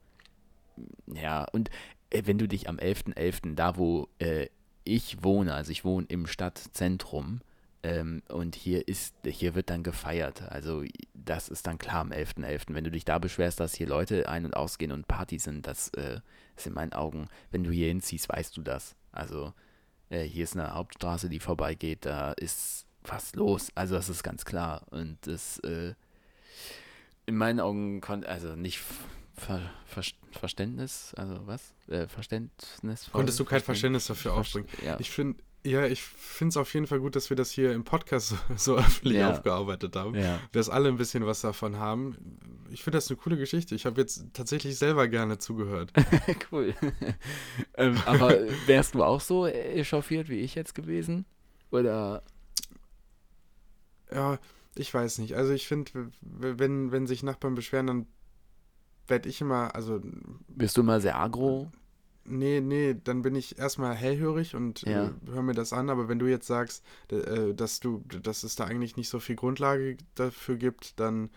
ja, 1.06 1.44
und 1.52 1.68
äh, 2.10 2.22
wenn 2.24 2.38
du 2.38 2.48
dich 2.48 2.68
am 2.68 2.78
11.11., 2.78 3.54
da 3.56 3.76
wo 3.76 4.08
äh, 4.18 4.46
ich 4.84 5.22
wohne, 5.22 5.54
also 5.54 5.70
ich 5.70 5.84
wohne 5.84 6.06
im 6.08 6.26
Stadtzentrum, 6.26 7.40
ähm, 7.84 8.22
und 8.28 8.54
hier 8.54 8.86
ist, 8.86 9.14
hier 9.26 9.54
wird 9.54 9.70
dann 9.70 9.82
gefeiert. 9.82 10.42
Also 10.42 10.84
das 11.14 11.48
ist 11.48 11.66
dann 11.66 11.78
klar 11.78 11.96
am 11.96 12.12
11.11. 12.12 12.66
Wenn 12.68 12.84
du 12.84 12.90
dich 12.90 13.04
da 13.04 13.18
beschwerst, 13.18 13.58
dass 13.58 13.74
hier 13.74 13.88
Leute 13.88 14.28
ein- 14.28 14.44
und 14.44 14.56
ausgehen 14.56 14.92
und 14.92 15.08
Party 15.08 15.38
sind, 15.38 15.66
das 15.66 15.88
äh, 15.90 16.20
ist 16.56 16.66
in 16.66 16.74
meinen 16.74 16.92
Augen, 16.92 17.28
wenn 17.50 17.64
du 17.64 17.70
hier 17.70 17.88
hinziehst, 17.88 18.28
weißt 18.28 18.56
du 18.56 18.62
das. 18.62 18.94
Also 19.10 19.52
äh, 20.10 20.22
hier 20.22 20.44
ist 20.44 20.56
eine 20.56 20.74
Hauptstraße, 20.74 21.28
die 21.28 21.40
vorbeigeht, 21.40 22.06
da 22.06 22.32
ist 22.32 22.86
was 23.02 23.34
los. 23.34 23.72
Also 23.74 23.96
das 23.96 24.08
ist 24.08 24.22
ganz 24.22 24.44
klar. 24.44 24.82
Und 24.90 25.18
das 25.22 25.58
äh, 25.60 25.94
in 27.26 27.36
meinen 27.36 27.58
Augen 27.58 28.00
konnte, 28.00 28.28
also 28.28 28.54
nicht 28.54 28.80
Ver, 29.34 29.60
Ver, 29.86 30.02
Verständnis, 30.30 31.14
also 31.16 31.46
was? 31.46 31.74
Äh, 31.88 32.06
Verständnis. 32.06 33.08
Konntest 33.12 33.40
du 33.40 33.44
kein 33.44 33.60
Verständnis 33.60 34.06
dafür 34.06 34.34
aufbringen? 34.34 34.68
Ja. 34.84 34.98
Ich 35.00 35.10
finde, 35.10 35.42
ja, 35.64 35.86
ich 35.86 36.02
finde 36.02 36.50
es 36.50 36.56
auf 36.56 36.72
jeden 36.74 36.86
Fall 36.86 37.00
gut, 37.00 37.16
dass 37.16 37.30
wir 37.30 37.36
das 37.36 37.50
hier 37.50 37.72
im 37.72 37.84
Podcast 37.84 38.28
so, 38.28 38.36
so 38.56 38.76
öffentlich 38.76 39.18
Ja. 39.18 39.30
aufgearbeitet 39.30 39.96
haben. 39.96 40.14
Ja. 40.14 40.40
Dass 40.52 40.68
alle 40.68 40.88
ein 40.88 40.96
bisschen 40.96 41.24
was 41.24 41.40
davon 41.40 41.76
haben. 41.76 42.16
Ich 42.70 42.82
finde 42.82 42.98
das 42.98 43.08
eine 43.10 43.16
coole 43.16 43.36
Geschichte. 43.36 43.74
Ich 43.74 43.86
habe 43.86 44.00
jetzt 44.00 44.24
tatsächlich 44.32 44.76
selber 44.76 45.08
gerne 45.08 45.38
zugehört. 45.38 45.92
cool. 46.52 46.74
ähm, 47.76 47.96
aber 48.04 48.38
wärst 48.66 48.94
du 48.94 49.02
auch 49.04 49.20
so 49.20 49.46
echauffiert 49.46 50.28
wie 50.28 50.40
ich 50.40 50.54
jetzt 50.54 50.74
gewesen? 50.74 51.24
Oder 51.70 52.22
Ja, 54.12 54.38
ich 54.74 54.92
weiß 54.92 55.18
nicht. 55.18 55.36
Also 55.36 55.52
ich 55.52 55.66
finde, 55.68 56.10
wenn, 56.20 56.92
wenn 56.92 57.06
sich 57.06 57.22
Nachbarn 57.22 57.54
beschweren, 57.54 57.86
dann 57.86 58.06
werde 59.12 59.28
ich 59.28 59.40
immer, 59.42 59.74
also 59.74 60.00
bist 60.48 60.76
du 60.76 60.80
immer 60.80 61.00
sehr 61.00 61.18
agro? 61.18 61.70
nee, 62.24 62.60
nee, 62.60 62.96
dann 63.04 63.22
bin 63.22 63.34
ich 63.34 63.58
erstmal 63.58 63.94
hellhörig 63.94 64.54
und 64.54 64.82
Ja. 64.84 65.08
äh, 65.08 65.30
höre 65.30 65.42
mir 65.42 65.54
das 65.54 65.72
an. 65.72 65.90
Aber 65.90 66.08
wenn 66.08 66.18
du 66.18 66.26
jetzt 66.26 66.46
sagst, 66.46 66.82
äh, 67.10 67.52
dass 67.54 67.80
du, 67.80 68.02
dass 68.22 68.42
es 68.42 68.56
da 68.56 68.64
eigentlich 68.64 68.96
nicht 68.96 69.08
so 69.08 69.20
viel 69.20 69.36
Grundlage 69.36 69.96
dafür 70.14 70.56
gibt, 70.56 70.98
dann 70.98 71.30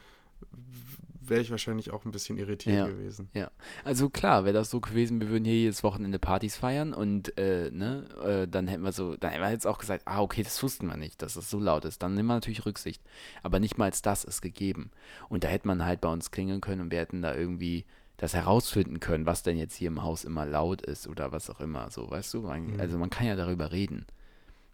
wäre 1.29 1.41
ich 1.41 1.51
wahrscheinlich 1.51 1.91
auch 1.91 2.05
ein 2.05 2.11
bisschen 2.11 2.37
irritiert 2.37 2.75
Ja. 2.75 2.87
gewesen. 2.87 3.29
Ja. 3.33 3.51
Also 3.83 4.09
klar, 4.09 4.45
wäre 4.45 4.53
das 4.53 4.69
so 4.69 4.79
gewesen, 4.79 5.19
wir 5.21 5.29
würden 5.29 5.45
hier 5.45 5.55
jedes 5.55 5.83
Wochenende 5.83 6.19
Partys 6.19 6.55
feiern 6.57 6.93
und 6.93 7.37
äh, 7.37 7.69
ne, 7.71 8.07
äh, 8.23 8.47
dann 8.47 8.67
hätten 8.67 8.83
wir 8.83 8.91
so, 8.91 9.15
dann 9.15 9.31
hätten 9.31 9.43
wir 9.43 9.51
jetzt 9.51 9.67
auch 9.67 9.77
gesagt, 9.77 10.03
ah, 10.05 10.21
okay, 10.21 10.43
das 10.43 10.61
wussten 10.63 10.87
wir 10.87 10.97
nicht, 10.97 11.21
dass 11.21 11.35
es 11.35 11.49
so 11.49 11.59
laut 11.59 11.85
ist. 11.85 12.01
Dann 12.03 12.13
nehmen 12.13 12.27
wir 12.27 12.35
natürlich 12.35 12.65
Rücksicht. 12.65 13.01
Aber 13.43 13.59
nicht 13.59 13.77
mal 13.77 13.85
als 13.85 14.01
das 14.01 14.23
ist 14.23 14.41
gegeben. 14.41 14.91
Und 15.29 15.43
da 15.43 15.47
hätte 15.47 15.67
man 15.67 15.85
halt 15.85 16.01
bei 16.01 16.09
uns 16.11 16.31
klingeln 16.31 16.61
können 16.61 16.81
und 16.81 16.91
wir 16.91 16.99
hätten 16.99 17.21
da 17.21 17.35
irgendwie 17.35 17.85
das 18.17 18.33
herausfinden 18.33 18.99
können, 19.01 19.25
was 19.25 19.43
denn 19.43 19.57
jetzt 19.57 19.75
hier 19.75 19.89
im 19.89 20.01
Haus 20.01 20.23
immer 20.23 20.45
laut 20.45 20.81
ist 20.81 21.07
oder 21.07 21.31
was 21.33 21.49
auch 21.49 21.59
immer. 21.59 21.89
So, 21.91 22.09
weißt 22.09 22.33
du? 22.33 22.41
Man, 22.43 22.79
Also 22.79 22.97
man 22.97 23.09
kann 23.09 23.27
ja 23.27 23.35
darüber 23.35 23.71
reden. 23.73 24.05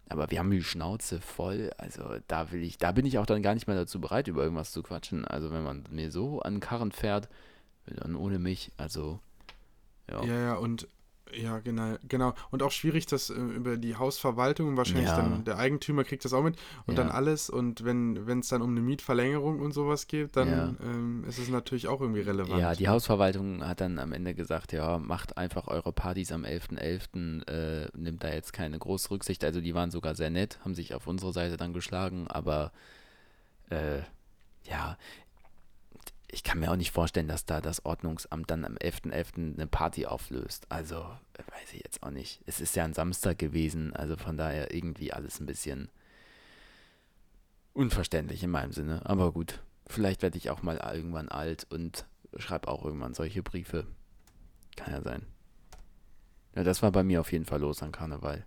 Aber 0.08 0.30
wir 0.30 0.38
haben 0.38 0.50
die 0.50 0.62
Schnauze 0.62 1.20
voll. 1.20 1.70
Also 1.78 2.02
da 2.28 2.52
will 2.52 2.62
ich, 2.62 2.78
da 2.78 2.92
bin 2.92 3.06
ich 3.06 3.18
auch 3.18 3.26
dann 3.26 3.42
gar 3.42 3.54
nicht 3.54 3.66
mehr 3.66 3.76
dazu 3.76 4.00
bereit, 4.00 4.28
über 4.28 4.42
irgendwas 4.42 4.72
zu 4.72 4.82
quatschen. 4.82 5.24
Also 5.24 5.50
wenn 5.52 5.62
man 5.62 5.84
mir 5.90 6.10
so 6.10 6.40
an 6.40 6.54
den 6.54 6.60
Karren 6.60 6.92
fährt, 6.92 7.28
dann 7.86 8.14
ohne 8.14 8.38
mich. 8.38 8.72
Also 8.76 9.20
ja. 10.10 10.24
Ja, 10.24 10.40
ja, 10.40 10.54
und 10.54 10.88
ja, 11.34 11.58
genau, 11.60 11.96
genau. 12.08 12.34
Und 12.50 12.62
auch 12.62 12.70
schwierig, 12.70 13.06
dass 13.06 13.30
äh, 13.30 13.34
über 13.34 13.76
die 13.76 13.96
Hausverwaltung 13.96 14.76
wahrscheinlich 14.76 15.06
Ja. 15.08 15.16
dann 15.16 15.44
der 15.44 15.58
Eigentümer 15.58 16.04
kriegt 16.04 16.24
das 16.24 16.32
auch 16.32 16.42
mit 16.42 16.56
und 16.86 16.96
Ja. 16.96 17.02
dann 17.04 17.12
alles. 17.12 17.50
Und 17.50 17.84
wenn 17.84 18.26
wenn 18.26 18.40
es 18.40 18.48
dann 18.48 18.62
um 18.62 18.70
eine 18.70 18.80
Mietverlängerung 18.80 19.60
und 19.60 19.72
sowas 19.72 20.06
geht, 20.06 20.36
dann 20.36 20.48
Ja. 20.48 20.74
ähm, 20.82 21.24
ist 21.28 21.38
es 21.38 21.48
natürlich 21.48 21.88
auch 21.88 22.00
irgendwie 22.00 22.20
relevant. 22.20 22.60
Ja, 22.60 22.74
die 22.74 22.88
Hausverwaltung 22.88 23.66
hat 23.66 23.80
dann 23.80 23.98
am 23.98 24.12
Ende 24.12 24.34
gesagt, 24.34 24.72
ja, 24.72 24.98
macht 24.98 25.36
einfach 25.36 25.68
eure 25.68 25.92
Partys 25.92 26.32
am 26.32 26.44
11.11., 26.44 27.42
äh, 27.48 27.88
nimmt 27.96 28.22
da 28.24 28.28
jetzt 28.28 28.52
keine 28.52 28.78
große 28.78 29.10
Rücksicht. 29.10 29.44
Also 29.44 29.60
die 29.60 29.74
waren 29.74 29.90
sogar 29.90 30.14
sehr 30.14 30.30
nett, 30.30 30.58
haben 30.64 30.74
sich 30.74 30.94
auf 30.94 31.06
unsere 31.06 31.32
Seite 31.32 31.56
dann 31.56 31.72
geschlagen, 31.72 32.26
aber 32.28 32.72
äh, 33.70 34.00
ja, 34.64 34.96
ich 36.32 36.42
kann 36.42 36.58
mir 36.58 36.70
auch 36.70 36.76
nicht 36.76 36.92
vorstellen, 36.92 37.28
dass 37.28 37.44
da 37.44 37.60
das 37.60 37.84
Ordnungsamt 37.84 38.50
dann 38.50 38.64
am 38.64 38.76
11.11. 38.76 39.54
eine 39.54 39.66
Party 39.66 40.06
auflöst. 40.06 40.66
Also, 40.70 40.96
weiß 40.96 41.74
ich 41.74 41.82
jetzt 41.84 42.02
auch 42.02 42.10
nicht. 42.10 42.40
Es 42.46 42.60
ist 42.60 42.74
ja 42.74 42.84
ein 42.84 42.94
Samstag 42.94 43.38
gewesen, 43.38 43.94
also 43.94 44.16
von 44.16 44.38
daher 44.38 44.74
irgendwie 44.74 45.12
alles 45.12 45.40
ein 45.40 45.46
bisschen 45.46 45.90
unverständlich 47.74 48.42
in 48.42 48.50
meinem 48.50 48.72
Sinne. 48.72 49.04
Aber 49.04 49.32
gut, 49.32 49.62
vielleicht 49.86 50.22
werde 50.22 50.38
ich 50.38 50.48
auch 50.48 50.62
mal 50.62 50.78
irgendwann 50.94 51.28
alt 51.28 51.66
und 51.70 52.06
schreibe 52.38 52.68
auch 52.68 52.82
irgendwann 52.82 53.12
solche 53.12 53.42
Briefe. 53.42 53.86
Kann 54.74 54.94
ja 54.94 55.02
sein. 55.02 55.26
Ja, 56.54 56.64
das 56.64 56.82
war 56.82 56.92
bei 56.92 57.02
mir 57.02 57.20
auf 57.20 57.30
jeden 57.30 57.44
Fall 57.44 57.60
los 57.60 57.82
an 57.82 57.92
Karneval. 57.92 58.46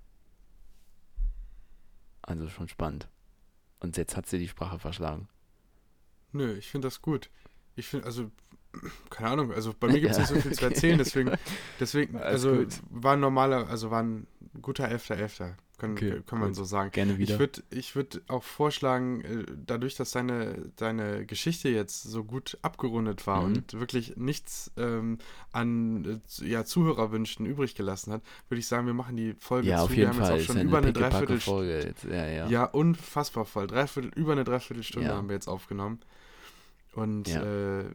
Also 2.23 2.49
schon 2.49 2.67
spannend. 2.67 3.07
Und 3.79 3.95
jetzt 3.95 4.17
hat 4.17 4.25
sie 4.25 4.39
die 4.39 4.47
Sprache 4.47 4.79
verschlagen. 4.79 5.27
Nö, 6.31 6.57
ich 6.57 6.71
finde 6.71 6.87
das 6.87 7.03
gut. 7.03 7.29
Ich 7.75 7.87
finde, 7.87 8.05
also, 8.05 8.31
keine 9.09 9.29
Ahnung, 9.29 9.51
also 9.53 9.73
bei 9.79 9.87
mir 9.87 9.99
gibt 10.01 10.11
es 10.11 10.17
nicht 10.17 10.27
so 10.29 10.35
viel 10.35 10.53
zu 10.53 10.65
erzählen, 10.65 10.97
deswegen, 10.97 11.31
deswegen, 11.79 12.17
Alles 12.17 12.45
also 12.45 12.55
gut. 12.63 12.79
war 12.89 13.13
ein 13.13 13.19
normaler, 13.19 13.67
also 13.69 13.91
war 13.91 14.01
ein 14.03 14.27
guter 14.61 14.87
Elfter, 14.87 15.17
Elfter, 15.17 15.57
kann, 15.77 15.91
Okay, 15.91 16.21
kann 16.25 16.39
man 16.39 16.49
gut. 16.49 16.55
so 16.55 16.63
sagen. 16.63 16.91
Gerne 16.91 17.17
wieder. 17.17 17.33
Ich 17.33 17.39
würde 17.39 17.61
ich 17.69 17.95
würd 17.97 18.21
auch 18.29 18.43
vorschlagen, 18.43 19.21
äh, 19.25 19.43
dadurch, 19.65 19.95
dass 19.95 20.11
deine, 20.11 20.71
deine 20.77 21.25
Geschichte 21.25 21.67
jetzt 21.67 22.03
so 22.03 22.23
gut 22.23 22.57
abgerundet 22.61 23.27
war 23.27 23.41
Mhm. 23.41 23.45
und 23.47 23.73
wirklich 23.81 24.15
nichts 24.15 24.71
ähm, 24.77 25.17
an 25.51 26.21
äh, 26.41 26.45
ja, 26.47 26.63
Zuhörerwünschen 26.63 27.45
übrig 27.45 27.75
gelassen 27.75 28.13
hat, 28.13 28.21
würde 28.47 28.59
ich 28.59 28.67
sagen, 28.67 28.87
wir 28.87 28.93
machen 28.93 29.17
die 29.17 29.35
Folge 29.39 29.67
ja, 29.67 29.79
zu. 29.79 29.83
auf 29.83 29.89
wir 29.89 29.97
jeden 29.97 30.09
haben 30.11 30.19
Fall. 30.19 30.31
jetzt 30.37 30.43
auch 30.43 30.47
schon 30.47 30.57
ja 30.57 30.63
über 30.63 30.77
eine 30.77 30.87
pickepacke 30.93 31.11
Dreiviertel 31.13 31.39
Folge 31.41 31.77
jetzt. 31.83 32.03
Ja, 32.05 32.25
ja. 32.27 32.47
ja, 32.47 32.63
unfassbar 32.63 33.43
voll. 33.43 33.67
Dreiviertel, 33.67 34.11
über 34.15 34.31
eine 34.31 34.45
Dreiviertelstunde 34.45 35.09
Ja. 35.09 35.15
haben 35.17 35.27
wir 35.27 35.35
jetzt 35.35 35.49
aufgenommen. 35.49 35.99
Und 36.95 37.27
Ja. 37.27 37.43
äh, 37.43 37.85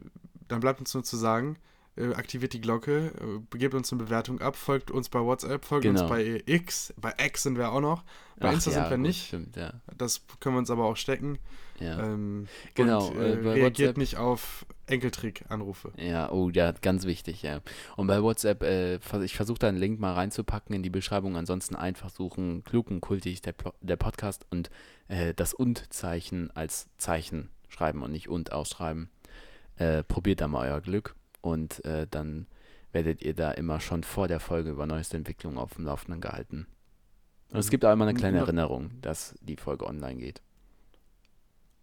dann 0.47 0.59
bleibt 0.61 0.79
uns 0.79 0.93
nur 0.93 1.03
zu 1.03 1.17
sagen, 1.17 1.57
äh, 1.97 2.13
aktiviert 2.13 2.53
die 2.53 2.61
Glocke, 2.61 3.11
äh, 3.51 3.57
gebt 3.57 3.73
uns 3.73 3.91
eine 3.91 4.03
Bewertung 4.03 4.39
ab, 4.39 4.55
folgt 4.55 4.91
uns 4.91 5.09
bei 5.09 5.19
WhatsApp, 5.19 5.65
folgt 5.65 5.83
Genau. 5.83 6.01
uns 6.01 6.09
bei 6.09 6.41
X, 6.45 6.93
bei 6.97 7.13
X 7.17 7.43
sind 7.43 7.57
wir 7.57 7.71
auch 7.71 7.81
noch. 7.81 8.03
Bei 8.39 8.49
Ach 8.49 8.53
Insta 8.53 8.71
ja, 8.71 8.75
sind 8.81 8.89
wir 8.89 8.97
gut, 8.97 9.05
nicht. 9.07 9.27
Stimmt, 9.27 9.55
ja. 9.57 9.73
Das 9.97 10.21
können 10.39 10.55
wir 10.55 10.59
uns 10.59 10.69
aber 10.71 10.85
auch 10.85 10.95
stecken. 10.95 11.37
Ja. 11.79 11.99
Ähm, 11.99 12.47
Genau, 12.75 13.07
Und, 13.07 13.17
äh, 13.17 13.33
äh, 13.33 13.49
reagiert 13.49 13.89
WhatsApp- 13.95 13.97
nicht 13.97 14.17
auf 14.17 14.65
Enkeltrick-Anrufe. 14.87 15.91
Ja, 15.97 16.31
oh, 16.31 16.49
ja, 16.49 16.71
ganz 16.71 17.05
wichtig, 17.05 17.41
ja. 17.43 17.59
Und 17.97 18.07
bei 18.07 18.21
WhatsApp, 18.23 18.63
äh, 18.63 18.95
ich 19.23 19.35
versuche 19.35 19.59
da 19.59 19.67
einen 19.67 19.77
Link 19.77 19.99
mal 19.99 20.13
reinzupacken 20.13 20.73
in 20.75 20.83
die 20.83 20.89
Beschreibung. 20.89 21.35
Ansonsten 21.35 21.75
einfach 21.75 22.09
suchen, 22.09 22.63
klug 22.63 22.89
und 22.89 23.01
kultig, 23.01 23.41
der, 23.41 23.53
der 23.81 23.95
Podcast 23.97 24.45
und 24.49 24.69
äh, 25.07 25.33
das 25.33 25.53
Und-Zeichen 25.53 26.51
als 26.55 26.87
Zeichen 26.97 27.49
schreiben 27.71 28.03
und 28.03 28.11
nicht 28.11 28.29
Und 28.29 28.51
ausschreiben. 28.51 29.09
Äh, 29.77 30.03
probiert 30.03 30.41
da 30.41 30.47
mal 30.47 30.69
euer 30.69 30.81
Glück 30.81 31.15
und 31.41 31.83
äh, 31.85 32.05
dann 32.11 32.45
werdet 32.91 33.21
ihr 33.23 33.33
da 33.33 33.51
immer 33.51 33.79
schon 33.79 34.03
vor 34.03 34.27
der 34.27 34.39
Folge 34.39 34.69
über 34.69 34.85
neueste 34.85 35.17
Entwicklungen 35.17 35.57
auf 35.57 35.73
dem 35.75 35.85
Laufenden 35.85 36.21
gehalten. 36.21 36.67
Und 37.51 37.59
es 37.59 37.69
gibt 37.69 37.83
auch 37.85 37.91
immer 37.93 38.05
eine 38.05 38.13
kleine 38.13 38.37
Ja. 38.37 38.43
Erinnerung, 38.43 38.91
dass 39.01 39.33
die 39.41 39.55
Folge 39.55 39.87
online 39.87 40.19
geht. 40.19 40.41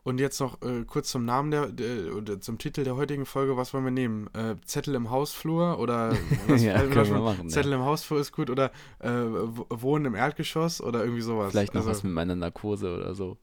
Und 0.04 0.20
jetzt 0.20 0.40
noch 0.40 0.62
äh, 0.62 0.84
kurz 0.86 1.10
zum 1.10 1.24
Namen 1.26 1.50
der, 1.50 1.66
der 1.66 2.14
oder 2.14 2.40
zum 2.40 2.56
Titel 2.56 2.82
der 2.84 2.96
heutigen 2.96 3.26
Folge, 3.26 3.56
was 3.58 3.74
wollen 3.74 3.84
wir 3.84 3.90
nehmen? 3.90 4.28
Äh, 4.32 4.54
Zettel 4.64 4.94
im 4.94 5.10
Hausflur 5.10 5.78
oder 5.78 6.12
was 6.46 6.62
Ja, 6.62 6.78
können 6.78 6.90
da 6.90 6.96
wir 6.96 7.04
schon? 7.06 7.22
machen, 7.24 7.42
ja. 7.44 7.48
Zettel 7.48 7.72
im 7.72 7.82
Hausflur 7.82 8.20
ist 8.20 8.32
gut 8.32 8.48
oder 8.48 8.70
äh, 9.00 9.10
Wohnen 9.10 10.06
im 10.06 10.14
Erdgeschoss 10.14 10.80
oder 10.80 11.02
irgendwie 11.02 11.20
sowas. 11.22 11.50
Vielleicht 11.50 11.74
noch 11.74 11.80
Also, 11.80 11.90
was 11.90 12.02
mit 12.04 12.12
meiner 12.12 12.36
Narkose 12.36 12.94
oder 12.94 13.14
so. 13.14 13.36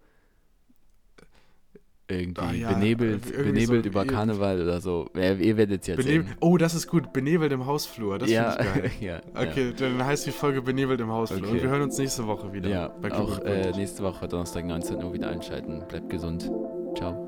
Irgendwie 2.08 2.39
Ah, 2.41 2.51
ja, 2.53 2.74
benebelt, 2.74 3.26
irgendwie 3.32 3.51
benebelt 3.51 3.84
so- 3.84 3.89
über 3.89 4.06
ihr- 4.06 4.12
Karneval 4.12 4.62
oder 4.62 4.80
so. 4.80 5.10
Ja, 5.16 5.34
ihr 5.34 5.58
werdet 5.58 5.82
es 5.82 5.88
jetzt 5.88 5.97
Benebelt, 5.97 6.28
sehen. 6.28 6.38
oh, 6.39 6.58
das 6.58 6.76
ist 6.76 6.86
gut. 6.88 7.12
Benebelt 7.14 7.51
im 7.51 7.66
Hausflur. 7.66 8.20
Das 8.20 8.30
ja, 8.30 8.51
finde 8.51 8.88
ich 8.88 8.99
geil. 9.01 9.22
ja, 9.36 9.41
Okay, 9.41 9.74
dann 9.76 10.06
heißt 10.06 10.28
die 10.28 10.32
Folge 10.32 10.62
Benebelt 10.62 11.01
im 11.01 11.10
Hausflur. 11.12 11.39
Okay. 11.41 11.51
Und 11.51 11.64
wir 11.64 11.70
hören 11.70 11.82
uns 11.82 11.97
nächste 11.97 12.28
Woche 12.28 12.53
wieder. 12.53 12.70
ja. 12.70 12.93
ja 13.03 13.14
auch 13.18 13.39
äh, 13.39 13.72
nächste 13.72 14.03
Woche 14.03 14.28
Donnerstag 14.28 14.66
19 14.66 15.03
Uhr 15.03 15.14
wieder 15.14 15.30
einschalten. 15.30 15.84
Bleibt 15.88 16.10
gesund. 16.12 16.51
Ciao. 16.95 17.24